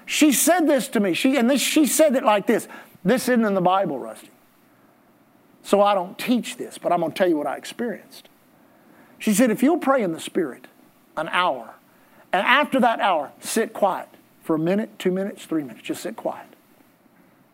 She 0.06 0.32
said 0.32 0.62
this 0.62 0.88
to 0.90 1.00
me, 1.00 1.14
she, 1.14 1.36
and 1.38 1.50
this, 1.50 1.62
she 1.62 1.86
said 1.86 2.16
it 2.16 2.24
like 2.24 2.48
this 2.48 2.68
This 3.04 3.24
isn't 3.24 3.44
in 3.44 3.54
the 3.54 3.62
Bible, 3.62 4.00
Rusty. 4.00 4.30
So 5.64 5.82
I 5.82 5.94
don't 5.94 6.18
teach 6.18 6.56
this, 6.56 6.78
but 6.78 6.94
I'm 6.94 7.02
going 7.02 7.12
to 7.12 7.18
tell 7.18 7.28
you 7.28 7.38
what 7.38 7.48
I 7.48 7.58
experienced. 7.58 8.30
She 9.20 9.34
said, 9.34 9.52
if 9.52 9.62
you'll 9.62 9.80
pray 9.80 10.02
in 10.02 10.14
the 10.14 10.20
Spirit 10.20 10.68
an 11.18 11.28
hour, 11.30 11.76
and 12.32 12.46
after 12.46 12.80
that 12.80 13.02
hour, 13.02 13.32
sit 13.40 13.74
quiet 13.74 14.08
for 14.44 14.56
a 14.56 14.60
minute, 14.60 14.98
two 14.98 15.12
minutes, 15.12 15.46
three 15.46 15.64
minutes. 15.64 15.86
Just 15.86 16.04
sit 16.04 16.16
quiet. 16.16 16.48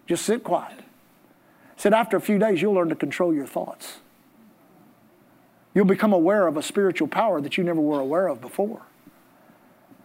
Just 0.06 0.26
sit 0.26 0.44
quiet. 0.44 0.80
Said 1.84 1.94
after 1.94 2.16
a 2.16 2.22
few 2.22 2.40
days, 2.40 2.62
you'll 2.62 2.76
learn 2.76 2.88
to 2.88 2.96
control 2.96 3.34
your 3.34 3.46
thoughts. 3.46 3.98
You'll 5.74 5.84
become 5.84 6.14
aware 6.14 6.48
of 6.48 6.56
a 6.56 6.62
spiritual 6.62 7.10
power 7.10 7.42
that 7.42 7.58
you 7.58 7.64
never 7.66 7.82
were 7.82 8.00
aware 8.00 8.30
of 8.30 8.40
before. 8.40 8.84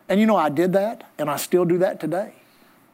And 0.09 0.19
you 0.19 0.27
know, 0.27 0.35
I 0.35 0.49
did 0.49 0.73
that, 0.73 1.05
and 1.19 1.31
I 1.31 1.37
still 1.37 1.65
do 1.65 1.79
that 1.79 2.01
today 2.01 2.33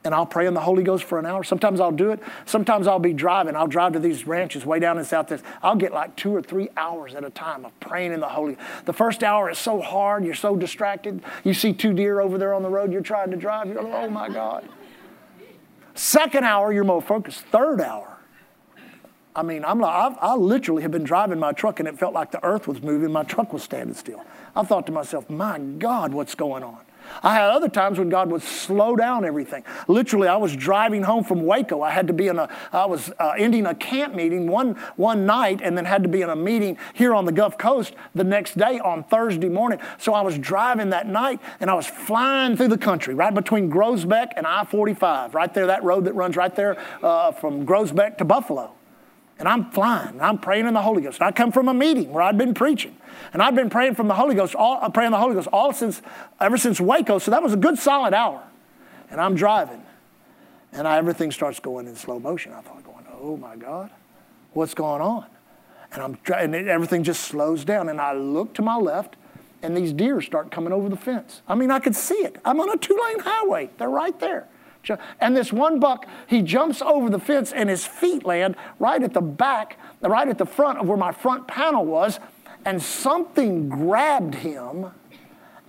and 0.05 0.15
I'll 0.15 0.27
pray 0.27 0.47
in 0.47 0.53
the 0.53 0.61
Holy 0.61 0.83
Ghost 0.83 1.05
for 1.05 1.19
an 1.19 1.25
hour. 1.25 1.43
Sometimes 1.43 1.81
I'll 1.81 1.91
do 1.91 2.11
it. 2.11 2.21
Sometimes 2.45 2.87
I'll 2.87 2.99
be 2.99 3.15
driving. 3.15 3.57
I'll 3.57 3.67
drive 3.67 3.95
to 3.95 3.99
these 3.99 4.27
ranches 4.27 4.67
way 4.67 4.79
down 4.79 4.99
in 4.99 5.05
South 5.07 5.29
Texas. 5.29 5.49
I'll 5.63 5.77
get 5.77 5.95
like 5.95 6.15
two 6.15 6.37
or 6.37 6.43
three 6.43 6.69
hours 6.77 7.15
at 7.15 7.25
a 7.25 7.31
time 7.31 7.65
of 7.65 7.81
praying 7.81 8.13
in 8.13 8.21
the 8.21 8.29
Holy. 8.29 8.59
The 8.85 8.93
first 8.93 9.23
hour 9.23 9.49
is 9.49 9.57
so 9.57 9.81
hard. 9.81 10.27
You're 10.27 10.35
so 10.35 10.57
distracted. 10.57 11.23
You 11.43 11.55
see 11.55 11.73
two 11.73 11.95
deer 11.95 12.21
over 12.21 12.37
there 12.37 12.53
on 12.53 12.63
the 12.63 12.69
road. 12.69 12.93
You're 12.93 13.01
trying 13.01 13.31
to 13.31 13.39
drive. 13.39 13.69
You're 13.69 13.83
like, 13.83 13.95
oh 13.95 14.11
my 14.11 14.29
God. 14.29 14.69
Second 15.95 16.45
hour, 16.45 16.71
you're 16.71 16.85
more 16.85 17.01
focused. 17.01 17.41
Third 17.47 17.81
hour, 17.81 18.14
I 19.37 19.43
mean, 19.43 19.65
I'm 19.65 19.81
like, 19.81 19.93
I've, 19.93 20.17
I 20.21 20.35
literally 20.37 20.83
have 20.83 20.93
been 20.93 21.03
driving 21.03 21.41
my 21.41 21.53
truck 21.53 21.81
and 21.81 21.89
it 21.89 21.99
felt 21.99 22.15
like 22.15 22.31
the 22.31 22.45
earth 22.45 22.69
was 22.69 22.81
moving. 22.83 23.11
My 23.11 23.25
truck 23.25 23.53
was 23.53 23.65
standing 23.65 23.95
still. 23.95 24.25
I 24.55 24.63
thought 24.63 24.87
to 24.87 24.93
myself, 24.93 25.29
my 25.29 25.59
God, 25.59 26.13
what's 26.13 26.37
going 26.37 26.63
on? 26.63 26.79
I 27.23 27.35
had 27.35 27.51
other 27.51 27.69
times 27.69 27.99
when 27.99 28.09
God 28.09 28.31
would 28.31 28.43
slow 28.43 28.97
down 28.97 29.25
everything. 29.25 29.65
Literally, 29.89 30.29
I 30.29 30.37
was 30.37 30.55
driving 30.57 31.03
home 31.03 31.25
from 31.25 31.43
Waco. 31.43 31.83
I 31.83 31.91
had 31.91 32.07
to 32.07 32.13
be 32.13 32.29
in 32.29 32.39
a, 32.39 32.49
I 32.73 32.87
was 32.87 33.13
uh, 33.19 33.35
ending 33.37 33.67
a 33.67 33.75
camp 33.75 34.15
meeting 34.15 34.47
one, 34.49 34.75
one 34.97 35.27
night 35.27 35.61
and 35.63 35.77
then 35.77 35.85
had 35.85 36.03
to 36.05 36.09
be 36.09 36.23
in 36.23 36.31
a 36.31 36.37
meeting 36.37 36.79
here 36.95 37.15
on 37.15 37.25
the 37.25 37.33
Gulf 37.33 37.59
Coast 37.59 37.95
the 38.15 38.25
next 38.25 38.57
day 38.57 38.79
on 38.81 39.05
Thursday 39.05 39.49
morning. 39.49 39.81
So 39.99 40.15
I 40.15 40.23
was 40.23 40.39
driving 40.39 40.91
that 40.91 41.07
night 41.07 41.41
and 41.61 41.69
I 41.69 41.75
was 41.75 41.87
flying 41.87 42.57
through 42.57 42.69
the 42.69 42.79
country, 42.79 43.15
right 43.15 43.35
between 43.35 43.71
Groesbeck 43.71 44.33
and 44.37 44.47
I 44.47 44.65
45, 44.65 45.35
right 45.35 45.53
there, 45.53 45.67
that 45.67 45.83
road 45.83 46.05
that 46.07 46.15
runs 46.15 46.37
right 46.37 46.55
there 46.55 46.79
uh, 47.03 47.33
from 47.33 47.67
Groesbeck 47.67 48.19
to 48.19 48.25
Buffalo. 48.25 48.75
And 49.39 49.49
I'm 49.49 49.71
flying, 49.73 50.11
and 50.11 50.23
I'm 50.23 50.39
praying 50.39 50.67
in 50.67 50.75
the 50.75 50.83
Holy 50.83 51.03
Ghost. 51.03 51.19
And 51.19 51.27
I 51.27 51.33
come 51.33 51.51
from 51.51 51.69
a 51.69 51.75
meeting 51.75 52.13
where 52.13 52.23
I'd 52.23 52.39
been 52.39 52.55
preaching. 52.55 52.97
And 53.33 53.43
I've 53.43 53.55
been 53.55 53.69
praying 53.69 53.97
from 53.97 54.07
the 54.07 54.15
Holy 54.15 54.35
Ghost, 54.35 54.55
all, 54.55 54.79
uh, 54.81 54.89
praying 54.89 55.11
the 55.11 55.19
Holy 55.19 55.35
Ghost 55.35 55.49
all 55.53 55.73
since, 55.73 56.03
ever 56.41 56.57
since 56.57 56.81
Waco. 56.81 57.19
So 57.19 57.33
that 57.33 57.43
was 57.43 57.53
a 57.53 57.57
good 57.57 57.79
solid 57.79 58.15
hour. 58.15 58.43
And 59.11 59.21
I'm 59.21 59.35
driving. 59.35 59.83
And 60.73 60.87
I, 60.87 60.99
everything 60.99 61.33
starts 61.33 61.59
going 61.59 61.87
in 61.89 61.97
slow 61.97 62.21
motion. 62.21 62.53
I 62.53 62.61
thought, 62.61 62.85
going, 62.85 63.07
oh 63.21 63.37
my 63.37 63.57
God, 63.57 63.91
what's 64.53 64.75
going 64.75 65.01
on? 65.01 65.27
And, 65.93 66.03
I'm, 66.03 66.19
and 66.33 66.55
everything 66.69 67.03
just 67.03 67.23
slows 67.23 67.65
down. 67.65 67.89
And 67.89 68.01
I 68.01 68.13
look 68.13 68.55
to 68.55 68.63
my 68.63 68.77
left, 68.77 69.17
and 69.63 69.77
these 69.77 69.93
deer 69.93 70.21
start 70.21 70.51
coming 70.51 70.73
over 70.73 70.89
the 70.89 70.97
fence. 70.97 71.43
I 71.49 71.55
mean, 71.55 71.71
I 71.71 71.81
could 71.81 71.97
see 71.97 72.15
it. 72.15 72.37
I'm 72.45 72.61
on 72.61 72.71
a 72.71 72.77
two 72.77 72.99
lane 73.03 73.21
highway, 73.21 73.71
they're 73.79 73.89
right 73.89 74.19
there. 74.21 74.47
And 75.21 75.37
this 75.37 75.53
one 75.53 75.81
buck, 75.81 76.07
he 76.27 76.43
jumps 76.43 76.83
over 76.83 77.11
the 77.11 77.19
fence 77.19 77.53
and 77.53 77.69
his 77.69 77.87
feet 77.87 78.25
land 78.25 78.57
right 78.79 79.03
at 79.03 79.15
the 79.15 79.21
back, 79.21 79.79
right 80.01 80.29
at 80.29 80.39
the 80.39 80.47
front 80.47 80.79
of 80.79 80.89
where 80.89 80.97
my 80.97 81.13
front 81.13 81.47
panel 81.47 81.85
was, 81.85 82.21
and 82.65 82.83
something 82.83 83.69
grabbed 83.69 84.37
him 84.37 84.91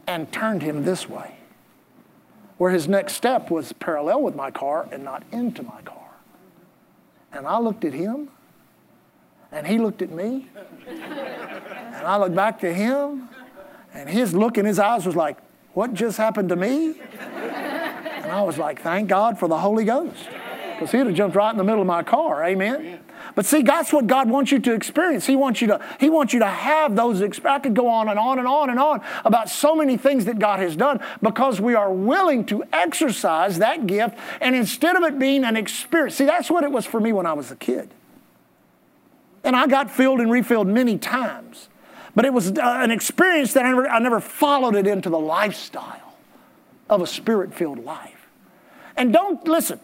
and 0.08 0.32
turned 0.32 0.62
him 0.62 0.86
this 0.86 1.10
way, 1.10 1.36
where 2.58 2.72
his 2.72 2.88
next 2.88 3.14
step 3.14 3.50
was 3.50 3.74
parallel 3.74 4.22
with 4.22 4.36
my 4.36 4.52
car 4.52 4.88
and 4.92 5.04
not 5.04 5.24
into 5.32 5.64
my 5.64 5.82
car. 5.82 5.96
And 7.34 7.48
I 7.48 7.60
looked 7.60 7.84
at 7.84 7.94
him, 7.94 8.30
and 9.52 9.68
he 9.68 9.78
looked 9.78 10.02
at 10.02 10.12
me, 10.12 10.48
and 10.88 12.06
I 12.06 12.18
looked 12.18 12.36
back 12.36 12.60
to 12.62 12.74
him, 12.74 13.30
and 13.94 14.10
his 14.10 14.34
look 14.34 14.58
in 14.58 14.66
his 14.66 14.80
eyes 14.80 15.06
was 15.06 15.16
like, 15.16 15.38
What 15.74 15.94
just 15.94 16.18
happened 16.18 16.50
to 16.50 16.56
me? 16.56 16.96
And 18.06 18.32
I 18.32 18.42
was 18.42 18.58
like, 18.58 18.82
Thank 18.82 19.10
God 19.10 19.40
for 19.40 19.48
the 19.48 19.58
Holy 19.58 19.86
Ghost. 19.86 20.28
Because 20.74 20.92
he'd 20.92 21.06
have 21.06 21.14
jumped 21.14 21.36
right 21.36 21.52
in 21.52 21.58
the 21.58 21.64
middle 21.64 21.82
of 21.82 21.88
my 21.88 22.04
car. 22.04 22.44
Amen. 22.44 23.00
But 23.34 23.46
see, 23.46 23.64
that's 23.64 23.92
what 23.92 24.08
God 24.08 24.30
wants 24.30 24.52
you 24.52 24.60
to 24.60 24.74
experience. 24.74 25.26
He 25.26 25.36
wants 25.36 25.62
you 25.62 25.68
to, 25.68 25.82
He 26.00 26.10
wants 26.10 26.34
you 26.34 26.40
to 26.40 26.48
have 26.48 26.96
those 26.96 27.22
experiences. 27.22 27.46
I 27.46 27.60
could 27.60 27.76
go 27.76 27.88
on 27.88 28.08
and 28.10 28.20
on 28.20 28.40
and 28.40 28.48
on 28.48 28.70
and 28.70 28.80
on 28.80 29.02
about 29.24 29.50
so 29.50 29.76
many 29.76 29.98
things 29.98 30.26
that 30.26 30.40
God 30.40 30.60
has 30.60 30.76
done 30.76 31.00
because 31.22 31.60
we 31.60 31.76
are 31.76 31.92
willing 31.92 32.46
to 32.46 32.64
exercise 32.72 33.60
that 33.60 33.88
gift. 33.88 34.18
And 34.42 34.56
instead 34.56 34.96
of 34.96 35.04
it 35.04 35.18
being 35.18 35.44
an 35.44 35.58
experience, 35.58 36.16
see, 36.16 36.26
that's 36.26 36.50
what 36.50 36.64
it 36.64 36.72
was 36.72 36.86
for 36.86 37.00
me 37.00 37.12
when 37.14 37.26
I 37.26 37.34
was 37.34 37.52
a 37.52 37.56
kid. 37.56 37.90
And 39.44 39.56
I 39.56 39.68
got 39.68 39.92
filled 39.92 40.20
and 40.20 40.32
refilled 40.32 40.68
many 40.68 40.98
times. 40.98 41.70
But 42.16 42.26
it 42.26 42.34
was 42.34 42.52
uh, 42.52 42.62
an 42.62 42.92
experience 42.92 43.54
that 43.54 43.66
I 43.66 43.70
never, 43.70 43.88
I 43.88 44.00
never 44.00 44.20
followed 44.20 44.76
it 44.76 44.88
into 44.88 45.10
the 45.10 45.20
lifestyle 45.20 46.05
of 46.90 47.02
a 47.02 47.08
spirit 47.08 47.54
filled 47.54 47.84
life. 47.84 48.28
And 48.98 49.12
don't 49.12 49.46
listen, 49.48 49.80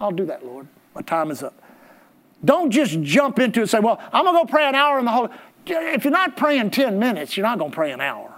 I'll 0.00 0.10
do 0.10 0.26
that, 0.26 0.44
Lord. 0.44 0.66
My 0.94 1.02
time 1.02 1.30
is 1.30 1.42
up. 1.42 1.54
Don't 2.44 2.70
just 2.70 3.00
jump 3.02 3.38
into 3.38 3.60
it 3.60 3.64
and 3.64 3.70
say, 3.70 3.80
well, 3.80 4.00
I'm 4.12 4.24
going 4.24 4.36
to 4.36 4.46
go 4.46 4.50
pray 4.50 4.66
an 4.66 4.74
hour 4.74 4.98
in 4.98 5.04
the 5.04 5.10
Holy. 5.10 5.30
If 5.66 6.04
you're 6.04 6.12
not 6.12 6.36
praying 6.36 6.70
10 6.70 6.98
minutes, 6.98 7.36
you're 7.36 7.46
not 7.46 7.58
going 7.58 7.70
to 7.70 7.74
pray 7.74 7.92
an 7.92 8.00
hour. 8.00 8.34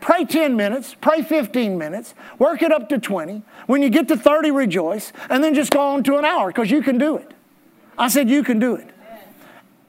Pray 0.00 0.24
10 0.24 0.56
minutes, 0.56 0.94
pray 1.00 1.22
15 1.22 1.78
minutes, 1.78 2.14
work 2.38 2.60
it 2.60 2.70
up 2.70 2.90
to 2.90 2.98
20. 2.98 3.42
When 3.66 3.80
you 3.80 3.88
get 3.88 4.08
to 4.08 4.16
30, 4.18 4.50
rejoice, 4.50 5.12
and 5.30 5.42
then 5.42 5.54
just 5.54 5.70
go 5.70 5.80
on 5.80 6.02
to 6.04 6.18
an 6.18 6.26
hour 6.26 6.48
because 6.48 6.70
you 6.70 6.82
can 6.82 6.98
do 6.98 7.16
it. 7.16 7.32
I 7.96 8.08
said, 8.08 8.28
you 8.28 8.42
can 8.42 8.58
do 8.58 8.74
it. 8.74 8.90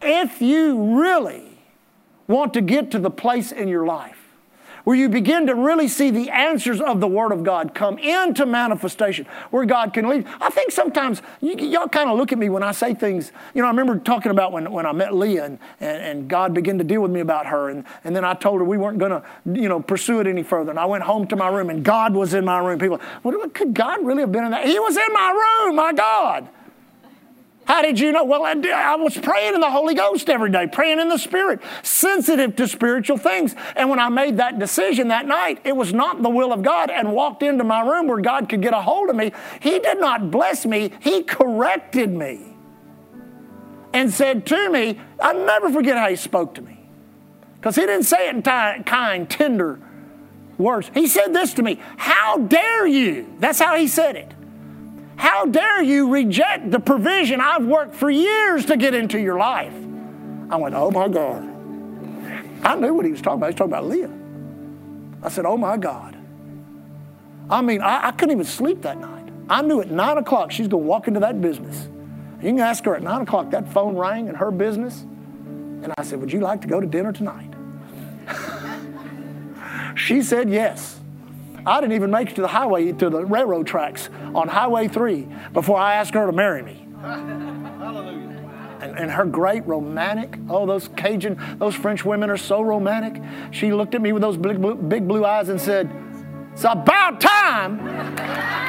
If 0.01 0.41
you 0.41 1.01
really 1.01 1.59
want 2.27 2.53
to 2.53 2.61
get 2.61 2.91
to 2.91 2.99
the 2.99 3.09
place 3.09 3.51
in 3.51 3.67
your 3.67 3.85
life 3.85 4.14
where 4.85 4.95
you 4.95 5.09
begin 5.09 5.47
to 5.47 5.55
really 5.55 5.87
see 5.87 6.09
the 6.11 6.29
answers 6.29 6.79
of 6.79 7.01
the 7.01 7.07
Word 7.07 7.31
of 7.31 7.43
God 7.43 7.73
come 7.73 7.97
into 7.97 8.45
manifestation, 8.45 9.25
where 9.51 9.65
God 9.65 9.93
can 9.93 10.07
lead. 10.07 10.25
I 10.39 10.49
think 10.49 10.71
sometimes 10.71 11.21
y'all 11.41 11.89
kind 11.89 12.09
of 12.09 12.17
look 12.17 12.31
at 12.31 12.37
me 12.37 12.49
when 12.49 12.63
I 12.63 12.71
say 12.71 12.93
things. 12.93 13.31
You 13.53 13.61
know, 13.61 13.67
I 13.67 13.71
remember 13.71 13.99
talking 13.99 14.31
about 14.31 14.51
when, 14.51 14.71
when 14.71 14.85
I 14.85 14.93
met 14.93 15.13
Leah 15.13 15.45
and, 15.45 15.59
and, 15.81 15.97
and 16.03 16.29
God 16.29 16.53
began 16.53 16.77
to 16.77 16.83
deal 16.83 17.01
with 17.01 17.11
me 17.11 17.19
about 17.19 17.47
her. 17.47 17.69
And, 17.69 17.83
and 18.03 18.15
then 18.15 18.23
I 18.23 18.35
told 18.35 18.61
her 18.61 18.65
we 18.65 18.77
weren't 18.77 18.99
going 18.99 19.11
to, 19.11 19.23
you 19.45 19.67
know, 19.67 19.81
pursue 19.81 20.19
it 20.19 20.27
any 20.27 20.43
further. 20.43 20.69
And 20.69 20.79
I 20.79 20.85
went 20.85 21.03
home 21.03 21.27
to 21.27 21.35
my 21.35 21.49
room 21.49 21.69
and 21.69 21.83
God 21.83 22.13
was 22.13 22.33
in 22.33 22.45
my 22.45 22.59
room. 22.59 22.79
People, 22.79 22.99
could 23.49 23.73
God 23.73 24.05
really 24.05 24.21
have 24.21 24.31
been 24.31 24.45
in 24.45 24.51
that? 24.51 24.65
He 24.65 24.79
was 24.79 24.95
in 24.95 25.13
my 25.13 25.65
room, 25.65 25.75
my 25.75 25.93
God. 25.93 26.47
How 27.65 27.81
did 27.81 27.99
you 27.99 28.11
know? 28.11 28.23
Well, 28.23 28.43
I, 28.43 28.53
I, 28.53 28.95
was 28.95 29.17
praying 29.17 29.55
in 29.55 29.59
the 29.59 29.71
Holy 29.71 29.95
Ghost 29.95 30.29
every 30.29 30.51
day, 30.51 30.67
praying 30.67 30.99
in 30.99 31.09
the 31.09 31.17
Spirit, 31.17 31.61
sensitive 31.81 32.55
to 32.57 32.67
spiritual 32.67 33.17
things. 33.17 33.55
And 33.75 33.89
when 33.89 33.99
I 33.99 34.09
made 34.09 34.37
that 34.37 34.59
decision 34.59 35.07
that 35.07 35.25
night, 35.25 35.61
it 35.63 35.75
was 35.75 35.91
not 35.91 36.21
the 36.21 36.29
will 36.29 36.53
of 36.53 36.61
God 36.61 36.91
and 36.91 37.11
walked 37.11 37.41
into 37.41 37.63
my 37.63 37.81
room 37.81 38.07
where 38.07 38.21
God 38.21 38.49
could 38.49 38.61
get 38.61 38.73
a 38.73 38.81
hold 38.81 39.09
of 39.09 39.15
me. 39.15 39.33
He 39.61 39.79
did 39.79 39.99
not 39.99 40.29
bless 40.29 40.65
me, 40.65 40.91
He 40.99 41.23
corrected 41.23 42.11
me 42.11 42.55
and 43.93 44.13
said 44.13 44.45
to 44.45 44.69
me, 44.69 44.99
I'll 45.19 45.45
never 45.45 45.71
forget 45.71 45.97
how 45.97 46.09
He 46.09 46.17
spoke 46.17 46.53
to 46.55 46.61
me. 46.61 46.77
Because 47.55 47.75
He 47.75 47.81
didn't 47.81 48.03
say 48.03 48.29
it 48.29 48.35
in 48.35 48.43
t- 48.43 48.83
kind, 48.83 49.27
tender 49.27 49.79
words. 50.59 50.91
He 50.93 51.07
said 51.07 51.33
this 51.33 51.55
to 51.55 51.63
me 51.63 51.79
How 51.97 52.37
dare 52.37 52.85
you? 52.85 53.33
That's 53.39 53.57
how 53.57 53.75
He 53.75 53.87
said 53.87 54.15
it. 54.17 54.33
How 55.17 55.45
dare 55.45 55.81
you 55.81 56.09
reject 56.11 56.71
the 56.71 56.79
provision 56.79 57.39
I've 57.41 57.65
worked 57.65 57.95
for 57.95 58.09
years 58.09 58.65
to 58.65 58.77
get 58.77 58.93
into 58.93 59.19
your 59.19 59.37
life? 59.37 59.73
I 60.49 60.57
went, 60.57 60.75
Oh 60.75 60.91
my 60.91 61.07
God. 61.07 61.43
I 62.63 62.75
knew 62.75 62.93
what 62.93 63.05
he 63.05 63.11
was 63.11 63.21
talking 63.21 63.37
about. 63.37 63.47
He 63.47 63.53
was 63.53 63.55
talking 63.55 63.73
about 63.73 63.87
Leah. 63.87 64.11
I 65.23 65.29
said, 65.29 65.45
Oh 65.45 65.57
my 65.57 65.77
God. 65.77 66.17
I 67.49 67.61
mean, 67.61 67.81
I, 67.81 68.07
I 68.07 68.11
couldn't 68.11 68.31
even 68.31 68.45
sleep 68.45 68.81
that 68.81 68.99
night. 68.99 69.29
I 69.49 69.61
knew 69.61 69.81
at 69.81 69.91
nine 69.91 70.17
o'clock 70.17 70.51
she's 70.51 70.67
going 70.67 70.83
to 70.83 70.87
walk 70.87 71.07
into 71.07 71.19
that 71.19 71.41
business. 71.41 71.87
You 72.41 72.49
can 72.49 72.59
ask 72.59 72.83
her 72.85 72.95
at 72.95 73.03
nine 73.03 73.21
o'clock, 73.21 73.51
that 73.51 73.71
phone 73.71 73.95
rang 73.95 74.27
in 74.27 74.35
her 74.35 74.51
business. 74.51 75.01
And 75.01 75.93
I 75.97 76.03
said, 76.03 76.19
Would 76.19 76.33
you 76.33 76.39
like 76.39 76.61
to 76.61 76.67
go 76.67 76.79
to 76.79 76.87
dinner 76.87 77.11
tonight? 77.11 77.51
she 79.95 80.21
said 80.21 80.49
yes. 80.49 80.99
I 81.65 81.81
didn't 81.81 81.95
even 81.95 82.11
make 82.11 82.29
it 82.29 82.35
to 82.35 82.41
the 82.41 82.47
highway, 82.47 82.91
to 82.91 83.09
the 83.09 83.25
railroad 83.25 83.65
tracks 83.65 84.09
on 84.35 84.47
Highway 84.47 84.87
3 84.87 85.27
before 85.51 85.77
I 85.79 85.95
asked 85.95 86.13
her 86.13 86.27
to 86.27 86.31
marry 86.31 86.61
me. 86.61 86.85
And, 88.81 88.99
and 88.99 89.11
her 89.11 89.25
great 89.25 89.65
romantic, 89.65 90.37
oh, 90.47 90.67
those 90.67 90.89
Cajun, 90.89 91.57
those 91.57 91.73
French 91.73 92.05
women 92.05 92.29
are 92.29 92.37
so 92.37 92.61
romantic. 92.61 93.21
She 93.51 93.73
looked 93.73 93.95
at 93.95 94.01
me 94.01 94.11
with 94.13 94.21
those 94.21 94.37
big 94.37 94.61
blue, 94.61 94.75
big 94.75 95.07
blue 95.07 95.25
eyes 95.25 95.49
and 95.49 95.59
said, 95.59 95.89
It's 96.53 96.65
about 96.65 97.19
time. 97.19 97.79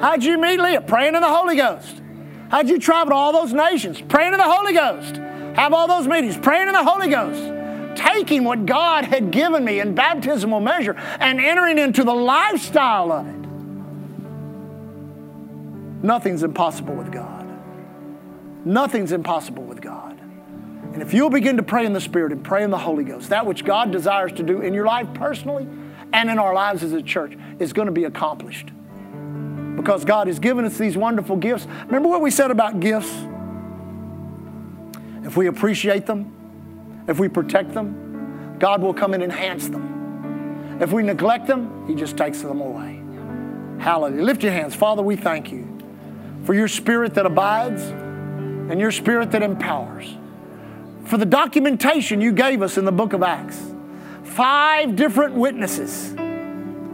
How'd 0.00 0.24
you 0.24 0.38
meet 0.38 0.58
Leah? 0.58 0.80
Praying 0.80 1.14
in 1.14 1.20
the 1.20 1.28
Holy 1.28 1.56
Ghost. 1.56 2.00
How'd 2.48 2.68
you 2.68 2.80
travel 2.80 3.10
to 3.10 3.14
all 3.14 3.32
those 3.32 3.52
nations? 3.52 4.00
Praying 4.00 4.32
in 4.32 4.38
the 4.38 4.50
Holy 4.50 4.72
Ghost. 4.72 5.20
Have 5.54 5.72
all 5.72 5.88
those 5.88 6.06
meetings, 6.06 6.36
praying 6.36 6.68
in 6.68 6.72
the 6.72 6.84
Holy 6.84 7.08
Ghost. 7.08 7.56
Taking 7.96 8.44
what 8.44 8.66
God 8.66 9.04
had 9.04 9.30
given 9.30 9.64
me 9.64 9.80
in 9.80 9.94
baptismal 9.94 10.60
measure 10.60 10.94
and 11.18 11.40
entering 11.40 11.78
into 11.78 12.04
the 12.04 12.14
lifestyle 12.14 13.12
of 13.12 13.26
it. 13.26 13.40
Nothing's 16.02 16.42
impossible 16.42 16.94
with 16.94 17.12
God. 17.12 17.46
Nothing's 18.64 19.12
impossible 19.12 19.64
with 19.64 19.80
God. 19.80 20.18
And 20.92 21.02
if 21.02 21.14
you'll 21.14 21.30
begin 21.30 21.56
to 21.56 21.62
pray 21.62 21.84
in 21.84 21.92
the 21.92 22.00
Spirit 22.00 22.32
and 22.32 22.42
pray 22.42 22.62
in 22.62 22.70
the 22.70 22.78
Holy 22.78 23.04
Ghost, 23.04 23.30
that 23.30 23.46
which 23.46 23.64
God 23.64 23.92
desires 23.92 24.32
to 24.32 24.42
do 24.42 24.60
in 24.60 24.74
your 24.74 24.86
life 24.86 25.12
personally 25.14 25.66
and 26.12 26.30
in 26.30 26.38
our 26.38 26.54
lives 26.54 26.82
as 26.82 26.92
a 26.92 27.02
church 27.02 27.36
is 27.58 27.72
going 27.72 27.86
to 27.86 27.92
be 27.92 28.04
accomplished 28.04 28.70
because 29.76 30.04
God 30.04 30.26
has 30.26 30.38
given 30.38 30.64
us 30.64 30.76
these 30.76 30.96
wonderful 30.96 31.36
gifts. 31.36 31.66
Remember 31.86 32.08
what 32.08 32.20
we 32.20 32.30
said 32.30 32.50
about 32.50 32.80
gifts? 32.80 33.10
If 35.24 35.36
we 35.36 35.46
appreciate 35.46 36.06
them, 36.06 37.04
if 37.08 37.18
we 37.18 37.28
protect 37.28 37.72
them, 37.72 38.56
God 38.58 38.82
will 38.82 38.94
come 38.94 39.14
and 39.14 39.22
enhance 39.22 39.68
them. 39.68 40.78
If 40.80 40.92
we 40.92 41.02
neglect 41.02 41.46
them, 41.46 41.86
He 41.86 41.94
just 41.94 42.16
takes 42.16 42.40
them 42.40 42.60
away. 42.60 43.02
Hallelujah. 43.82 44.22
Lift 44.22 44.42
your 44.42 44.52
hands. 44.52 44.74
Father, 44.74 45.02
we 45.02 45.16
thank 45.16 45.50
you 45.50 45.66
for 46.44 46.54
your 46.54 46.68
spirit 46.68 47.14
that 47.14 47.26
abides 47.26 47.82
and 47.82 48.78
your 48.78 48.90
spirit 48.90 49.30
that 49.32 49.42
empowers. 49.42 50.16
For 51.04 51.16
the 51.16 51.26
documentation 51.26 52.20
you 52.20 52.32
gave 52.32 52.62
us 52.62 52.78
in 52.78 52.84
the 52.84 52.92
book 52.92 53.12
of 53.12 53.22
Acts. 53.22 53.60
Five 54.22 54.96
different 54.96 55.34
witnesses 55.34 56.14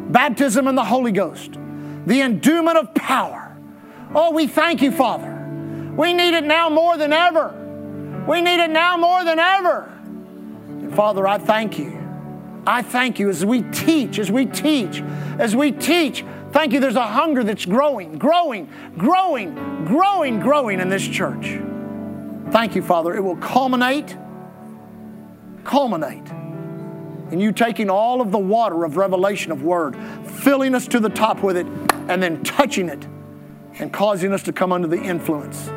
baptism 0.09 0.69
in 0.69 0.77
the 0.77 0.85
Holy 0.85 1.13
Ghost 1.13 1.59
the 2.07 2.21
endowment 2.21 2.79
of 2.79 2.95
power. 2.95 3.57
Oh, 4.15 4.31
we 4.31 4.47
thank 4.47 4.81
you, 4.81 4.93
Father. 4.93 5.33
We 5.97 6.15
need 6.15 6.35
it 6.35 6.45
now 6.45 6.71
more 6.71 6.97
than 6.97 7.13
ever. 7.13 7.66
We 8.27 8.41
need 8.41 8.63
it 8.63 8.71
now 8.71 8.97
more 8.97 9.25
than 9.25 9.39
ever. 9.39 9.93
And 10.69 10.95
Father, 10.95 11.27
I 11.27 11.39
thank 11.39 11.79
you. 11.79 12.03
I 12.67 12.83
thank 12.83 13.19
you 13.19 13.29
as 13.29 13.45
we 13.45 13.63
teach, 13.63 14.19
as 14.19 14.31
we 14.31 14.47
teach, 14.47 15.01
as 15.39 15.55
we 15.55 15.71
teach. 15.71 16.25
Thank 16.51 16.73
you, 16.73 16.81
there's 16.81 16.97
a 16.97 17.07
hunger 17.07 17.45
that's 17.45 17.65
growing, 17.65 18.19
growing, 18.19 18.69
growing, 18.97 19.85
growing, 19.85 20.41
growing 20.41 20.81
in 20.81 20.89
this 20.89 21.07
church. 21.07 21.61
Thank 22.51 22.75
you, 22.75 22.83
Father. 22.83 23.15
It 23.15 23.21
will 23.21 23.37
culminate, 23.37 24.17
culminate 25.65 26.29
in 27.31 27.41
you 27.41 27.53
taking 27.53 27.91
all 27.91 28.21
of 28.21 28.31
the 28.31 28.39
water 28.39 28.85
of 28.85 28.97
revelation 28.97 29.53
of 29.53 29.63
word, 29.63 29.97
filling 30.25 30.75
us 30.75 30.89
to 30.89 31.01
the 31.01 31.09
top 31.09 31.43
with 31.43 31.57
it, 31.57 31.67
and 32.09 32.23
then 32.23 32.43
touching 32.43 32.89
it 32.89 33.05
and 33.79 33.93
causing 33.93 34.33
us 34.33 34.43
to 34.45 34.53
come 34.53 34.73
under 34.73 34.89
the 34.89 35.01
influence 35.01 35.69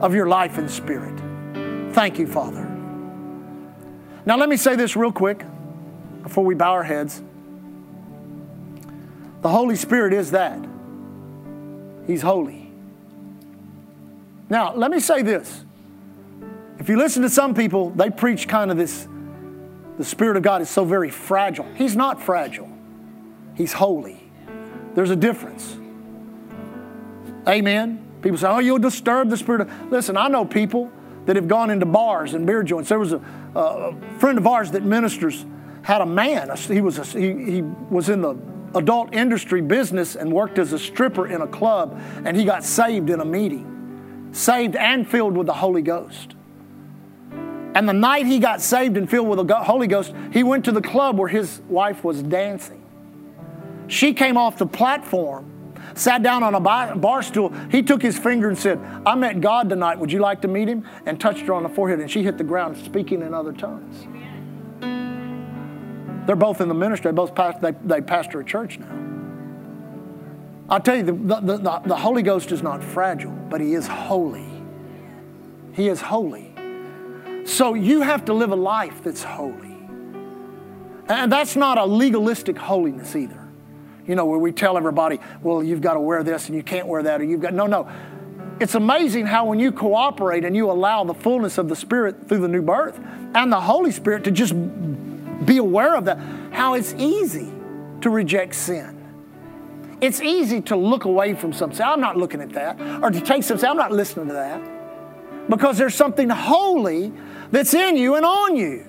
of 0.00 0.14
your 0.14 0.28
life 0.28 0.58
and 0.58 0.70
spirit. 0.70 1.29
Thank 1.92 2.18
you, 2.18 2.26
Father. 2.26 2.64
Now, 4.26 4.36
let 4.36 4.48
me 4.48 4.56
say 4.56 4.76
this 4.76 4.96
real 4.96 5.12
quick 5.12 5.44
before 6.22 6.44
we 6.44 6.54
bow 6.54 6.72
our 6.72 6.84
heads. 6.84 7.22
The 9.42 9.48
Holy 9.48 9.76
Spirit 9.76 10.12
is 10.12 10.32
that. 10.32 10.58
He's 12.06 12.22
holy. 12.22 12.70
Now, 14.48 14.74
let 14.74 14.90
me 14.90 15.00
say 15.00 15.22
this. 15.22 15.64
If 16.78 16.88
you 16.88 16.96
listen 16.96 17.22
to 17.22 17.30
some 17.30 17.54
people, 17.54 17.90
they 17.90 18.10
preach 18.10 18.48
kind 18.48 18.70
of 18.70 18.76
this 18.76 19.06
the 19.98 20.04
Spirit 20.04 20.38
of 20.38 20.42
God 20.42 20.62
is 20.62 20.70
so 20.70 20.82
very 20.84 21.10
fragile. 21.10 21.66
He's 21.74 21.94
not 21.94 22.22
fragile, 22.22 22.70
He's 23.54 23.72
holy. 23.72 24.18
There's 24.94 25.10
a 25.10 25.16
difference. 25.16 25.76
Amen. 27.46 28.06
People 28.22 28.38
say, 28.38 28.48
oh, 28.48 28.58
you'll 28.58 28.78
disturb 28.78 29.30
the 29.30 29.36
Spirit 29.36 29.62
of. 29.62 29.92
Listen, 29.92 30.16
I 30.16 30.28
know 30.28 30.44
people 30.44 30.90
that 31.26 31.36
have 31.36 31.48
gone 31.48 31.70
into 31.70 31.86
bars 31.86 32.34
and 32.34 32.46
beer 32.46 32.62
joints. 32.62 32.88
There 32.88 32.98
was 32.98 33.12
a, 33.12 33.20
a 33.54 33.94
friend 34.18 34.38
of 34.38 34.46
ours 34.46 34.70
that 34.72 34.82
ministers 34.82 35.44
had 35.82 36.00
a 36.00 36.06
man. 36.06 36.54
He 36.56 36.80
was, 36.80 36.98
a, 36.98 37.04
he, 37.04 37.52
he 37.52 37.62
was 37.62 38.08
in 38.08 38.20
the 38.20 38.36
adult 38.74 39.14
industry 39.14 39.60
business 39.60 40.16
and 40.16 40.32
worked 40.32 40.58
as 40.58 40.72
a 40.72 40.78
stripper 40.78 41.26
in 41.26 41.42
a 41.42 41.46
club, 41.46 42.00
and 42.24 42.36
he 42.36 42.44
got 42.44 42.64
saved 42.64 43.10
in 43.10 43.20
a 43.20 43.24
meeting, 43.24 44.28
saved 44.32 44.76
and 44.76 45.08
filled 45.08 45.36
with 45.36 45.46
the 45.46 45.54
Holy 45.54 45.82
Ghost. 45.82 46.34
And 47.74 47.88
the 47.88 47.92
night 47.92 48.26
he 48.26 48.38
got 48.40 48.60
saved 48.60 48.96
and 48.96 49.08
filled 49.08 49.28
with 49.28 49.46
the 49.46 49.54
Holy 49.56 49.86
Ghost, 49.86 50.12
he 50.32 50.42
went 50.42 50.64
to 50.64 50.72
the 50.72 50.82
club 50.82 51.18
where 51.18 51.28
his 51.28 51.60
wife 51.68 52.02
was 52.02 52.22
dancing. 52.22 52.82
She 53.86 54.12
came 54.12 54.36
off 54.36 54.58
the 54.58 54.66
platform, 54.66 55.50
sat 55.94 56.22
down 56.22 56.42
on 56.42 56.54
a 56.54 56.60
bar 56.60 57.22
stool. 57.22 57.52
He 57.70 57.82
took 57.82 58.02
his 58.02 58.18
finger 58.18 58.48
and 58.48 58.58
said, 58.58 58.78
I 59.06 59.14
met 59.14 59.40
God 59.40 59.68
tonight. 59.68 59.98
Would 59.98 60.12
you 60.12 60.20
like 60.20 60.42
to 60.42 60.48
meet 60.48 60.68
him? 60.68 60.86
And 61.06 61.20
touched 61.20 61.42
her 61.42 61.54
on 61.54 61.62
the 61.62 61.68
forehead, 61.68 62.00
and 62.00 62.10
she 62.10 62.22
hit 62.22 62.38
the 62.38 62.44
ground 62.44 62.76
speaking 62.76 63.22
in 63.22 63.34
other 63.34 63.52
tongues. 63.52 64.06
They're 66.26 66.36
both 66.36 66.60
in 66.60 66.68
the 66.68 66.74
ministry. 66.74 67.10
They 67.10 67.14
both 67.14 67.34
past, 67.34 67.60
they, 67.60 67.72
they 67.84 68.00
pastor 68.00 68.40
a 68.40 68.44
church 68.44 68.78
now. 68.78 68.94
i 70.68 70.78
tell 70.78 70.96
you, 70.96 71.02
the, 71.02 71.12
the, 71.12 71.40
the, 71.40 71.82
the 71.86 71.96
Holy 71.96 72.22
Ghost 72.22 72.52
is 72.52 72.62
not 72.62 72.84
fragile, 72.84 73.32
but 73.32 73.60
He 73.60 73.74
is 73.74 73.86
holy. 73.86 74.46
He 75.72 75.88
is 75.88 76.00
holy. 76.00 76.54
So 77.44 77.74
you 77.74 78.02
have 78.02 78.26
to 78.26 78.34
live 78.34 78.52
a 78.52 78.56
life 78.56 79.02
that's 79.02 79.22
holy. 79.22 79.76
And 81.08 81.32
that's 81.32 81.56
not 81.56 81.78
a 81.78 81.84
legalistic 81.84 82.56
holiness 82.56 83.16
either. 83.16 83.39
You 84.10 84.16
know, 84.16 84.24
where 84.24 84.40
we 84.40 84.50
tell 84.50 84.76
everybody, 84.76 85.20
well, 85.40 85.62
you've 85.62 85.80
got 85.80 85.94
to 85.94 86.00
wear 86.00 86.24
this 86.24 86.48
and 86.48 86.56
you 86.56 86.64
can't 86.64 86.88
wear 86.88 87.00
that, 87.04 87.20
or 87.20 87.24
you've 87.24 87.40
got, 87.40 87.54
no, 87.54 87.66
no. 87.68 87.88
It's 88.58 88.74
amazing 88.74 89.26
how 89.26 89.44
when 89.44 89.60
you 89.60 89.70
cooperate 89.70 90.44
and 90.44 90.56
you 90.56 90.68
allow 90.68 91.04
the 91.04 91.14
fullness 91.14 91.58
of 91.58 91.68
the 91.68 91.76
Spirit 91.76 92.28
through 92.28 92.40
the 92.40 92.48
new 92.48 92.60
birth 92.60 92.98
and 93.36 93.52
the 93.52 93.60
Holy 93.60 93.92
Spirit 93.92 94.24
to 94.24 94.32
just 94.32 94.52
be 95.46 95.58
aware 95.58 95.94
of 95.94 96.06
that, 96.06 96.18
how 96.50 96.74
it's 96.74 96.92
easy 96.94 97.52
to 98.00 98.10
reject 98.10 98.56
sin. 98.56 98.96
It's 100.00 100.20
easy 100.20 100.60
to 100.62 100.74
look 100.74 101.04
away 101.04 101.34
from 101.34 101.52
something, 101.52 101.78
say, 101.78 101.84
I'm 101.84 102.00
not 102.00 102.16
looking 102.16 102.40
at 102.40 102.50
that, 102.54 102.80
or 103.04 103.12
to 103.12 103.20
take 103.20 103.44
something, 103.44 103.58
say, 103.58 103.68
I'm 103.68 103.76
not 103.76 103.92
listening 103.92 104.26
to 104.26 104.32
that. 104.32 105.48
Because 105.48 105.78
there's 105.78 105.94
something 105.94 106.28
holy 106.30 107.12
that's 107.52 107.74
in 107.74 107.96
you 107.96 108.16
and 108.16 108.26
on 108.26 108.56
you. 108.56 108.88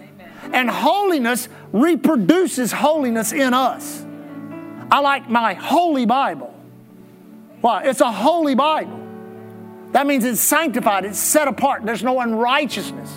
And 0.51 0.67
holiness 0.67 1.47
reproduces 1.71 2.71
holiness 2.71 3.31
in 3.33 3.53
us. 3.53 4.07
I 4.91 4.99
like 4.99 5.29
my 5.29 5.53
holy 5.53 6.05
Bible. 6.05 6.53
Why? 7.61 7.83
It's 7.83 8.01
a 8.01 8.11
holy 8.11 8.55
Bible. 8.55 8.99
That 9.93 10.05
means 10.07 10.23
it's 10.23 10.41
sanctified, 10.41 11.05
it's 11.05 11.19
set 11.19 11.47
apart, 11.47 11.85
there's 11.85 12.03
no 12.03 12.19
unrighteousness. 12.19 13.11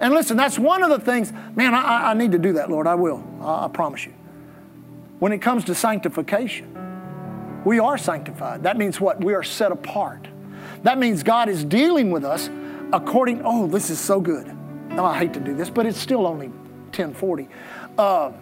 And 0.00 0.14
listen, 0.14 0.36
that's 0.36 0.58
one 0.58 0.82
of 0.82 0.90
the 0.90 0.98
things, 1.00 1.32
man, 1.54 1.74
I, 1.74 2.10
I 2.10 2.14
need 2.14 2.32
to 2.32 2.38
do 2.38 2.52
that, 2.54 2.70
Lord. 2.70 2.86
I 2.86 2.94
will. 2.94 3.24
I, 3.40 3.64
I 3.64 3.68
promise 3.68 4.06
you. 4.06 4.12
When 5.18 5.32
it 5.32 5.38
comes 5.38 5.64
to 5.64 5.74
sanctification, 5.74 6.72
we 7.64 7.78
are 7.78 7.98
sanctified. 7.98 8.62
That 8.62 8.76
means 8.76 9.00
what? 9.00 9.22
We 9.22 9.34
are 9.34 9.42
set 9.42 9.72
apart. 9.72 10.28
That 10.84 10.98
means 10.98 11.22
God 11.22 11.48
is 11.48 11.64
dealing 11.64 12.10
with 12.10 12.24
us 12.24 12.48
according, 12.92 13.42
oh, 13.44 13.66
this 13.66 13.90
is 13.90 13.98
so 13.98 14.20
good. 14.20 14.46
Now, 14.90 15.04
I 15.04 15.18
hate 15.18 15.34
to 15.34 15.40
do 15.40 15.54
this, 15.54 15.68
but 15.68 15.84
it's 15.84 15.98
still 15.98 16.26
only 16.26 16.48
1040. 16.48 17.48
Uh, 17.98 18.32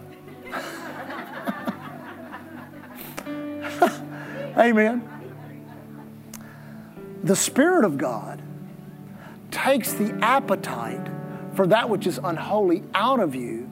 amen. 4.57 5.07
The 7.23 7.35
Spirit 7.35 7.85
of 7.85 7.97
God 7.97 8.41
takes 9.51 9.93
the 9.93 10.13
appetite 10.21 11.07
for 11.55 11.67
that 11.67 11.89
which 11.89 12.05
is 12.05 12.19
unholy 12.23 12.83
out 12.93 13.19
of 13.19 13.33
you 13.33 13.67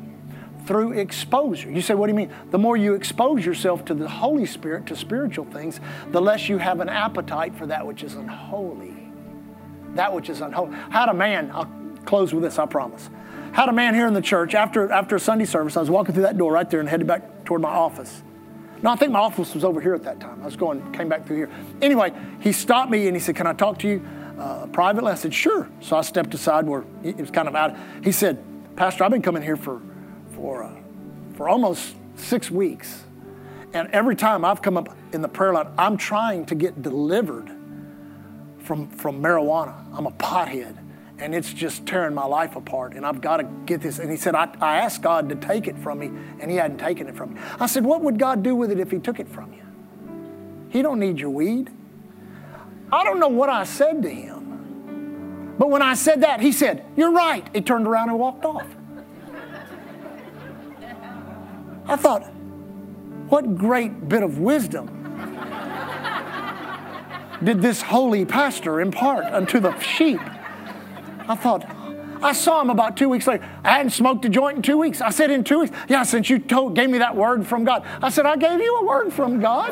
through 0.65 0.93
exposure. 0.93 1.69
You 1.69 1.81
say, 1.81 1.93
what 1.93 2.07
do 2.07 2.11
you 2.11 2.17
mean? 2.17 2.33
The 2.49 2.57
more 2.57 2.75
you 2.75 2.95
expose 2.95 3.45
yourself 3.45 3.85
to 3.85 3.93
the 3.93 4.09
Holy 4.09 4.45
Spirit, 4.47 4.87
to 4.87 4.95
spiritual 4.95 5.45
things, 5.45 5.79
the 6.11 6.21
less 6.21 6.49
you 6.49 6.57
have 6.57 6.79
an 6.79 6.89
appetite 6.89 7.55
for 7.55 7.67
that 7.67 7.85
which 7.85 8.03
is 8.03 8.15
unholy. 8.15 8.95
That 9.93 10.11
which 10.13 10.29
is 10.29 10.41
unholy. 10.41 10.75
Had 10.89 11.09
a 11.09 11.13
man, 11.13 11.51
I'll 11.53 11.69
close 12.05 12.33
with 12.33 12.43
this, 12.43 12.57
I 12.57 12.65
promise. 12.65 13.09
Had 13.53 13.69
a 13.69 13.73
man 13.73 13.93
here 13.93 14.07
in 14.07 14.13
the 14.13 14.21
church 14.21 14.55
after, 14.55 14.91
after 14.91 15.15
a 15.15 15.19
Sunday 15.19 15.45
service. 15.45 15.77
I 15.77 15.79
was 15.79 15.89
walking 15.89 16.13
through 16.13 16.23
that 16.23 16.37
door 16.37 16.51
right 16.51 16.69
there 16.69 16.79
and 16.79 16.89
headed 16.89 17.07
back 17.07 17.45
toward 17.45 17.61
my 17.61 17.69
office. 17.69 18.23
No, 18.81 18.91
I 18.91 18.95
think 18.95 19.11
my 19.11 19.19
office 19.19 19.53
was 19.53 19.63
over 19.63 19.81
here 19.81 19.95
at 19.95 20.03
that 20.03 20.19
time. 20.19 20.41
I 20.41 20.45
was 20.45 20.55
going, 20.55 20.91
came 20.91 21.09
back 21.09 21.25
through 21.25 21.37
here. 21.37 21.49
Anyway, 21.81 22.13
he 22.41 22.51
stopped 22.51 22.91
me 22.91 23.07
and 23.07 23.15
he 23.15 23.21
said, 23.21 23.35
Can 23.35 23.47
I 23.47 23.53
talk 23.53 23.79
to 23.79 23.87
you 23.87 24.07
uh, 24.37 24.67
privately? 24.67 25.11
I 25.11 25.15
said, 25.15 25.33
Sure. 25.33 25.69
So 25.79 25.97
I 25.97 26.01
stepped 26.01 26.33
aside 26.33 26.67
where 26.67 26.83
it 27.03 27.17
was 27.17 27.31
kind 27.31 27.47
of 27.47 27.55
out. 27.55 27.75
He 28.03 28.11
said, 28.11 28.43
Pastor, 28.75 29.03
I've 29.03 29.11
been 29.11 29.21
coming 29.21 29.41
here 29.41 29.55
for 29.55 29.81
for, 30.35 30.63
uh, 30.63 30.75
for 31.35 31.49
almost 31.49 31.95
six 32.15 32.51
weeks. 32.51 33.03
And 33.73 33.89
every 33.91 34.15
time 34.15 34.45
I've 34.45 34.61
come 34.61 34.77
up 34.77 34.95
in 35.11 35.21
the 35.21 35.27
prayer 35.27 35.53
line, 35.53 35.67
I'm 35.77 35.97
trying 35.97 36.45
to 36.47 36.55
get 36.55 36.81
delivered 36.81 37.49
from, 38.59 38.89
from 38.89 39.21
marijuana. 39.21 39.75
I'm 39.93 40.05
a 40.05 40.11
pothead, 40.11 40.77
and 41.17 41.33
it's 41.33 41.53
just 41.53 41.85
tearing 41.85 42.13
my 42.13 42.25
life 42.25 42.55
apart. 42.55 42.93
And 42.93 43.05
I've 43.05 43.21
got 43.21 43.37
to 43.37 43.43
get 43.65 43.81
this. 43.81 43.99
And 43.99 44.11
he 44.11 44.17
said, 44.17 44.35
I, 44.35 44.53
I 44.59 44.77
asked 44.77 45.01
God 45.01 45.29
to 45.29 45.35
take 45.35 45.67
it 45.67 45.77
from 45.77 45.99
me, 45.99 46.07
and 46.39 46.51
he 46.51 46.57
hadn't 46.57 46.77
taken 46.77 47.07
it 47.07 47.15
from 47.15 47.33
me. 47.33 47.41
I 47.59 47.67
said, 47.67 47.85
What 47.85 48.01
would 48.01 48.19
God 48.19 48.43
do 48.43 48.55
with 48.55 48.71
it 48.71 48.79
if 48.79 48.91
he 48.91 48.99
took 48.99 49.19
it 49.19 49.27
from 49.29 49.53
you? 49.53 49.61
He 50.69 50.81
don't 50.81 50.99
need 50.99 51.19
your 51.19 51.29
weed. 51.29 51.69
I 52.91 53.03
don't 53.03 53.19
know 53.19 53.29
what 53.29 53.49
I 53.49 53.63
said 53.63 54.01
to 54.03 54.09
him. 54.09 55.55
But 55.57 55.69
when 55.69 55.81
I 55.81 55.93
said 55.93 56.21
that, 56.21 56.41
he 56.41 56.51
said, 56.51 56.85
You're 56.97 57.11
right. 57.11 57.47
He 57.53 57.61
turned 57.61 57.87
around 57.87 58.09
and 58.09 58.19
walked 58.19 58.45
off. 58.45 58.67
I 61.87 61.95
thought, 61.95 62.23
what 63.29 63.55
great 63.57 64.07
bit 64.09 64.23
of 64.23 64.39
wisdom 64.39 64.91
did 67.43 67.61
this 67.61 67.81
holy 67.81 68.25
pastor 68.25 68.81
impart 68.81 69.25
unto 69.25 69.59
the 69.59 69.77
sheep? 69.79 70.19
I 71.27 71.35
thought, 71.35 71.65
I 72.21 72.33
saw 72.33 72.61
him 72.61 72.69
about 72.69 72.97
two 72.97 73.09
weeks 73.09 73.27
later. 73.27 73.47
I 73.63 73.77
hadn't 73.77 73.91
smoked 73.91 74.25
a 74.25 74.29
joint 74.29 74.57
in 74.57 74.61
two 74.61 74.77
weeks. 74.77 75.01
I 75.01 75.09
said, 75.09 75.31
in 75.31 75.43
two 75.43 75.59
weeks, 75.59 75.75
yeah, 75.87 76.03
since 76.03 76.29
you 76.29 76.39
told, 76.39 76.75
gave 76.75 76.89
me 76.89 76.99
that 76.99 77.15
word 77.15 77.45
from 77.45 77.63
God. 77.65 77.85
I 78.01 78.09
said, 78.09 78.25
I 78.25 78.35
gave 78.35 78.59
you 78.59 78.77
a 78.77 78.85
word 78.85 79.13
from 79.13 79.39
God. 79.39 79.71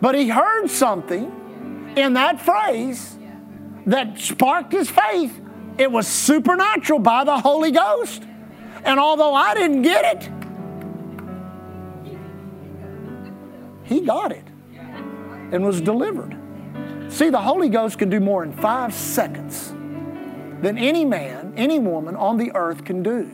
but 0.00 0.14
he 0.14 0.28
heard 0.28 0.68
something 0.68 1.92
in 1.96 2.14
that 2.14 2.40
phrase 2.40 3.16
that 3.86 4.18
sparked 4.18 4.72
his 4.72 4.88
faith. 4.88 5.38
It 5.78 5.90
was 5.90 6.06
supernatural 6.06 6.98
by 6.98 7.24
the 7.24 7.38
Holy 7.38 7.72
Ghost. 7.72 8.22
And 8.84 8.98
although 8.98 9.34
I 9.34 9.54
didn't 9.54 9.82
get 9.82 10.16
it, 10.16 10.30
he 13.84 14.00
got 14.00 14.32
it 14.32 14.44
and 15.52 15.64
was 15.64 15.80
delivered. 15.80 16.39
See, 17.10 17.28
the 17.28 17.40
Holy 17.40 17.68
Ghost 17.68 17.98
can 17.98 18.08
do 18.08 18.20
more 18.20 18.44
in 18.44 18.52
five 18.52 18.94
seconds 18.94 19.68
than 20.62 20.78
any 20.78 21.04
man, 21.04 21.52
any 21.56 21.78
woman 21.78 22.16
on 22.16 22.36
the 22.36 22.52
earth 22.54 22.84
can 22.84 23.02
do. 23.02 23.30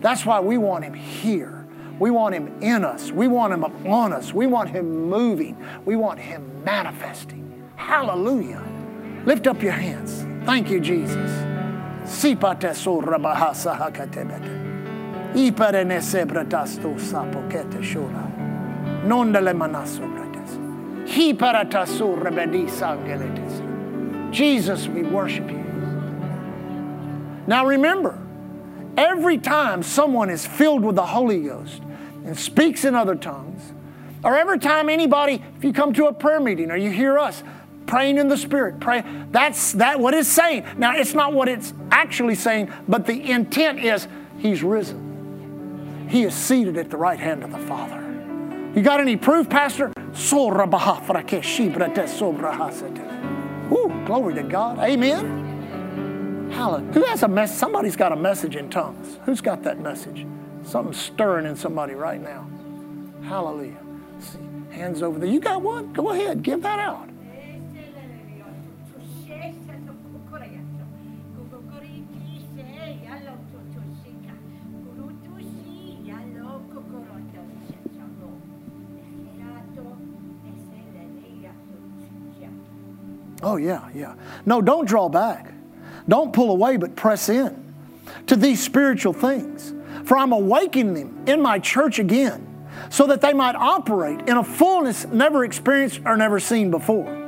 That's 0.00 0.26
why 0.26 0.40
we 0.40 0.58
want 0.58 0.84
him 0.84 0.94
here. 0.94 1.66
We 1.98 2.10
want 2.10 2.34
him 2.34 2.60
in 2.60 2.84
us. 2.84 3.10
We 3.10 3.28
want 3.28 3.52
him 3.52 3.64
upon 3.64 4.12
us. 4.12 4.34
We 4.34 4.46
want 4.46 4.70
him 4.70 5.08
moving. 5.08 5.56
We 5.84 5.96
want 5.96 6.18
him 6.20 6.64
manifesting. 6.64 7.70
Hallelujah. 7.76 8.62
Lift 9.24 9.46
up 9.46 9.62
your 9.62 9.72
hands. 9.72 10.26
Thank 10.44 10.68
you, 10.68 10.80
Jesus. 10.80 11.30
Non 19.06 19.32
manaso 19.32 20.23
Jesus, 24.32 24.88
we 24.88 25.02
worship 25.02 25.48
you. 25.48 25.64
Now 27.46 27.66
remember, 27.66 28.18
every 28.96 29.38
time 29.38 29.84
someone 29.84 30.28
is 30.28 30.44
filled 30.44 30.84
with 30.84 30.96
the 30.96 31.06
Holy 31.06 31.42
Ghost 31.42 31.80
and 32.24 32.36
speaks 32.36 32.84
in 32.84 32.96
other 32.96 33.14
tongues, 33.14 33.62
or 34.24 34.36
every 34.36 34.58
time 34.58 34.88
anybody, 34.88 35.40
if 35.56 35.62
you 35.62 35.72
come 35.72 35.92
to 35.92 36.06
a 36.06 36.12
prayer 36.12 36.40
meeting 36.40 36.72
or 36.72 36.76
you 36.76 36.90
hear 36.90 37.16
us 37.16 37.44
praying 37.86 38.18
in 38.18 38.26
the 38.26 38.36
Spirit, 38.36 38.80
pray, 38.80 39.04
that's 39.30 39.74
that 39.74 40.00
what 40.00 40.14
it's 40.14 40.28
saying. 40.28 40.64
Now 40.78 40.96
it's 40.96 41.14
not 41.14 41.32
what 41.32 41.48
it's 41.48 41.72
actually 41.92 42.34
saying, 42.34 42.72
but 42.88 43.06
the 43.06 43.30
intent 43.30 43.78
is 43.78 44.08
He's 44.38 44.64
risen. 44.64 46.08
He 46.10 46.24
is 46.24 46.34
seated 46.34 46.76
at 46.76 46.90
the 46.90 46.96
right 46.96 47.20
hand 47.20 47.44
of 47.44 47.52
the 47.52 47.58
Father. 47.58 48.03
You 48.74 48.82
got 48.82 48.98
any 48.98 49.16
proof, 49.16 49.48
Pastor? 49.48 49.92
Ooh, 53.70 54.02
glory 54.04 54.34
to 54.34 54.42
God. 54.42 54.80
Amen. 54.80 56.50
Hallelujah. 56.50 56.92
Who 56.92 57.04
has 57.04 57.22
a 57.22 57.28
message? 57.28 57.56
Somebody's 57.56 57.94
got 57.94 58.10
a 58.10 58.16
message 58.16 58.56
in 58.56 58.68
tongues. 58.70 59.18
Who's 59.26 59.40
got 59.40 59.62
that 59.62 59.78
message? 59.78 60.26
Something 60.64 60.92
stirring 60.92 61.46
in 61.46 61.54
somebody 61.54 61.94
right 61.94 62.20
now. 62.20 62.48
Hallelujah. 63.22 63.78
See, 64.18 64.38
hands 64.70 65.02
over 65.02 65.20
there. 65.20 65.28
You 65.28 65.38
got 65.38 65.62
one? 65.62 65.92
Go 65.92 66.10
ahead. 66.10 66.42
Give 66.42 66.60
that 66.62 66.80
out. 66.80 67.08
Oh, 83.44 83.56
yeah, 83.56 83.88
yeah. 83.94 84.14
No, 84.46 84.62
don't 84.62 84.86
draw 84.88 85.10
back. 85.10 85.52
Don't 86.08 86.32
pull 86.32 86.50
away, 86.50 86.78
but 86.78 86.96
press 86.96 87.28
in 87.28 87.74
to 88.26 88.36
these 88.36 88.62
spiritual 88.62 89.12
things. 89.12 89.74
For 90.04 90.16
I'm 90.16 90.32
awakening 90.32 90.94
them 90.94 91.24
in 91.26 91.42
my 91.42 91.58
church 91.58 91.98
again 91.98 92.66
so 92.90 93.06
that 93.06 93.20
they 93.20 93.32
might 93.32 93.54
operate 93.54 94.28
in 94.28 94.38
a 94.38 94.44
fullness 94.44 95.06
never 95.06 95.44
experienced 95.44 96.00
or 96.04 96.16
never 96.16 96.40
seen 96.40 96.70
before. 96.70 97.23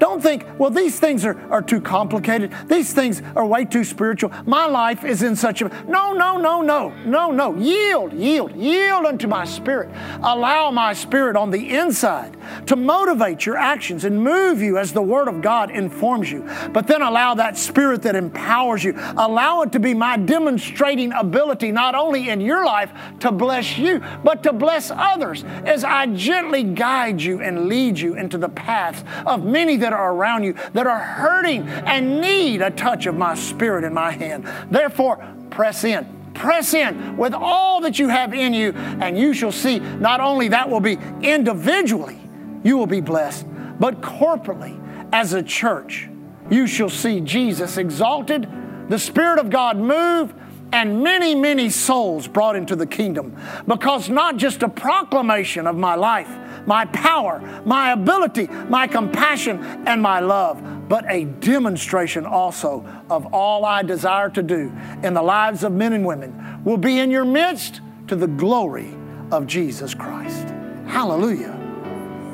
Don't 0.00 0.22
think, 0.22 0.46
well, 0.58 0.70
these 0.70 0.98
things 0.98 1.26
are, 1.26 1.38
are 1.50 1.60
too 1.60 1.80
complicated. 1.80 2.52
These 2.66 2.94
things 2.94 3.20
are 3.36 3.44
way 3.44 3.66
too 3.66 3.84
spiritual. 3.84 4.32
My 4.46 4.64
life 4.64 5.04
is 5.04 5.22
in 5.22 5.36
such 5.36 5.60
a. 5.60 5.68
No, 5.86 6.14
no, 6.14 6.38
no, 6.38 6.62
no, 6.62 6.88
no, 7.04 7.30
no. 7.30 7.54
Yield, 7.54 8.14
yield, 8.14 8.56
yield 8.56 9.04
unto 9.04 9.28
my 9.28 9.44
spirit. 9.44 9.90
Allow 10.22 10.70
my 10.70 10.94
spirit 10.94 11.36
on 11.36 11.50
the 11.50 11.76
inside 11.76 12.34
to 12.66 12.76
motivate 12.76 13.44
your 13.44 13.58
actions 13.58 14.04
and 14.04 14.24
move 14.24 14.62
you 14.62 14.78
as 14.78 14.94
the 14.94 15.02
Word 15.02 15.28
of 15.28 15.42
God 15.42 15.70
informs 15.70 16.32
you. 16.32 16.48
But 16.72 16.86
then 16.86 17.02
allow 17.02 17.34
that 17.34 17.58
spirit 17.58 18.00
that 18.02 18.16
empowers 18.16 18.82
you, 18.82 18.94
allow 19.18 19.60
it 19.62 19.72
to 19.72 19.80
be 19.80 19.92
my 19.92 20.16
demonstrating 20.16 21.12
ability, 21.12 21.72
not 21.72 21.94
only 21.94 22.30
in 22.30 22.40
your 22.40 22.64
life 22.64 22.90
to 23.20 23.30
bless 23.30 23.76
you, 23.76 24.02
but 24.24 24.42
to 24.44 24.54
bless 24.54 24.90
others 24.90 25.44
as 25.66 25.84
I 25.84 26.06
gently 26.06 26.64
guide 26.64 27.20
you 27.20 27.42
and 27.42 27.66
lead 27.68 27.98
you 27.98 28.14
into 28.14 28.38
the 28.38 28.48
paths 28.48 29.04
of 29.26 29.44
many 29.44 29.76
that 29.76 29.89
are 29.92 30.12
around 30.12 30.44
you 30.44 30.54
that 30.72 30.86
are 30.86 30.98
hurting 30.98 31.62
and 31.68 32.20
need 32.20 32.62
a 32.62 32.70
touch 32.70 33.06
of 33.06 33.16
my 33.16 33.34
spirit 33.34 33.84
in 33.84 33.94
my 33.94 34.10
hand. 34.10 34.48
Therefore, 34.70 35.24
press 35.50 35.84
in. 35.84 36.06
Press 36.34 36.74
in 36.74 37.16
with 37.16 37.34
all 37.34 37.80
that 37.82 37.98
you 37.98 38.08
have 38.08 38.32
in 38.32 38.54
you, 38.54 38.72
and 38.72 39.18
you 39.18 39.34
shall 39.34 39.52
see 39.52 39.78
not 39.78 40.20
only 40.20 40.48
that 40.48 40.70
will 40.70 40.80
be 40.80 40.98
individually, 41.22 42.18
you 42.62 42.76
will 42.76 42.86
be 42.86 43.00
blessed, 43.00 43.46
but 43.78 44.00
corporately 44.00 44.78
as 45.12 45.32
a 45.32 45.42
church, 45.42 46.08
you 46.50 46.66
shall 46.66 46.88
see 46.88 47.20
Jesus 47.20 47.76
exalted, 47.76 48.48
the 48.88 48.98
Spirit 48.98 49.38
of 49.38 49.50
God 49.50 49.76
move, 49.76 50.34
and 50.72 51.02
many, 51.02 51.34
many 51.34 51.68
souls 51.68 52.28
brought 52.28 52.56
into 52.56 52.76
the 52.76 52.86
kingdom. 52.86 53.36
Because 53.66 54.08
not 54.08 54.36
just 54.36 54.62
a 54.62 54.68
proclamation 54.68 55.66
of 55.66 55.76
my 55.76 55.94
life, 55.94 56.28
my 56.66 56.84
power, 56.86 57.40
my 57.64 57.92
ability, 57.92 58.46
my 58.46 58.86
compassion, 58.86 59.62
and 59.86 60.02
my 60.02 60.20
love, 60.20 60.88
but 60.88 61.04
a 61.08 61.24
demonstration 61.24 62.26
also 62.26 62.84
of 63.08 63.32
all 63.32 63.64
I 63.64 63.82
desire 63.82 64.30
to 64.30 64.42
do 64.42 64.72
in 65.02 65.14
the 65.14 65.22
lives 65.22 65.64
of 65.64 65.72
men 65.72 65.92
and 65.92 66.04
women 66.04 66.62
will 66.64 66.76
be 66.76 66.98
in 66.98 67.10
your 67.10 67.24
midst 67.24 67.80
to 68.08 68.16
the 68.16 68.26
glory 68.26 68.94
of 69.30 69.46
Jesus 69.46 69.94
Christ. 69.94 70.48
Hallelujah. 70.86 71.56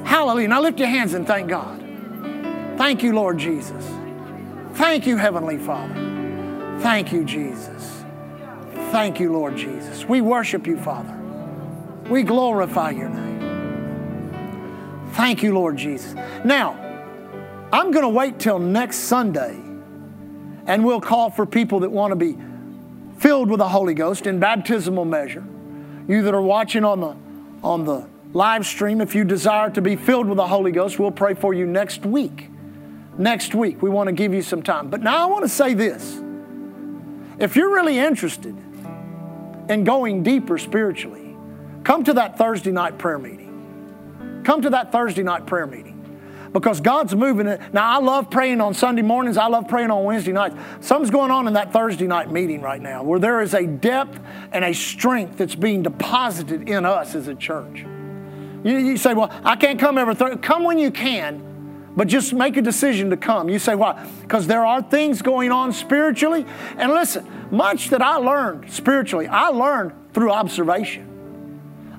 Hallelujah. 0.04 0.48
Now 0.48 0.62
lift 0.62 0.78
your 0.78 0.88
hands 0.88 1.14
and 1.14 1.26
thank 1.26 1.48
God. 1.48 1.82
Thank 2.78 3.02
you, 3.02 3.14
Lord 3.14 3.38
Jesus. 3.38 3.84
Thank 4.74 5.06
you, 5.06 5.16
Heavenly 5.16 5.58
Father. 5.58 5.94
Thank 6.80 7.12
you, 7.12 7.24
Jesus. 7.24 8.04
Thank 8.90 9.18
you, 9.18 9.32
Lord 9.32 9.56
Jesus. 9.56 10.04
We 10.04 10.20
worship 10.20 10.66
you, 10.66 10.78
Father. 10.78 11.14
We 12.08 12.22
glorify 12.22 12.90
your 12.90 13.08
name. 13.08 13.35
Thank 15.16 15.42
you, 15.42 15.54
Lord 15.54 15.78
Jesus. 15.78 16.14
Now, 16.44 16.72
I'm 17.72 17.90
going 17.90 18.02
to 18.02 18.08
wait 18.08 18.38
till 18.38 18.58
next 18.58 18.98
Sunday 18.98 19.58
and 20.66 20.84
we'll 20.84 21.00
call 21.00 21.30
for 21.30 21.46
people 21.46 21.80
that 21.80 21.90
want 21.90 22.12
to 22.12 22.16
be 22.16 22.36
filled 23.18 23.48
with 23.48 23.58
the 23.58 23.68
Holy 23.68 23.94
Ghost 23.94 24.26
in 24.26 24.38
baptismal 24.38 25.06
measure. 25.06 25.42
You 26.06 26.22
that 26.22 26.34
are 26.34 26.42
watching 26.42 26.84
on 26.84 27.00
the 27.00 27.16
on 27.62 27.86
the 27.86 28.06
live 28.34 28.66
stream, 28.66 29.00
if 29.00 29.14
you 29.14 29.24
desire 29.24 29.70
to 29.70 29.80
be 29.80 29.96
filled 29.96 30.26
with 30.26 30.36
the 30.36 30.46
Holy 30.46 30.70
Ghost, 30.70 30.98
we'll 30.98 31.10
pray 31.10 31.32
for 31.32 31.54
you 31.54 31.64
next 31.64 32.04
week. 32.04 32.50
Next 33.16 33.54
week, 33.54 33.80
we 33.80 33.88
want 33.88 34.08
to 34.08 34.12
give 34.12 34.34
you 34.34 34.42
some 34.42 34.62
time. 34.62 34.90
But 34.90 35.00
now 35.00 35.26
I 35.26 35.30
want 35.30 35.44
to 35.44 35.48
say 35.48 35.72
this. 35.72 36.20
If 37.38 37.56
you're 37.56 37.72
really 37.72 37.98
interested 37.98 38.54
in 39.70 39.84
going 39.84 40.22
deeper 40.22 40.58
spiritually, 40.58 41.34
come 41.84 42.04
to 42.04 42.12
that 42.12 42.36
Thursday 42.36 42.70
night 42.70 42.98
prayer 42.98 43.18
meeting. 43.18 43.45
Come 44.46 44.62
to 44.62 44.70
that 44.70 44.92
Thursday 44.92 45.24
night 45.24 45.44
prayer 45.44 45.66
meeting 45.66 46.00
because 46.52 46.80
God's 46.80 47.16
moving 47.16 47.48
it. 47.48 47.60
Now, 47.74 47.90
I 47.90 47.98
love 47.98 48.30
praying 48.30 48.60
on 48.60 48.74
Sunday 48.74 49.02
mornings, 49.02 49.36
I 49.36 49.48
love 49.48 49.66
praying 49.66 49.90
on 49.90 50.04
Wednesday 50.04 50.30
nights. 50.30 50.54
Something's 50.78 51.10
going 51.10 51.32
on 51.32 51.48
in 51.48 51.54
that 51.54 51.72
Thursday 51.72 52.06
night 52.06 52.30
meeting 52.30 52.60
right 52.60 52.80
now 52.80 53.02
where 53.02 53.18
there 53.18 53.40
is 53.40 53.54
a 53.54 53.66
depth 53.66 54.20
and 54.52 54.64
a 54.64 54.72
strength 54.72 55.38
that's 55.38 55.56
being 55.56 55.82
deposited 55.82 56.68
in 56.68 56.86
us 56.86 57.16
as 57.16 57.26
a 57.26 57.34
church. 57.34 57.84
You, 58.62 58.78
you 58.78 58.96
say, 58.96 59.14
Well, 59.14 59.32
I 59.42 59.56
can't 59.56 59.80
come 59.80 59.98
every 59.98 60.14
Thursday. 60.14 60.40
Come 60.40 60.62
when 60.62 60.78
you 60.78 60.92
can. 60.92 61.42
But 61.96 62.06
just 62.06 62.32
make 62.32 62.56
a 62.56 62.62
decision 62.62 63.10
to 63.10 63.16
come. 63.16 63.48
You 63.48 63.58
say, 63.58 63.74
why? 63.74 64.06
Because 64.20 64.46
there 64.46 64.64
are 64.64 64.80
things 64.80 65.22
going 65.22 65.50
on 65.50 65.72
spiritually. 65.72 66.46
And 66.76 66.92
listen, 66.92 67.26
much 67.50 67.88
that 67.88 68.02
I 68.02 68.16
learned 68.16 68.70
spiritually, 68.70 69.26
I 69.26 69.48
learned 69.48 69.92
through 70.12 70.30
observation. 70.30 71.15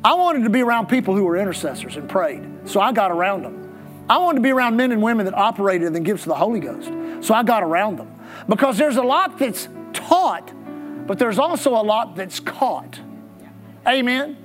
I 0.08 0.14
wanted 0.14 0.46
to 0.46 0.50
be 0.50 0.62
around 0.62 0.88
people 0.88 1.18
who 1.18 1.26
were 1.26 1.36
intercessors 1.36 1.98
and 1.98 2.08
prayed, 2.08 2.48
so 2.64 2.80
I 2.80 2.94
got 2.94 3.12
around 3.12 3.42
them. 3.42 4.06
I 4.10 4.20
wanted 4.20 4.38
to 4.38 4.42
be 4.42 4.52
around 4.52 4.78
men 4.78 4.94
and 4.94 5.04
women 5.04 5.26
that 5.26 5.34
operated 5.36 5.86
in 5.86 5.92
the 5.92 6.00
gifts 6.00 6.22
of 6.22 6.30
the 6.30 6.36
Holy 6.36 6.62
Ghost. 6.62 6.90
So 7.28 7.34
I 7.34 7.44
got 7.44 7.62
around 7.62 7.98
them. 7.98 8.18
Because 8.48 8.78
there's 8.78 8.96
a 8.96 9.04
lot 9.04 9.38
that's 9.38 9.68
taught, 9.92 10.54
but 11.06 11.20
there's 11.20 11.38
also 11.38 11.72
a 11.72 11.84
lot 11.84 12.16
that's 12.16 12.40
caught. 12.40 13.02
Amen. 13.86 14.38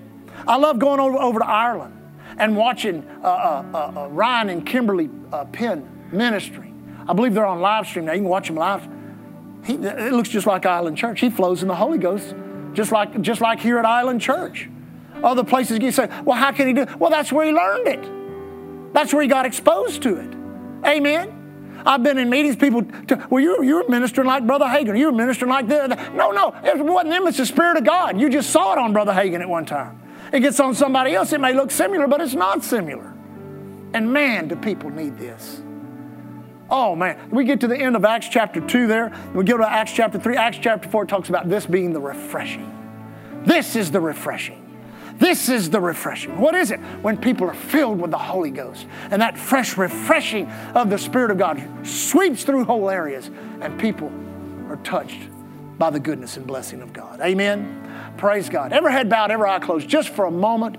I 0.49 0.57
love 0.57 0.81
going 0.81 0.99
over, 0.99 1.17
over 1.17 1.39
to 1.39 1.47
Ireland 1.47 1.97
and 2.39 2.57
watching 2.57 3.09
uh, 3.23 3.29
uh, 3.29 3.65
uh, 3.73 4.01
uh 4.01 4.09
Ryan 4.09 4.49
and 4.49 4.67
Kimberly 4.67 5.11
uh, 5.33 5.45
Penn 5.45 6.09
ministry. 6.11 6.75
I 7.07 7.13
believe 7.13 7.35
they're 7.35 7.47
on 7.47 7.61
live 7.61 7.87
stream 7.87 8.07
now. 8.07 8.15
You 8.15 8.23
can 8.23 8.29
watch 8.29 8.49
them 8.49 8.57
live. 8.57 8.89
He, 9.65 9.75
it 9.75 10.13
looks 10.13 10.29
just 10.29 10.49
like 10.49 10.67
Island 10.67 10.97
Church. 10.97 11.21
He 11.21 11.31
flows 11.31 11.63
in 11.63 11.69
the 11.69 11.77
Holy 11.77 11.99
Ghost, 11.99 12.35
just 12.73 12.91
like, 12.91 13.21
just 13.21 13.41
like 13.41 13.61
here 13.61 13.79
at 13.79 13.85
Island 13.85 14.21
Church. 14.21 14.69
Other 15.23 15.45
places 15.45 15.79
you 15.81 15.93
say, 15.93 16.09
well, 16.25 16.37
how 16.37 16.53
can 16.53 16.67
he 16.67 16.73
do 16.73 16.83
it? 16.83 16.97
Well, 16.97 17.11
that's 17.11 17.33
where 17.33 17.47
he 17.47 17.53
learned 17.53 17.87
it. 17.87 18.93
That's 18.93 19.13
where 19.13 19.23
he 19.23 19.29
got 19.29 19.47
exposed 19.47 20.03
to 20.03 20.17
it. 20.17 20.35
Amen. 20.87 21.83
I've 21.85 22.03
been 22.03 22.19
in 22.19 22.31
meetings, 22.31 22.57
people, 22.57 22.83
to, 22.83 23.27
well, 23.31 23.43
you, 23.43 23.63
you 23.63 23.77
were 23.77 23.89
ministering 23.89 24.27
like 24.27 24.47
Brother 24.47 24.67
Hagin. 24.67 24.99
You're 24.99 25.13
ministering 25.13 25.51
like 25.51 25.67
this. 25.67 25.89
No, 26.13 26.31
no, 26.31 26.55
it 26.63 26.79
wasn't 26.79 27.15
him. 27.15 27.27
It's 27.27 27.39
the 27.39 27.47
Spirit 27.47 27.77
of 27.77 27.85
God. 27.85 28.21
You 28.21 28.29
just 28.29 28.51
saw 28.51 28.73
it 28.73 28.79
on 28.79 28.93
Brother 28.93 29.13
Hagin 29.13 29.41
at 29.41 29.49
one 29.49 29.67
time. 29.67 30.01
It 30.33 30.41
gets 30.41 30.61
on 30.61 30.75
somebody 30.75 31.15
else. 31.15 31.33
It 31.33 31.41
may 31.41 31.55
look 31.55 31.71
similar, 31.71 32.07
but 32.07 32.21
it's 32.21 32.35
not 32.35 32.63
similar. 32.63 33.13
And 33.95 34.13
man, 34.13 34.49
do 34.49 34.57
people 34.57 34.91
need 34.91 35.19
this. 35.19 35.63
Oh 36.71 36.97
man, 36.97 37.19
we 37.31 37.45
get 37.45 37.61
to 37.61 37.69
the 37.69 37.77
end 37.77 37.97
of 37.97 38.05
Acts 38.05 38.29
chapter 38.29 38.61
2 38.61 38.87
there. 38.87 39.13
We 39.35 39.45
go 39.45 39.59
to 39.59 39.71
Acts 39.71 39.93
chapter 39.93 40.19
3. 40.19 40.37
Acts 40.37 40.59
chapter 40.59 40.89
4 40.89 41.05
talks 41.05 41.29
about 41.29 41.49
this 41.49 41.67
being 41.67 41.93
the 41.93 42.01
refreshing. 42.01 42.71
This 43.45 43.77
is 43.77 43.91
the 43.91 44.01
refreshing. 44.01 44.62
This 45.23 45.49
is 45.49 45.71
the 45.71 45.81
refreshing. 45.81 46.37
What 46.41 46.57
is 46.57 46.73
it? 46.73 46.81
When 47.01 47.17
people 47.17 47.47
are 47.47 47.55
filled 47.55 48.01
with 48.01 48.11
the 48.11 48.19
Holy 48.19 48.51
Ghost 48.51 48.89
and 49.09 49.23
that 49.23 49.39
fresh 49.39 49.77
refreshing 49.77 50.51
of 50.75 50.91
the 50.91 50.99
Spirit 50.99 51.31
of 51.31 51.39
God 51.39 51.63
sweeps 51.87 52.43
through 52.43 52.65
whole 52.65 52.91
areas 52.91 53.31
and 53.61 53.79
people 53.79 54.11
are 54.69 54.81
touched 54.83 55.21
by 55.79 55.91
the 55.91 56.01
goodness 56.01 56.37
and 56.37 56.45
blessing 56.45 56.83
of 56.83 56.93
God. 56.93 57.21
Amen. 57.21 58.15
Praise 58.17 58.49
God. 58.49 58.73
Every 58.73 58.91
head 58.91 59.09
bowed, 59.09 59.31
every 59.31 59.49
eye 59.49 59.61
closed, 59.61 59.89
just 59.89 60.09
for 60.09 60.25
a 60.25 60.31
moment. 60.33 60.77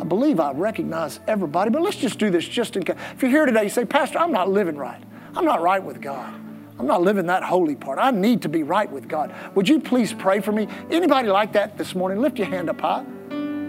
I 0.00 0.02
believe 0.02 0.40
I 0.40 0.50
recognize 0.50 1.20
everybody, 1.28 1.70
but 1.70 1.80
let's 1.80 1.96
just 1.96 2.18
do 2.18 2.30
this 2.30 2.48
just 2.48 2.76
in 2.76 2.82
case. 2.82 2.96
If 3.14 3.22
you're 3.22 3.30
here 3.30 3.46
today, 3.46 3.62
you 3.62 3.70
say, 3.70 3.84
Pastor, 3.84 4.18
I'm 4.18 4.32
not 4.32 4.50
living 4.50 4.76
right. 4.76 5.04
I'm 5.36 5.44
not 5.44 5.62
right 5.62 5.82
with 5.82 6.00
God. 6.00 6.34
I'm 6.80 6.88
not 6.88 7.02
living 7.02 7.26
that 7.26 7.44
holy 7.44 7.76
part. 7.76 8.00
I 8.00 8.10
need 8.10 8.42
to 8.42 8.48
be 8.48 8.64
right 8.64 8.90
with 8.90 9.06
God. 9.06 9.32
Would 9.54 9.68
you 9.68 9.78
please 9.78 10.12
pray 10.12 10.40
for 10.40 10.50
me? 10.50 10.66
Anybody 10.90 11.28
like 11.28 11.52
that 11.52 11.78
this 11.78 11.94
morning? 11.94 12.20
Lift 12.20 12.38
your 12.38 12.48
hand 12.48 12.68
up 12.68 12.80
high. 12.80 13.04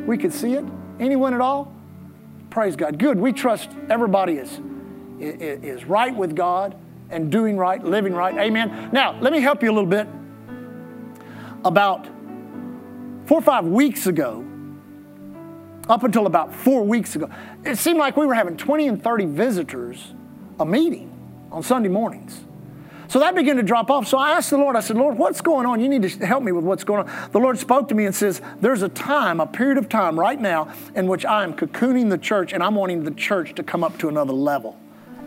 We 0.06 0.18
could 0.18 0.34
see 0.34 0.54
it. 0.54 0.66
Anyone 1.00 1.34
at 1.34 1.42
all? 1.42 1.74
Praise 2.50 2.76
God. 2.76 2.98
Good. 3.00 3.20
We 3.20 3.34
trust 3.34 3.70
everybody 3.90 4.34
is, 4.34 4.62
is, 5.20 5.86
right 5.86 6.16
with 6.16 6.36
God 6.36 6.76
and 7.10 7.32
doing 7.32 7.58
right, 7.58 7.84
living 7.84 8.14
right. 8.14 8.36
Amen. 8.38 8.90
Now, 8.94 9.20
let 9.20 9.34
me 9.34 9.42
help 9.42 9.62
you 9.62 9.72
a 9.72 9.74
little 9.74 9.90
bit. 9.90 10.08
About 11.66 12.08
four 13.26 13.40
or 13.40 13.42
five 13.42 13.66
weeks 13.66 14.08
ago, 14.08 14.46
up 15.90 16.04
until 16.04 16.28
about 16.28 16.54
four 16.54 16.84
weeks 16.84 17.16
ago, 17.16 17.30
it 17.64 17.78
seemed 17.78 18.00
like 18.00 18.16
we 18.16 18.26
were 18.26 18.34
having 18.34 18.58
20 18.58 18.88
and 18.88 19.04
30 19.04 19.26
visitors 19.26 20.14
a 20.60 20.66
meeting 20.66 21.12
on 21.52 21.64
Sunday 21.64 21.90
mornings. 21.90 22.46
So 23.16 23.22
that 23.22 23.34
began 23.34 23.56
to 23.56 23.64
drop 23.64 23.90
off. 23.90 24.10
So 24.10 24.18
I 24.18 24.32
asked 24.32 24.50
the 24.50 24.58
Lord, 24.58 24.76
I 24.76 24.82
said, 24.82 24.98
Lord, 24.98 25.18
what's 25.18 25.40
going 25.40 25.66
on? 25.66 25.80
You 25.80 25.88
need 25.88 26.02
to 26.02 26.26
help 26.26 26.44
me 26.44 26.52
with 26.52 26.66
what's 26.66 26.84
going 26.84 27.08
on. 27.08 27.30
The 27.32 27.40
Lord 27.40 27.58
spoke 27.58 27.88
to 27.88 27.96
me 27.96 28.06
and 28.06 28.14
says, 28.14 28.42
There's 28.60 28.82
a 28.82 28.90
time, 28.90 29.40
a 29.40 29.48
period 29.48 29.78
of 29.78 29.88
time 29.88 30.20
right 30.20 30.38
now 30.38 30.74
in 30.96 31.08
which 31.08 31.24
I 31.24 31.46
am 31.46 31.54
cocooning 31.54 32.10
the 32.10 32.18
church 32.18 32.52
and 32.52 32.62
I'm 32.62 32.76
wanting 32.76 33.06
the 33.06 33.12
church 33.12 33.56
to 33.56 33.64
come 33.64 33.86
up 33.86 33.98
to 34.00 34.10
another 34.10 34.34
level 34.34 34.78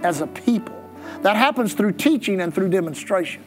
as 0.02 0.20
a 0.20 0.26
people. 0.26 0.78
That 1.22 1.36
happens 1.36 1.72
through 1.72 1.92
teaching 1.92 2.42
and 2.42 2.54
through 2.54 2.68
demonstration. 2.68 3.42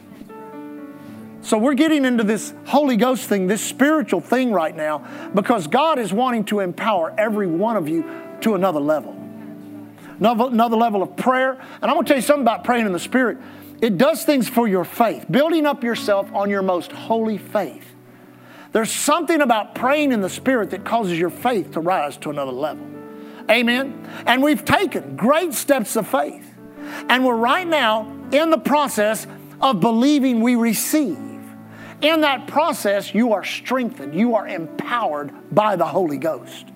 So 1.42 1.56
we're 1.56 1.74
getting 1.74 2.04
into 2.04 2.24
this 2.24 2.52
Holy 2.66 2.96
Ghost 2.96 3.28
thing, 3.28 3.46
this 3.46 3.62
spiritual 3.62 4.20
thing 4.20 4.50
right 4.50 4.74
now, 4.74 5.06
because 5.36 5.68
God 5.68 6.00
is 6.00 6.12
wanting 6.12 6.46
to 6.46 6.58
empower 6.58 7.14
every 7.16 7.46
one 7.46 7.76
of 7.76 7.88
you 7.88 8.04
to 8.40 8.56
another 8.56 8.80
level. 8.80 9.16
Another, 10.18 10.76
level 10.76 11.00
of 11.00 11.16
prayer. 11.16 11.52
And 11.52 11.84
I'm 11.84 11.94
going 11.94 12.04
to 12.06 12.08
tell 12.08 12.18
you 12.18 12.22
something 12.22 12.42
about 12.42 12.64
praying 12.64 12.86
in 12.86 12.92
the 12.92 12.98
Spirit. 12.98 13.38
It 13.82 13.98
does 13.98 14.24
things 14.24 14.48
for 14.48 14.68
your 14.68 14.84
faith, 14.84 15.26
building 15.28 15.66
up 15.66 15.82
yourself 15.82 16.32
on 16.32 16.48
your 16.48 16.62
most 16.62 16.92
holy 16.92 17.36
faith. 17.36 17.84
There's 18.70 18.92
something 18.92 19.40
about 19.40 19.74
praying 19.74 20.12
in 20.12 20.20
the 20.20 20.30
Spirit 20.30 20.70
that 20.70 20.84
causes 20.84 21.18
your 21.18 21.30
faith 21.30 21.72
to 21.72 21.80
rise 21.80 22.16
to 22.18 22.30
another 22.30 22.52
level. 22.52 22.86
Amen. 23.50 24.08
And 24.24 24.40
we've 24.40 24.64
taken 24.64 25.16
great 25.16 25.52
steps 25.52 25.96
of 25.96 26.06
faith. 26.06 26.48
And 27.08 27.26
we're 27.26 27.36
right 27.36 27.66
now 27.66 28.02
in 28.30 28.50
the 28.50 28.58
process 28.58 29.26
of 29.60 29.80
believing 29.80 30.40
we 30.40 30.54
receive. 30.54 31.18
In 32.00 32.20
that 32.20 32.46
process, 32.46 33.12
you 33.12 33.32
are 33.32 33.44
strengthened, 33.44 34.14
you 34.14 34.36
are 34.36 34.46
empowered 34.46 35.32
by 35.52 35.74
the 35.74 35.86
Holy 35.86 36.18
Ghost 36.18 36.66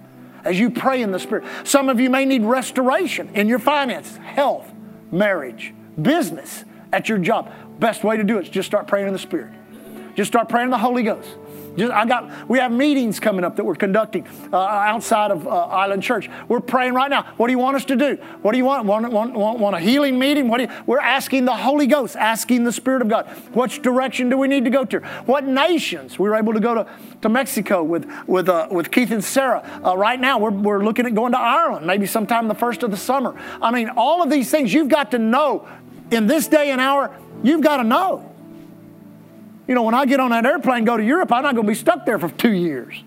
as 0.45 0.59
you 0.59 0.71
pray 0.71 1.03
in 1.03 1.13
the 1.13 1.19
Spirit. 1.21 1.45
Some 1.63 1.89
of 1.89 2.01
you 2.01 2.11
may 2.11 2.25
need 2.25 2.43
restoration 2.43 3.31
in 3.35 3.47
your 3.47 3.59
finances, 3.61 4.17
health, 4.19 4.73
marriage, 5.13 5.73
business 6.01 6.65
at 6.97 7.11
your 7.11 7.19
job. 7.19 7.53
Best 7.79 8.03
way 8.05 8.17
to 8.17 8.25
do 8.25 8.39
it 8.39 8.45
is 8.45 8.49
just 8.49 8.67
start 8.67 8.87
praying 8.89 9.07
in 9.07 9.13
the 9.13 9.19
Spirit. 9.19 9.53
Just 10.15 10.29
start 10.29 10.49
praying 10.49 10.69
in 10.69 10.71
the 10.71 10.79
Holy 10.79 11.03
Ghost. 11.03 11.29
Just, 11.77 11.93
I 11.93 12.07
got, 12.07 12.49
we 12.49 12.59
have 12.59 12.73
meetings 12.73 13.21
coming 13.21 13.45
up 13.45 13.57
that 13.57 13.65
we're 13.65 13.75
conducting 13.75 14.27
uh, 14.51 14.57
outside 14.57 15.31
of 15.31 15.47
uh, 15.47 15.51
Island 15.51 16.03
Church. 16.03 16.31
We're 16.49 16.61
praying 16.61 16.95
right 16.95 17.11
now. 17.11 17.35
What 17.37 17.49
do 17.49 17.53
you 17.53 17.59
want 17.59 17.77
us 17.77 17.85
to 17.87 17.97
do? 17.97 18.17
What 18.41 18.53
do 18.53 18.57
you 18.57 18.65
want? 18.65 18.87
Want, 18.87 19.13
want, 19.13 19.35
want, 19.35 19.59
want 19.59 19.77
a 19.77 19.79
healing 19.79 20.19
meeting? 20.19 20.49
What 20.49 20.63
you, 20.63 20.69
we're 20.87 21.01
asking 21.01 21.45
the 21.45 21.55
Holy 21.55 21.87
Ghost, 21.87 22.17
asking 22.17 22.65
the 22.65 22.73
Spirit 22.73 23.03
of 23.03 23.09
God. 23.09 23.27
Which 23.53 23.83
direction 23.83 24.31
do 24.31 24.39
we 24.39 24.49
need 24.49 24.65
to 24.65 24.71
go 24.71 24.87
to? 24.87 25.01
What 25.27 25.45
nations? 25.45 26.19
We 26.19 26.31
were 26.31 26.37
able 26.37 26.55
to 26.55 26.61
go 26.61 26.77
to, 26.77 26.87
to 27.21 27.29
Mexico 27.29 27.83
with, 27.83 28.11
with, 28.27 28.49
uh, 28.49 28.69
with 28.71 28.91
Keith 28.91 29.11
and 29.11 29.23
Sarah. 29.23 29.63
Uh, 29.85 29.99
right 29.99 30.19
now, 30.19 30.39
we're, 30.39 30.53
we're 30.53 30.83
looking 30.83 31.05
at 31.05 31.15
going 31.15 31.33
to 31.33 31.39
Ireland, 31.39 31.87
maybe 31.87 32.07
sometime 32.07 32.49
the 32.49 32.55
first 32.55 32.83
of 32.85 32.91
the 32.91 32.97
summer. 32.97 33.39
I 33.61 33.71
mean, 33.71 33.91
all 33.99 34.23
of 34.23 34.31
these 34.31 34.51
things 34.51 34.73
you've 34.73 34.89
got 34.89 35.11
to 35.11 35.19
know 35.19 35.69
in 36.11 36.27
this 36.27 36.49
day 36.49 36.71
and 36.71 36.81
hour, 36.81 37.15
you've 37.43 37.63
got 37.63 37.79
to 37.79 37.85
know. 37.85 38.33
You 39.67 39.75
know, 39.75 39.83
when 39.83 39.95
I 39.95 40.07
get 40.07 40.21
on 40.21 40.31
that 40.31 40.47
airplane 40.47 40.85
go 40.85 40.97
to 40.97 41.05
Europe, 41.05 41.33
I'm 41.33 41.43
not 41.43 41.55
going 41.55 41.67
to 41.67 41.71
be 41.71 41.75
stuck 41.75 42.07
there 42.07 42.19
for 42.19 42.29
two 42.29 42.53
years. 42.53 43.03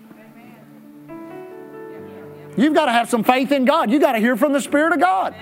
You've 2.56 2.74
got 2.74 2.86
to 2.86 2.92
have 2.92 3.08
some 3.08 3.24
faith 3.24 3.52
in 3.52 3.64
God. 3.64 3.90
You've 3.90 4.02
got 4.02 4.12
to 4.12 4.18
hear 4.18 4.36
from 4.36 4.52
the 4.52 4.60
Spirit 4.60 4.92
of 4.92 5.00
God. 5.00 5.34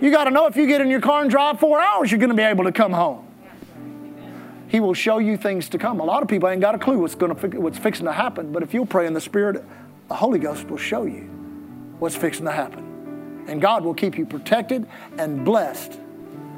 You 0.00 0.10
got 0.10 0.24
to 0.24 0.30
know 0.30 0.46
if 0.46 0.56
you 0.56 0.66
get 0.66 0.80
in 0.80 0.88
your 0.88 1.00
car 1.00 1.22
and 1.22 1.30
drive 1.30 1.60
four 1.60 1.80
hours, 1.80 2.10
you're 2.10 2.18
going 2.18 2.30
to 2.30 2.36
be 2.36 2.42
able 2.42 2.64
to 2.64 2.72
come 2.72 2.92
home. 2.92 3.28
He 4.68 4.80
will 4.80 4.94
show 4.94 5.18
you 5.18 5.36
things 5.36 5.68
to 5.68 5.78
come. 5.78 6.00
A 6.00 6.04
lot 6.04 6.22
of 6.22 6.28
people 6.28 6.48
ain't 6.48 6.60
got 6.60 6.74
a 6.74 6.78
clue 6.78 6.98
what's 6.98 7.14
going 7.14 7.34
to 7.34 7.60
what's 7.60 7.78
fixing 7.78 8.06
to 8.06 8.12
happen, 8.12 8.50
but 8.50 8.64
if 8.64 8.74
you'll 8.74 8.86
pray 8.86 9.06
in 9.06 9.12
the 9.12 9.20
Spirit, 9.20 9.64
the 10.08 10.14
Holy 10.14 10.40
Ghost 10.40 10.68
will 10.68 10.78
show 10.78 11.04
you 11.04 11.30
what's 12.00 12.16
fixing 12.16 12.44
to 12.46 12.50
happen. 12.50 13.44
And 13.46 13.60
God 13.60 13.84
will 13.84 13.94
keep 13.94 14.18
you 14.18 14.26
protected 14.26 14.88
and 15.16 15.44
blessed 15.44 16.00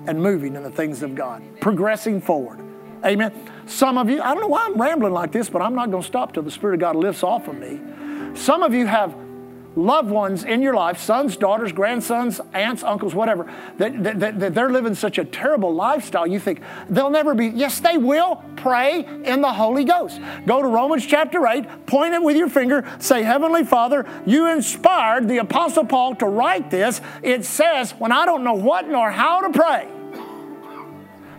and 0.07 0.22
moving 0.22 0.57
in 0.57 0.62
the 0.62 0.70
things 0.70 1.02
of 1.02 1.14
God, 1.14 1.42
progressing 1.61 2.20
forward. 2.20 2.61
Amen. 3.04 3.32
Some 3.66 3.98
of 3.98 4.09
you, 4.09 4.20
I 4.22 4.32
don't 4.32 4.42
know 4.42 4.48
why 4.48 4.66
I'm 4.66 4.80
rambling 4.80 5.12
like 5.12 5.32
this, 5.32 5.48
but 5.48 5.62
I'm 5.62 5.74
not 5.74 5.90
going 5.90 6.02
to 6.02 6.07
stop 6.07 6.32
till 6.32 6.42
the 6.42 6.50
Spirit 6.50 6.74
of 6.74 6.80
God 6.80 6.96
lifts 6.96 7.22
off 7.22 7.48
of 7.48 7.57
me. 7.57 7.80
Some 8.34 8.62
of 8.62 8.74
you 8.74 8.86
have 8.86 9.14
loved 9.76 10.11
ones 10.11 10.42
in 10.44 10.62
your 10.62 10.74
life, 10.74 10.98
sons, 10.98 11.36
daughters, 11.36 11.70
grandsons, 11.70 12.40
aunts, 12.54 12.82
uncles, 12.82 13.14
whatever, 13.14 13.52
that, 13.76 14.02
that, 14.02 14.20
that, 14.20 14.40
that, 14.40 14.54
they're 14.54 14.70
living 14.70 14.94
such 14.94 15.18
a 15.18 15.24
terrible 15.24 15.74
lifestyle, 15.74 16.26
you 16.26 16.40
think 16.40 16.62
they'll 16.88 17.11
never 17.11 17.34
be. 17.34 17.48
Yes, 17.48 17.80
they 17.80 17.98
will. 17.98 18.42
Pray 18.57 19.04
in 19.24 19.42
the 19.42 19.52
Holy 19.52 19.84
Ghost. 19.84 20.20
Go 20.46 20.62
to 20.62 20.68
Romans 20.68 21.07
chapter 21.07 21.46
8, 21.46 21.86
point 21.86 22.14
it 22.14 22.22
with 22.22 22.36
your 22.36 22.48
finger, 22.48 22.84
say, 22.98 23.22
Heavenly 23.22 23.64
Father, 23.64 24.07
you 24.24 24.48
inspired 24.50 25.28
the 25.28 25.38
Apostle 25.38 25.84
Paul 25.84 26.16
to 26.16 26.26
write 26.26 26.70
this. 26.70 27.00
It 27.22 27.44
says, 27.44 27.92
when 27.92 28.12
I 28.12 28.24
don't 28.24 28.42
know 28.42 28.54
what 28.54 28.88
nor 28.88 29.11
how 29.11 29.42
to 29.42 29.50
pray, 29.57 29.88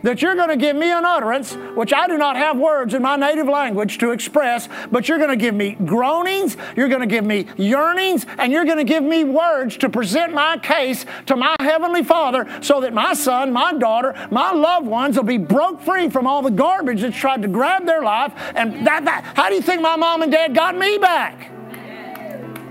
that 0.04 0.22
you're 0.22 0.36
going 0.36 0.50
to 0.50 0.58
give 0.58 0.76
me 0.76 0.92
an 0.92 1.06
utterance 1.06 1.54
which 1.76 1.94
I 1.94 2.08
do 2.08 2.18
not 2.18 2.36
have 2.36 2.58
words 2.58 2.94
in 2.94 3.02
my 3.02 3.16
native 3.16 3.48
language 3.48 3.98
to 4.00 4.12
express, 4.12 4.68
but 4.92 5.08
you're 5.08 5.18
going 5.18 5.30
to 5.30 5.36
give 5.36 5.56
me 5.56 5.78
groanings, 5.86 6.58
you're 6.76 6.90
going 6.90 7.02
to 7.02 7.08
give 7.08 7.26
me 7.26 7.48
yearnings, 7.58 8.26
and 8.38 8.52
you're 8.52 8.66
going 8.66 8.78
to 8.78 8.84
give 8.84 9.04
me 9.04 9.24
words 9.24 9.78
to 9.78 9.90
present 9.90 10.34
my 10.34 10.58
case 10.58 11.06
to 11.26 11.36
my 11.36 11.56
Heavenly 11.60 12.04
Father 12.04 12.48
so 12.62 12.82
that 12.82 12.94
my 12.94 13.14
son, 13.14 13.52
my 13.52 13.74
daughter, 13.74 14.14
my 14.32 14.52
loved 14.52 14.88
ones 14.88 15.18
will 15.18 15.24
be 15.24 15.38
broke 15.38 15.82
free 15.82 16.10
from 16.10 16.28
all 16.28 16.42
the 16.42 16.52
garbage 16.52 17.02
that's 17.02 17.18
tried 17.18 17.42
to 17.42 17.48
grab 17.48 17.86
their 17.86 18.04
life. 18.04 18.34
And 18.56 18.86
that, 18.86 19.06
that 19.06 19.24
how 19.36 19.50
do 19.50 19.56
you 19.56 19.62
think 19.62 19.82
my 19.82 19.96
mom 19.96 20.22
and 20.22 20.32
dad 20.32 20.54
got 20.54 20.78
me 20.78 20.98
back? 20.98 21.57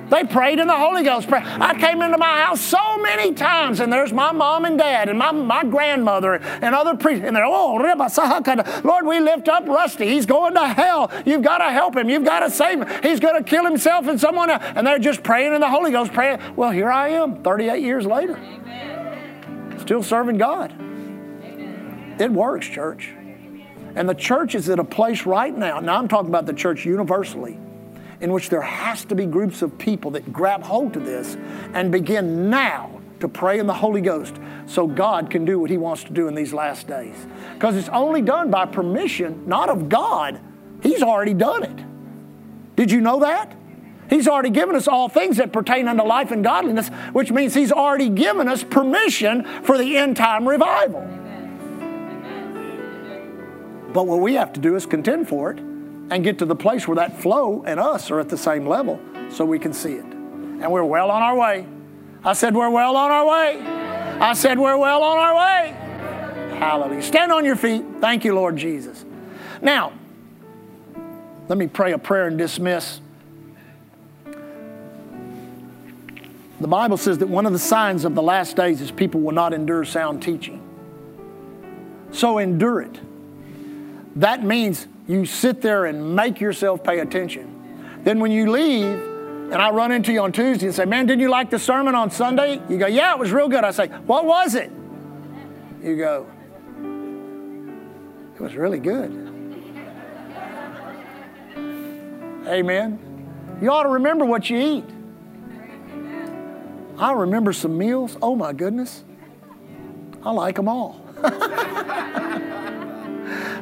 They 0.09 0.25
prayed 0.25 0.59
in 0.59 0.69
the 0.69 0.77
Holy 0.77 1.03
Ghost. 1.03 1.29
I 1.33 1.75
came 1.79 2.01
into 2.01 2.19
my 2.19 2.41
house 2.43 2.61
so 2.61 2.97
many 2.99 3.33
times, 3.33 3.81
and 3.81 3.93
there's 3.93 4.13
my 4.13 4.31
mom 4.31 4.65
and 4.65 4.79
dad 4.79 5.09
and 5.09 5.19
my, 5.19 5.33
my 5.33 5.65
grandmother 5.65 6.35
and 6.35 6.75
other 6.75 6.97
priests. 6.97 7.25
And 7.25 7.35
they're, 7.35 7.45
oh, 7.45 7.77
Lord, 8.85 9.07
we 9.07 9.21
lift 9.21 9.49
up 9.49 9.67
Rusty. 9.67 10.07
He's 10.07 10.27
going 10.27 10.55
to 10.55 10.69
hell. 10.69 11.11
You've 11.25 11.43
got 11.43 11.59
to 11.59 11.71
help 11.71 11.97
him. 11.97 12.09
You've 12.09 12.25
got 12.25 12.41
to 12.41 12.51
save 12.51 12.83
him. 12.83 13.03
He's 13.03 13.19
going 13.19 13.43
to 13.43 13.49
kill 13.49 13.65
himself 13.65 14.07
and 14.07 14.21
someone 14.21 14.51
else. 14.51 14.63
And 14.77 14.87
they're 14.87 14.99
just 14.99 15.23
praying 15.23 15.55
in 15.55 15.61
the 15.61 15.71
Holy 15.71 15.91
Ghost, 15.91 16.13
praying. 16.13 16.41
Well, 16.55 16.71
here 16.71 16.91
I 16.91 17.09
am, 17.09 17.43
38 17.43 17.83
years 17.83 18.07
later, 18.07 18.37
Amen. 18.37 19.79
still 19.81 20.03
serving 20.03 20.39
God. 20.39 20.73
Amen. 20.73 22.17
It 22.21 22.31
works, 22.31 22.67
church. 22.67 23.13
And 23.97 24.09
the 24.09 24.15
church 24.15 24.55
is 24.55 24.69
at 24.69 24.79
a 24.79 24.85
place 24.85 25.27
right 25.27 25.57
now. 25.57 25.81
Now, 25.81 25.99
I'm 25.99 26.07
talking 26.07 26.29
about 26.29 26.47
the 26.47 26.53
church 26.53 26.85
universally 26.85 27.59
in 28.21 28.33
which 28.33 28.49
there 28.49 28.63
has 28.63 29.05
to 29.07 29.15
be 29.15 29.27
groups 29.27 29.63
of 29.63 29.77
people 29.79 30.11
that 30.13 30.33
grab 30.33 30.63
hold 30.63 30.97
of 30.97 31.05
this 31.05 31.37
and 31.75 31.93
begin 31.93 32.49
now 32.51 33.01
to 33.21 33.29
pray 33.29 33.59
in 33.59 33.67
the 33.67 33.75
Holy 33.75 34.01
Ghost 34.01 34.37
so 34.67 34.87
God 34.87 35.31
can 35.31 35.45
do 35.45 35.59
what 35.59 35.71
He 35.71 35.77
wants 35.77 36.05
to 36.05 36.13
do 36.13 36.29
in 36.29 36.35
these 36.35 36.53
last 36.53 36.87
days. 36.87 37.15
Because 37.55 37.77
it's 37.77 37.89
only 37.89 38.23
done 38.23 38.51
by 38.51 38.67
permission, 38.67 39.47
not 39.47 39.69
of 39.69 39.89
God. 39.89 40.41
He's 40.83 41.03
already 41.03 41.35
done 41.35 41.63
it. 41.63 41.85
Did 42.77 42.91
you 42.91 43.01
know 43.01 43.21
that? 43.21 43.55
He's 44.09 44.29
already 44.29 44.51
given 44.51 44.77
us 44.77 44.87
all 44.87 45.09
things 45.09 45.39
that 45.39 45.53
pertain 45.53 45.89
unto 45.89 46.05
life 46.05 46.31
and 46.31 46.45
godliness, 46.45 46.89
which 47.13 47.33
means 47.33 47.55
He's 47.55 47.73
already 47.73 48.09
given 48.09 48.49
us 48.49 48.63
permission 48.63 49.45
for 49.63 49.79
the 49.79 49.97
end 49.97 50.17
time 50.17 50.49
revival. 50.49 51.01
But 53.93 54.07
what 54.07 54.21
we 54.21 54.35
have 54.35 54.53
to 54.53 54.61
do 54.61 54.77
is 54.77 54.85
contend 54.85 55.29
for 55.29 55.53
it 55.53 55.76
and 56.11 56.23
get 56.23 56.39
to 56.39 56.45
the 56.45 56.57
place 56.57 56.87
where 56.87 56.97
that 56.97 57.21
flow 57.21 57.63
and 57.67 57.81
us 57.81 58.11
are 58.11 58.21
at 58.21 58.29
the 58.29 58.37
same 58.37 58.67
level 58.67 59.01
so 59.31 59.45
we 59.45 59.59
can 59.59 59.73
see 59.73 59.95
it. 59.95 60.05
And 60.05 60.71
we're 60.71 60.85
well 60.85 61.11
on 61.11 61.23
our 61.23 61.37
way. 61.37 61.67
I 62.25 62.33
said, 62.33 62.55
We're 62.55 62.71
well 62.71 62.97
on 62.97 63.11
our 63.11 63.27
way. 63.27 63.61
I 63.61 64.33
said, 64.33 64.59
We're 64.59 64.79
well 64.79 65.03
on 65.03 65.19
our 65.19 65.37
way. 65.37 66.57
Hallelujah. 66.59 67.03
Stand 67.03 67.33
on 67.33 67.45
your 67.45 67.57
feet. 67.57 67.85
Thank 68.01 68.25
you, 68.25 68.35
Lord 68.35 68.57
Jesus. 68.57 69.05
Now, 69.61 69.93
let 71.49 71.59
me 71.59 71.67
pray 71.67 71.93
a 71.93 71.99
prayer 71.99 72.27
and 72.27 72.39
dismiss. 72.39 73.01
The 76.59 76.69
Bible 76.69 76.97
says 76.97 77.19
that 77.19 77.29
one 77.29 77.45
of 77.45 77.53
the 77.53 77.59
signs 77.59 78.05
of 78.05 78.15
the 78.15 78.23
last 78.23 78.57
days 78.57 78.81
is 78.81 78.91
people 78.91 79.21
will 79.21 79.35
not 79.35 79.53
endure 79.53 79.85
sound 79.85 80.23
teaching. 80.23 80.63
So 82.13 82.39
endure 82.39 82.81
it. 82.81 82.99
That 84.17 84.43
means 84.43 84.89
you 85.07 85.25
sit 85.25 85.61
there 85.63 85.87
and 85.87 86.15
make 86.17 86.41
yourself 86.41 86.83
pay 86.83 87.01
attention. 87.01 88.01
Then 88.03 88.21
when 88.21 88.33
you 88.33 88.51
leave, 88.51 88.99
and 89.53 89.55
I 89.55 89.71
run 89.71 89.93
into 89.93 90.13
you 90.13 90.21
on 90.23 90.33
Tuesday 90.33 90.67
and 90.67 90.75
say, 90.75 90.85
Man, 90.85 91.07
didn't 91.07 91.21
you 91.21 91.31
like 91.31 91.51
the 91.51 91.59
sermon 91.59 91.95
on 91.95 92.11
Sunday? 92.11 92.61
You 92.69 92.79
go, 92.79 92.87
Yeah, 92.87 93.13
it 93.13 93.19
was 93.19 93.31
real 93.31 93.49
good. 93.49 93.63
I 93.63 93.71
say, 93.71 93.89
What 93.89 94.25
was 94.25 94.55
it? 94.55 94.73
You 95.83 95.97
go, 95.97 96.27
It 98.35 98.41
was 98.41 98.57
really 98.57 98.81
good. 98.81 99.23
Amen. 102.49 103.59
You 103.61 103.73
ought 103.73 103.85
to 103.85 103.89
remember 103.89 104.25
what 104.25 104.51
you 104.51 104.59
eat. 104.59 104.85
I 106.99 107.13
remember 107.13 107.53
some 107.53 107.77
meals. 107.77 108.17
Oh 108.23 108.35
my 108.35 108.53
goodness. 108.53 109.05
I 110.23 110.31
like 110.31 110.57
them 110.57 110.69
all. 110.69 111.01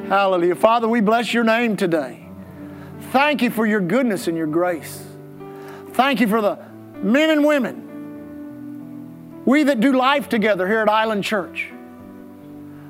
Hallelujah. 0.07 0.55
Father, 0.55 0.87
we 0.87 1.01
bless 1.01 1.33
your 1.33 1.43
name 1.43 1.75
today. 1.75 2.27
Thank 3.11 3.41
you 3.41 3.49
for 3.49 3.65
your 3.65 3.81
goodness 3.81 4.27
and 4.27 4.37
your 4.37 4.47
grace. 4.47 5.03
Thank 5.93 6.19
you 6.19 6.27
for 6.27 6.41
the 6.41 6.59
men 7.01 7.29
and 7.29 7.45
women, 7.45 9.41
we 9.45 9.63
that 9.63 9.79
do 9.79 9.93
life 9.93 10.29
together 10.29 10.67
here 10.67 10.79
at 10.79 10.89
Island 10.89 11.23
Church. 11.23 11.71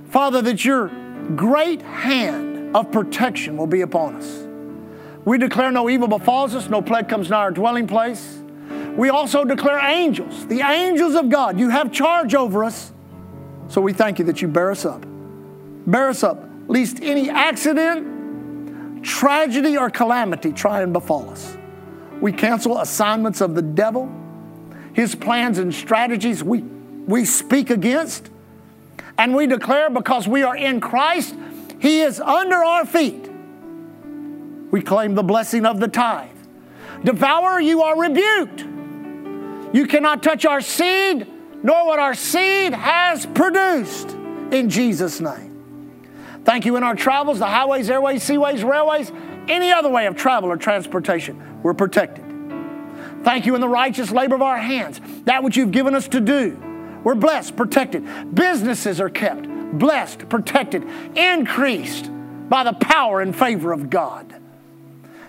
Father, 0.10 0.42
that 0.42 0.66
your 0.66 0.88
great 1.36 1.82
hand 1.82 2.76
of 2.76 2.92
protection 2.92 3.56
will 3.58 3.68
be 3.68 3.82
upon 3.82 4.16
us. 4.16 4.48
We 5.26 5.38
declare 5.38 5.72
no 5.72 5.90
evil 5.90 6.08
befalls 6.08 6.56
us, 6.56 6.70
no 6.70 6.82
plague 6.82 7.10
comes 7.10 7.30
nigh 7.30 7.38
our 7.38 7.52
dwelling 7.52 7.88
place. 7.88 8.42
We 8.96 9.10
also 9.10 9.44
declare 9.44 9.80
angels, 9.80 10.48
the 10.48 10.62
angels 10.62 11.16
of 11.16 11.30
God. 11.30 11.60
You 11.60 11.70
have 11.70 11.92
charge 11.92 12.36
over 12.36 12.64
us. 12.64 12.92
So 13.68 13.82
we 13.82 13.94
thank 13.94 14.20
you 14.20 14.26
that 14.26 14.42
you 14.42 14.48
bear 14.48 14.72
us 14.72 14.86
up. 14.86 15.06
Bear 15.86 16.10
us 16.10 16.24
up 16.24 16.55
lest 16.68 17.02
any 17.02 17.30
accident, 17.30 19.04
tragedy, 19.04 19.78
or 19.78 19.90
calamity 19.90 20.52
try 20.52 20.82
and 20.82 20.94
befall 20.94 21.30
us. 21.30 21.58
We 22.22 22.32
cancel 22.32 22.80
assignments 22.80 23.42
of 23.42 23.56
the 23.56 23.62
devil, 23.62 24.12
his 24.94 25.16
plans 25.16 25.58
and 25.58 25.74
strategies 25.74 26.44
we, 26.44 26.62
we 26.62 27.26
speak 27.26 27.70
against, 27.70 28.30
and 29.18 29.36
we 29.36 29.48
declare 29.48 29.90
because 29.90 30.28
we 30.28 30.44
are 30.44 30.56
in 30.56 30.80
Christ, 30.80 31.36
he 31.80 32.02
is 32.02 32.20
under 32.20 32.56
our 32.56 32.86
feet. 32.86 33.30
We 34.72 34.82
claim 34.82 35.16
the 35.16 35.24
blessing 35.24 35.66
of 35.66 35.80
the 35.80 35.88
tithe. 35.88 36.30
Devourer, 37.04 37.60
you 37.60 37.84
are 37.84 38.00
rebuked. 38.00 38.66
You 39.74 39.86
cannot 39.88 40.24
touch 40.24 40.46
our 40.46 40.62
seed, 40.62 41.28
nor 41.64 41.86
what 41.86 42.00
our 42.00 42.16
seed 42.16 42.74
has 42.74 43.26
produced 43.26 44.12
in 44.52 44.70
Jesus' 44.70 45.20
name. 45.20 45.55
Thank 46.46 46.66
you 46.66 46.78
in 46.78 46.84
our 46.84 46.96
travels, 46.96 47.40
the 47.40 47.48
highways, 47.48 47.90
airways, 47.90 48.24
seaways, 48.24 48.64
railways, 48.64 49.12
any 49.48 49.72
other 49.72 49.90
way 49.90 50.06
of 50.06 50.16
travel 50.16 50.52
or 50.52 50.58
transportation, 50.58 51.62
we're 51.64 51.74
protected. 51.74 52.24
Thank 53.24 53.48
you 53.48 53.56
in 53.56 53.62
the 53.62 53.68
righteous 53.68 54.12
labor 54.12 54.36
of 54.36 54.44
our 54.44 54.58
hands, 54.58 55.02
that 55.26 55.44
which 55.44 55.58
you've 55.58 55.72
given 55.72 55.96
us 55.96 56.08
to 56.10 56.22
do. 56.22 56.62
We're 57.04 57.16
blessed, 57.16 57.56
protected. 57.56 58.36
Businesses 58.36 59.02
are 59.02 59.10
kept, 59.10 59.48
blessed, 59.78 60.30
protected, 60.30 60.88
increased 61.16 62.12
by 62.48 62.64
the 62.64 62.74
power 62.74 63.22
and 63.22 63.36
favor 63.36 63.74
of 63.74 63.90
God. 63.90 64.36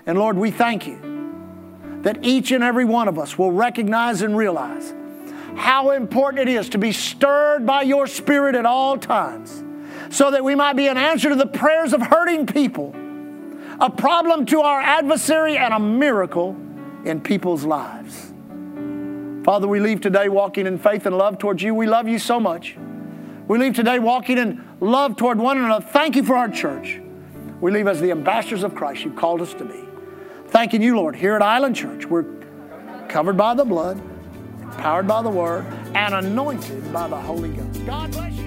And 0.05 0.19
Lord, 0.19 0.37
we 0.37 0.51
thank 0.51 0.85
you 0.85 1.99
that 2.03 2.23
each 2.23 2.51
and 2.51 2.63
every 2.63 2.85
one 2.85 3.07
of 3.07 3.17
us 3.17 3.39
will 3.39 3.51
recognize 3.51 4.21
and 4.21 4.37
realize 4.37 4.93
how 5.55 5.91
important 5.91 6.47
it 6.47 6.53
is 6.53 6.69
to 6.69 6.77
be 6.77 6.91
stirred 6.91 7.65
by 7.65 7.81
your 7.81 8.05
Spirit 8.05 8.53
at 8.53 8.67
all 8.67 8.97
times 8.97 9.63
so 10.17 10.31
that 10.31 10.43
we 10.43 10.55
might 10.55 10.73
be 10.73 10.87
an 10.87 10.97
answer 10.97 11.29
to 11.29 11.35
the 11.35 11.45
prayers 11.45 11.93
of 11.93 12.01
hurting 12.01 12.47
people, 12.47 12.91
a 13.79 13.87
problem 13.87 14.47
to 14.47 14.61
our 14.61 14.81
adversary, 14.81 15.55
and 15.55 15.75
a 15.75 15.79
miracle 15.79 16.57
in 17.05 17.21
people's 17.21 17.63
lives. 17.63 18.33
Father, 19.45 19.67
we 19.67 19.79
leave 19.79 20.01
today 20.01 20.27
walking 20.27 20.65
in 20.65 20.79
faith 20.79 21.05
and 21.05 21.15
love 21.15 21.37
towards 21.37 21.61
you. 21.61 21.75
We 21.75 21.85
love 21.85 22.07
you 22.07 22.17
so 22.17 22.39
much. 22.39 22.75
We 23.47 23.59
leave 23.59 23.75
today 23.75 23.99
walking 23.99 24.39
in 24.39 24.67
love 24.79 25.17
toward 25.17 25.37
one 25.37 25.59
another. 25.59 25.85
Thank 25.85 26.15
you 26.15 26.23
for 26.23 26.35
our 26.35 26.49
church. 26.49 26.99
We 27.61 27.69
leave 27.69 27.87
as 27.87 28.01
the 28.01 28.09
ambassadors 28.09 28.63
of 28.63 28.73
Christ 28.73 29.03
you 29.03 29.11
called 29.11 29.41
us 29.41 29.53
to 29.53 29.65
be. 29.65 29.83
Thanking 30.47 30.81
you, 30.81 30.95
Lord. 30.95 31.15
Here 31.15 31.35
at 31.35 31.43
Island 31.43 31.75
Church, 31.75 32.07
we're 32.07 32.25
covered 33.07 33.37
by 33.37 33.53
the 33.53 33.65
blood, 33.65 34.01
powered 34.79 35.07
by 35.07 35.21
the 35.21 35.29
word, 35.29 35.63
and 35.93 36.15
anointed 36.15 36.91
by 36.91 37.07
the 37.07 37.17
Holy 37.17 37.49
Ghost. 37.49 37.85
God 37.85 38.11
bless 38.11 38.33
you. 38.33 38.46